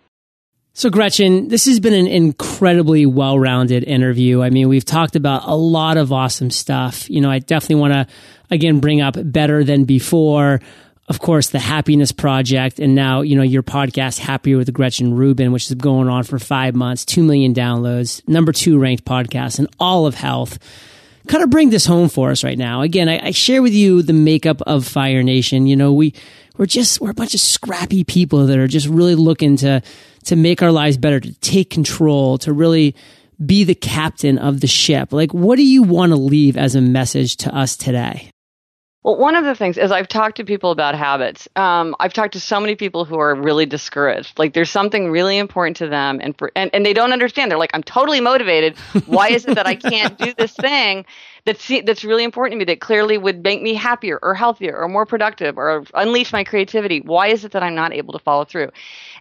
So, 0.72 0.88
Gretchen, 0.88 1.48
this 1.48 1.66
has 1.66 1.80
been 1.80 1.94
an 1.94 2.06
incredibly 2.06 3.04
well 3.04 3.38
rounded 3.38 3.84
interview. 3.84 4.42
I 4.42 4.50
mean, 4.50 4.68
we've 4.68 4.84
talked 4.84 5.16
about 5.16 5.42
a 5.44 5.54
lot 5.54 5.96
of 5.96 6.12
awesome 6.12 6.50
stuff. 6.50 7.10
You 7.10 7.20
know, 7.20 7.30
I 7.30 7.40
definitely 7.40 7.76
want 7.76 7.92
to, 7.92 8.06
again, 8.50 8.80
bring 8.80 9.00
up 9.00 9.16
better 9.18 9.64
than 9.64 9.84
before. 9.84 10.60
Of 11.08 11.18
course, 11.18 11.48
the 11.48 11.58
Happiness 11.58 12.12
Project, 12.12 12.78
and 12.78 12.94
now, 12.94 13.22
you 13.22 13.34
know, 13.34 13.42
your 13.42 13.64
podcast, 13.64 14.20
Happier 14.20 14.56
with 14.56 14.72
Gretchen 14.72 15.12
Rubin, 15.14 15.50
which 15.50 15.66
is 15.68 15.74
going 15.74 16.08
on 16.08 16.22
for 16.22 16.38
five 16.38 16.76
months, 16.76 17.04
2 17.04 17.24
million 17.24 17.52
downloads, 17.52 18.26
number 18.28 18.52
two 18.52 18.78
ranked 18.78 19.04
podcast 19.04 19.58
in 19.58 19.66
all 19.80 20.06
of 20.06 20.14
health 20.14 20.60
kind 21.28 21.42
of 21.42 21.50
bring 21.50 21.70
this 21.70 21.86
home 21.86 22.08
for 22.08 22.30
us 22.30 22.44
right 22.44 22.58
now. 22.58 22.82
Again, 22.82 23.08
I, 23.08 23.26
I, 23.26 23.30
share 23.30 23.62
with 23.62 23.74
you 23.74 24.02
the 24.02 24.12
makeup 24.12 24.60
of 24.62 24.86
Fire 24.86 25.22
Nation. 25.22 25.66
You 25.66 25.76
know, 25.76 25.92
we 25.92 26.14
we're 26.56 26.66
just 26.66 27.00
we're 27.00 27.10
a 27.10 27.14
bunch 27.14 27.34
of 27.34 27.40
scrappy 27.40 28.04
people 28.04 28.46
that 28.46 28.58
are 28.58 28.68
just 28.68 28.86
really 28.86 29.14
looking 29.14 29.56
to 29.58 29.82
to 30.24 30.36
make 30.36 30.62
our 30.62 30.72
lives 30.72 30.96
better, 30.96 31.20
to 31.20 31.32
take 31.40 31.70
control, 31.70 32.38
to 32.38 32.52
really 32.52 32.94
be 33.44 33.64
the 33.64 33.74
captain 33.74 34.38
of 34.38 34.60
the 34.60 34.66
ship. 34.66 35.12
Like, 35.12 35.32
what 35.32 35.56
do 35.56 35.64
you 35.64 35.82
want 35.82 36.10
to 36.10 36.16
leave 36.16 36.56
as 36.56 36.74
a 36.74 36.80
message 36.80 37.36
to 37.38 37.54
us 37.54 37.76
today? 37.76 38.30
Well, 39.02 39.16
one 39.16 39.34
of 39.34 39.44
the 39.44 39.54
things 39.54 39.78
is 39.78 39.90
I've 39.90 40.08
talked 40.08 40.36
to 40.36 40.44
people 40.44 40.72
about 40.72 40.94
habits. 40.94 41.48
Um, 41.56 41.96
I've 41.98 42.12
talked 42.12 42.34
to 42.34 42.40
so 42.40 42.60
many 42.60 42.76
people 42.76 43.06
who 43.06 43.18
are 43.18 43.34
really 43.34 43.64
discouraged. 43.64 44.38
Like 44.38 44.52
there's 44.52 44.70
something 44.70 45.10
really 45.10 45.38
important 45.38 45.78
to 45.78 45.88
them, 45.88 46.20
and, 46.22 46.36
for, 46.36 46.52
and 46.54 46.70
and 46.74 46.84
they 46.84 46.92
don't 46.92 47.12
understand. 47.12 47.50
They're 47.50 47.58
like, 47.58 47.70
I'm 47.72 47.82
totally 47.82 48.20
motivated. 48.20 48.76
Why 49.06 49.28
is 49.28 49.46
it 49.46 49.54
that 49.54 49.66
I 49.66 49.74
can't 49.74 50.18
do 50.18 50.34
this 50.36 50.52
thing 50.52 51.06
that's 51.44 51.70
that's 51.84 52.04
really 52.04 52.24
important 52.24 52.54
to 52.54 52.58
me 52.58 52.64
that 52.66 52.80
clearly 52.80 53.18
would 53.18 53.42
make 53.42 53.62
me 53.62 53.74
happier 53.74 54.18
or 54.22 54.34
healthier 54.34 54.76
or 54.76 54.88
more 54.88 55.06
productive 55.06 55.58
or 55.58 55.84
unleash 55.94 56.32
my 56.32 56.44
creativity? 56.44 57.00
Why 57.00 57.28
is 57.28 57.44
it 57.44 57.52
that 57.52 57.62
I'm 57.62 57.74
not 57.74 57.92
able 57.92 58.12
to 58.12 58.18
follow 58.18 58.44
through? 58.44 58.70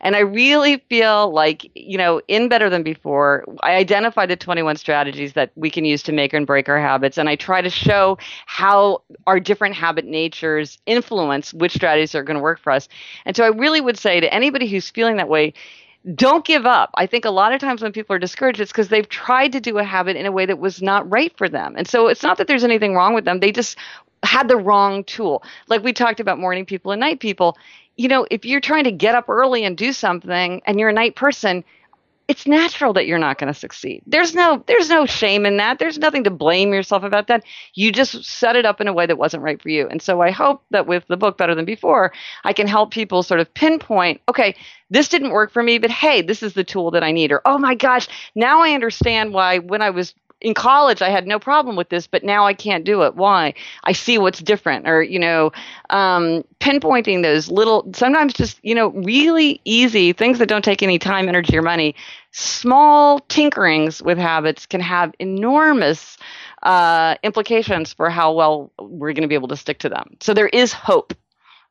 And 0.02 0.16
I 0.16 0.20
really 0.20 0.78
feel 0.90 1.32
like, 1.32 1.70
you 1.76 1.98
know, 1.98 2.22
in 2.28 2.50
Better 2.50 2.70
Than 2.70 2.84
Before, 2.84 3.46
I 3.62 3.76
identify 3.76 4.26
the 4.26 4.36
21 4.36 4.78
strategies 4.78 5.34
that 5.34 5.52
we 5.56 5.70
can 5.70 5.86
use 5.86 6.04
to 6.04 6.12
make 6.12 6.34
and 6.34 6.48
break 6.48 6.70
our 6.70 6.80
habits. 6.80 7.18
And 7.18 7.30
I 7.30 7.36
try 7.36 7.62
to 7.62 7.70
show 7.70 8.18
how 8.46 9.02
our 9.28 9.40
different 9.40 9.76
habit 9.76 10.06
natures 10.06 10.78
influence 10.86 11.54
which 11.54 11.74
strategies 11.74 12.16
are 12.16 12.24
going 12.24 12.38
to 12.38 12.44
work 12.44 12.60
for 12.60 12.72
us. 12.72 12.88
And 13.26 13.36
so 13.36 13.44
I 13.44 13.50
really 13.50 13.82
would 13.82 13.98
say 13.98 14.20
to 14.20 14.34
anybody 14.34 14.68
who's 14.68 14.90
feeling 14.90 15.18
that 15.18 15.30
way, 15.30 15.54
don't 16.16 16.46
give 16.46 16.66
up. 16.66 16.92
I 16.96 17.06
think 17.06 17.26
a 17.26 17.30
lot 17.30 17.54
of 17.54 17.60
times 17.60 17.82
when 17.82 17.92
people 17.92 18.16
are 18.16 18.20
discouraged, 18.20 18.60
it's 18.62 18.72
because 18.72 18.90
they've 18.90 19.08
tried 19.08 19.52
to 19.52 19.60
do 19.60 19.78
a 19.78 19.84
habit 19.84 20.16
in 20.16 20.26
a 20.26 20.32
way 20.32 20.46
that 20.46 20.60
was 20.60 20.82
not 20.82 21.10
right 21.12 21.36
for 21.38 21.50
them. 21.50 21.76
And 21.78 21.88
so 21.88 22.08
it's 22.08 22.24
not 22.24 22.38
that 22.38 22.48
there's 22.48 22.64
anything 22.64 22.96
wrong 22.96 23.14
with 23.14 23.26
them. 23.26 23.40
They 23.40 23.52
just 23.52 23.78
had 24.24 24.48
the 24.48 24.58
wrong 24.58 25.04
tool. 25.04 25.44
Like 25.68 25.84
we 25.84 25.94
talked 25.94 26.20
about 26.20 26.40
morning 26.40 26.66
people 26.66 26.92
and 26.92 27.00
night 27.00 27.20
people. 27.20 27.58
You 27.98 28.08
know, 28.08 28.26
if 28.32 28.46
you're 28.46 28.62
trying 28.62 28.86
to 28.86 28.92
get 28.92 29.16
up 29.16 29.28
early 29.28 29.66
and 29.66 29.78
do 29.78 29.92
something 29.92 30.62
and 30.66 30.80
you're 30.80 30.90
a 30.90 30.94
night 30.94 31.16
person, 31.16 31.66
it's 32.30 32.46
natural 32.46 32.94
that 32.94 33.08
you're 33.08 33.18
not 33.18 33.39
going 33.39 33.52
to 33.52 33.60
succeed. 33.60 34.04
There's 34.06 34.36
no 34.36 34.63
there's 34.68 34.88
no 34.88 35.08
shame 35.08 35.48
in 35.48 35.58
that. 35.58 35.80
There's 35.80 35.98
nothing 35.98 36.24
to 36.26 36.30
blame 36.30 36.72
yourself 36.72 37.04
about 37.04 37.26
that. 37.28 37.44
You 37.74 37.92
just 37.92 38.24
set 38.24 38.56
it 38.56 38.68
up 38.68 38.80
in 38.80 38.88
a 38.88 38.94
way 38.94 39.08
that 39.08 39.18
wasn't 39.18 39.42
right 39.42 39.60
for 39.60 39.70
you. 39.70 39.88
And 39.89 40.00
so 40.00 40.22
I 40.22 40.30
hope 40.30 40.63
that 40.70 40.86
with 40.86 41.08
the 41.08 41.18
book 41.18 41.39
Better 41.39 41.56
Than 41.56 41.65
Before, 41.65 42.13
I 42.44 42.54
can 42.54 42.68
help 42.68 42.92
people 42.92 43.24
sort 43.24 43.39
of 43.39 43.52
pinpoint, 43.56 44.22
okay, 44.30 44.56
this 44.92 45.10
didn't 45.10 45.32
work 45.32 45.52
for 45.52 45.63
me, 45.63 45.80
but 45.80 45.89
hey, 45.89 46.22
this 46.22 46.44
is 46.44 46.54
the 46.54 46.63
tool 46.63 46.92
that 46.92 47.04
I 47.04 47.12
need 47.12 47.32
or 47.32 47.42
oh 47.46 47.58
my 47.58 47.74
gosh, 47.74 48.08
now 48.36 48.62
I 48.62 48.74
understand 48.74 49.34
why 49.34 49.58
when 49.58 49.82
I 49.82 49.89
was 49.89 50.13
in 50.42 50.54
college 50.54 51.02
I 51.02 51.10
had 51.10 51.28
no 51.28 51.39
problem 51.39 51.76
with 51.76 51.89
this, 51.89 52.08
but 52.08 52.24
now 52.24 52.46
I 52.46 52.54
can't 52.54 52.86
do 52.86 53.04
it. 53.04 53.15
Why? 53.15 53.54
I 53.84 53.92
see 53.92 54.18
what's 54.18 54.39
different, 54.39 54.88
or 54.88 55.02
you 55.04 55.20
know, 55.20 55.52
um, 55.89 56.44
pinpointing 56.60 57.24
those 57.24 57.50
little, 57.50 57.89
sometimes 57.94 58.34
just 58.34 58.60
you 58.63 58.76
know, 58.76 58.89
really 58.89 59.60
easy 59.65 60.13
things 60.13 60.39
that 60.39 60.48
don't 60.48 60.63
take 60.63 60.82
any 60.82 61.00
time, 61.00 61.28
energy, 61.28 61.58
or 61.58 61.62
money. 61.62 61.96
Small 62.32 63.20
tinkerings 63.22 64.02
with 64.02 64.18
habits 64.18 64.65
can 64.65 64.82
have 64.82 65.13
enormous 65.20 66.18
uh, 66.63 67.15
implications 67.24 67.94
for 67.94 68.10
how 68.10 68.34
well 68.34 68.72
we're 68.80 69.13
going 69.13 69.24
to 69.24 69.28
be 69.28 69.36
able 69.36 69.48
to 69.48 69.58
stick 69.58 69.80
to 69.80 69.89
them. 69.89 70.18
So 70.20 70.34
there 70.34 70.48
is 70.48 70.72
hope 70.72 71.13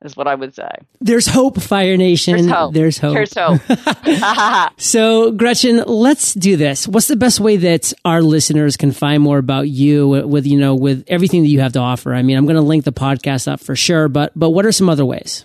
is 0.05 0.17
what 0.17 0.29
I 0.29 0.35
would 0.35 0.55
say. 0.55 0.71
There's 1.01 1.27
hope, 1.27 1.61
Fire 1.61 1.97
Nation. 1.97 2.37
There's 2.37 2.51
hope. 2.51 2.75
There's 2.75 2.99
hope. 2.99 3.15
There's 3.15 3.35
hope. 3.35 4.73
so, 4.81 5.33
Gretchen, 5.33 5.83
let's 5.87 6.35
do 6.35 6.57
this. 6.57 6.87
What's 6.87 7.09
the 7.09 7.17
best 7.17 7.41
way 7.41 7.57
that 7.57 7.93
our 8.05 8.23
listeners 8.23 8.77
can 8.77 8.93
find 8.93 9.23
more 9.23 9.39
about 9.39 9.69
you 9.69 10.09
with, 10.09 10.47
you 10.47 10.59
know, 10.59 10.75
with 10.75 11.05
everything 11.09 11.43
that 11.43 11.49
you 11.49 11.61
have 11.61 11.73
to 11.73 11.81
offer? 11.81 12.15
I 12.15 12.23
mean, 12.23 12.37
I'm 12.37 12.47
going 12.47 12.57
to 12.57 12.63
link 12.63 12.85
the 12.85 12.93
podcast 12.93 13.51
up 13.51 13.61
for 13.61 13.75
sure, 13.75 14.09
but, 14.09 14.33
but 14.37 14.51
what 14.51 14.65
are 14.67 14.73
some 14.73 14.89
other 14.89 15.05
ways? 15.05 15.45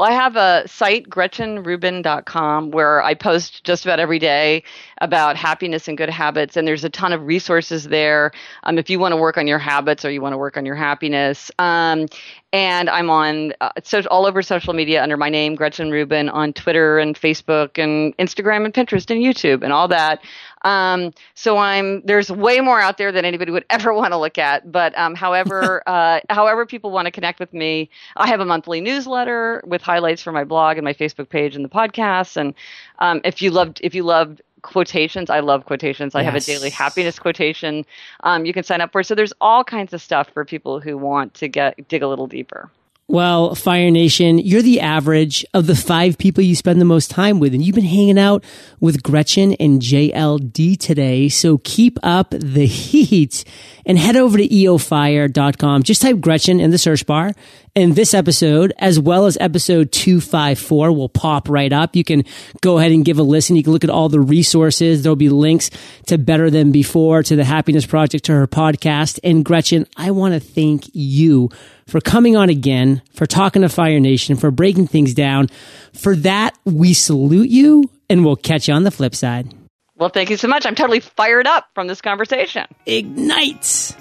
Well, 0.00 0.08
I 0.08 0.14
have 0.14 0.36
a 0.36 0.66
site, 0.66 1.10
GretchenRubin.com, 1.10 2.70
where 2.70 3.02
I 3.02 3.12
post 3.12 3.64
just 3.64 3.84
about 3.84 4.00
every 4.00 4.18
day 4.18 4.62
about 5.02 5.36
happiness 5.36 5.88
and 5.88 5.98
good 5.98 6.08
habits. 6.08 6.56
And 6.56 6.66
there's 6.66 6.84
a 6.84 6.88
ton 6.88 7.12
of 7.12 7.26
resources 7.26 7.84
there 7.84 8.32
um, 8.62 8.78
if 8.78 8.88
you 8.88 8.98
want 8.98 9.12
to 9.12 9.16
work 9.16 9.36
on 9.36 9.46
your 9.46 9.58
habits 9.58 10.02
or 10.02 10.10
you 10.10 10.22
want 10.22 10.32
to 10.32 10.38
work 10.38 10.56
on 10.56 10.64
your 10.64 10.74
happiness. 10.74 11.50
Um, 11.58 12.06
and 12.50 12.88
I'm 12.88 13.10
on 13.10 13.52
uh, 13.60 13.72
so, 13.84 14.00
all 14.10 14.24
over 14.24 14.40
social 14.40 14.72
media 14.72 15.02
under 15.02 15.18
my 15.18 15.28
name, 15.28 15.54
Gretchen 15.54 15.90
Rubin, 15.90 16.30
on 16.30 16.54
Twitter 16.54 16.98
and 16.98 17.14
Facebook 17.14 17.76
and 17.76 18.16
Instagram 18.16 18.64
and 18.64 18.72
Pinterest 18.72 19.10
and 19.10 19.22
YouTube 19.22 19.62
and 19.62 19.70
all 19.70 19.86
that. 19.88 20.24
Um, 20.62 21.12
so 21.34 21.58
I'm 21.58 22.02
there's 22.02 22.30
way 22.30 22.60
more 22.60 22.80
out 22.80 22.98
there 22.98 23.12
than 23.12 23.24
anybody 23.24 23.52
would 23.52 23.64
ever 23.70 23.92
want 23.92 24.12
to 24.12 24.18
look 24.18 24.38
at. 24.38 24.70
But 24.70 24.96
um, 24.98 25.14
however, 25.14 25.82
uh, 25.88 26.20
however 26.28 26.66
people 26.66 26.90
want 26.90 27.06
to 27.06 27.10
connect 27.10 27.40
with 27.40 27.52
me, 27.52 27.90
I 28.16 28.26
have 28.28 28.40
a 28.40 28.44
monthly 28.44 28.80
newsletter 28.80 29.62
with 29.66 29.82
highlights 29.82 30.22
from 30.22 30.34
my 30.34 30.44
blog 30.44 30.76
and 30.76 30.84
my 30.84 30.94
Facebook 30.94 31.28
page 31.28 31.56
and 31.56 31.64
the 31.64 31.68
podcast. 31.68 32.36
And 32.36 32.54
um, 32.98 33.20
if 33.24 33.42
you 33.42 33.50
loved 33.50 33.80
if 33.82 33.94
you 33.94 34.02
loved 34.02 34.42
quotations. 34.62 35.30
I 35.30 35.40
love 35.40 35.64
quotations. 35.64 36.14
I 36.14 36.20
yes. 36.20 36.26
have 36.26 36.34
a 36.34 36.44
daily 36.44 36.70
happiness 36.70 37.18
quotation. 37.18 37.84
Um, 38.24 38.44
you 38.44 38.52
can 38.52 38.64
sign 38.64 38.80
up 38.80 38.92
for. 38.92 39.02
So 39.02 39.14
there's 39.14 39.32
all 39.40 39.64
kinds 39.64 39.92
of 39.92 40.02
stuff 40.02 40.28
for 40.34 40.44
people 40.44 40.80
who 40.80 40.98
want 40.98 41.34
to 41.34 41.48
get 41.48 41.88
dig 41.88 42.02
a 42.02 42.08
little 42.08 42.26
deeper. 42.26 42.70
Well, 43.10 43.56
Fire 43.56 43.90
Nation, 43.90 44.38
you're 44.38 44.62
the 44.62 44.78
average 44.78 45.44
of 45.52 45.66
the 45.66 45.74
five 45.74 46.16
people 46.16 46.44
you 46.44 46.54
spend 46.54 46.80
the 46.80 46.84
most 46.84 47.10
time 47.10 47.40
with. 47.40 47.52
And 47.52 47.60
you've 47.60 47.74
been 47.74 47.82
hanging 47.82 48.20
out 48.20 48.44
with 48.78 49.02
Gretchen 49.02 49.54
and 49.54 49.82
JLD 49.82 50.78
today. 50.78 51.28
So 51.28 51.58
keep 51.58 51.98
up 52.04 52.30
the 52.30 52.66
heat 52.66 53.42
and 53.84 53.98
head 53.98 54.14
over 54.14 54.38
to 54.38 54.46
eofire.com. 54.46 55.82
Just 55.82 56.02
type 56.02 56.20
Gretchen 56.20 56.60
in 56.60 56.70
the 56.70 56.78
search 56.78 57.04
bar 57.04 57.32
and 57.80 57.96
this 57.96 58.14
episode, 58.14 58.72
as 58.78 59.00
well 59.00 59.26
as 59.26 59.36
episode 59.40 59.90
254 59.92 60.92
will 60.92 61.08
pop 61.08 61.48
right 61.48 61.72
up. 61.72 61.96
You 61.96 62.04
can 62.04 62.24
go 62.60 62.78
ahead 62.78 62.92
and 62.92 63.04
give 63.04 63.18
a 63.18 63.22
listen. 63.22 63.56
You 63.56 63.62
can 63.62 63.72
look 63.72 63.84
at 63.84 63.90
all 63.90 64.08
the 64.08 64.20
resources. 64.20 65.02
There'll 65.02 65.16
be 65.16 65.28
links 65.28 65.70
to 66.06 66.18
Better 66.18 66.50
Than 66.50 66.72
Before, 66.72 67.22
to 67.22 67.36
the 67.36 67.44
Happiness 67.44 67.86
Project, 67.86 68.26
to 68.26 68.32
her 68.32 68.46
podcast. 68.46 69.18
And 69.24 69.44
Gretchen, 69.44 69.86
I 69.96 70.10
want 70.10 70.34
to 70.34 70.40
thank 70.40 70.90
you 70.92 71.48
for 71.86 72.00
coming 72.00 72.36
on 72.36 72.50
again, 72.50 73.02
for 73.14 73.26
talking 73.26 73.62
to 73.62 73.68
Fire 73.68 73.98
Nation, 73.98 74.36
for 74.36 74.50
breaking 74.50 74.86
things 74.86 75.14
down. 75.14 75.48
For 75.94 76.14
that, 76.16 76.56
we 76.64 76.94
salute 76.94 77.48
you 77.48 77.84
and 78.08 78.24
we'll 78.24 78.36
catch 78.36 78.68
you 78.68 78.74
on 78.74 78.84
the 78.84 78.90
flip 78.90 79.14
side. 79.14 79.54
Well, 79.96 80.10
thank 80.10 80.30
you 80.30 80.36
so 80.36 80.48
much. 80.48 80.66
I'm 80.66 80.74
totally 80.74 81.00
fired 81.00 81.46
up 81.46 81.68
from 81.74 81.86
this 81.86 82.00
conversation. 82.00 82.66
Ignite! 82.86 83.94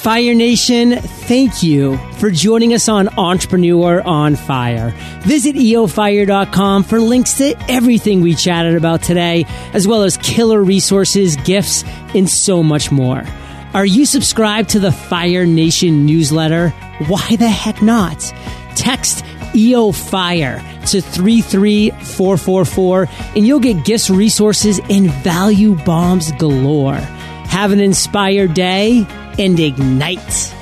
Fire 0.00 0.34
Nation, 0.34 0.96
thank 0.96 1.62
you 1.62 1.96
for 2.18 2.30
joining 2.30 2.74
us 2.74 2.88
on 2.88 3.08
Entrepreneur 3.16 4.02
on 4.02 4.34
Fire. 4.34 4.92
Visit 5.20 5.54
eofire.com 5.54 6.82
for 6.82 6.98
links 6.98 7.34
to 7.34 7.54
everything 7.70 8.20
we 8.20 8.34
chatted 8.34 8.74
about 8.74 9.02
today, 9.02 9.46
as 9.72 9.86
well 9.86 10.02
as 10.02 10.16
killer 10.16 10.60
resources, 10.60 11.36
gifts, 11.36 11.84
and 12.16 12.28
so 12.28 12.64
much 12.64 12.90
more. 12.90 13.22
Are 13.74 13.86
you 13.86 14.04
subscribed 14.04 14.70
to 14.70 14.80
the 14.80 14.90
Fire 14.90 15.46
Nation 15.46 16.04
newsletter? 16.04 16.70
Why 17.06 17.36
the 17.36 17.48
heck 17.48 17.80
not? 17.80 18.18
Text 18.74 19.24
EO 19.54 19.92
Fire 19.92 20.58
to 20.86 21.00
33444 21.00 23.08
and 23.36 23.46
you'll 23.46 23.60
get 23.60 23.84
gifts, 23.84 24.10
resources, 24.10 24.80
and 24.90 25.12
value 25.22 25.76
bombs 25.84 26.32
galore. 26.32 26.94
Have 26.94 27.70
an 27.70 27.80
inspired 27.80 28.54
day 28.54 29.06
and 29.38 29.58
ignite. 29.58 30.61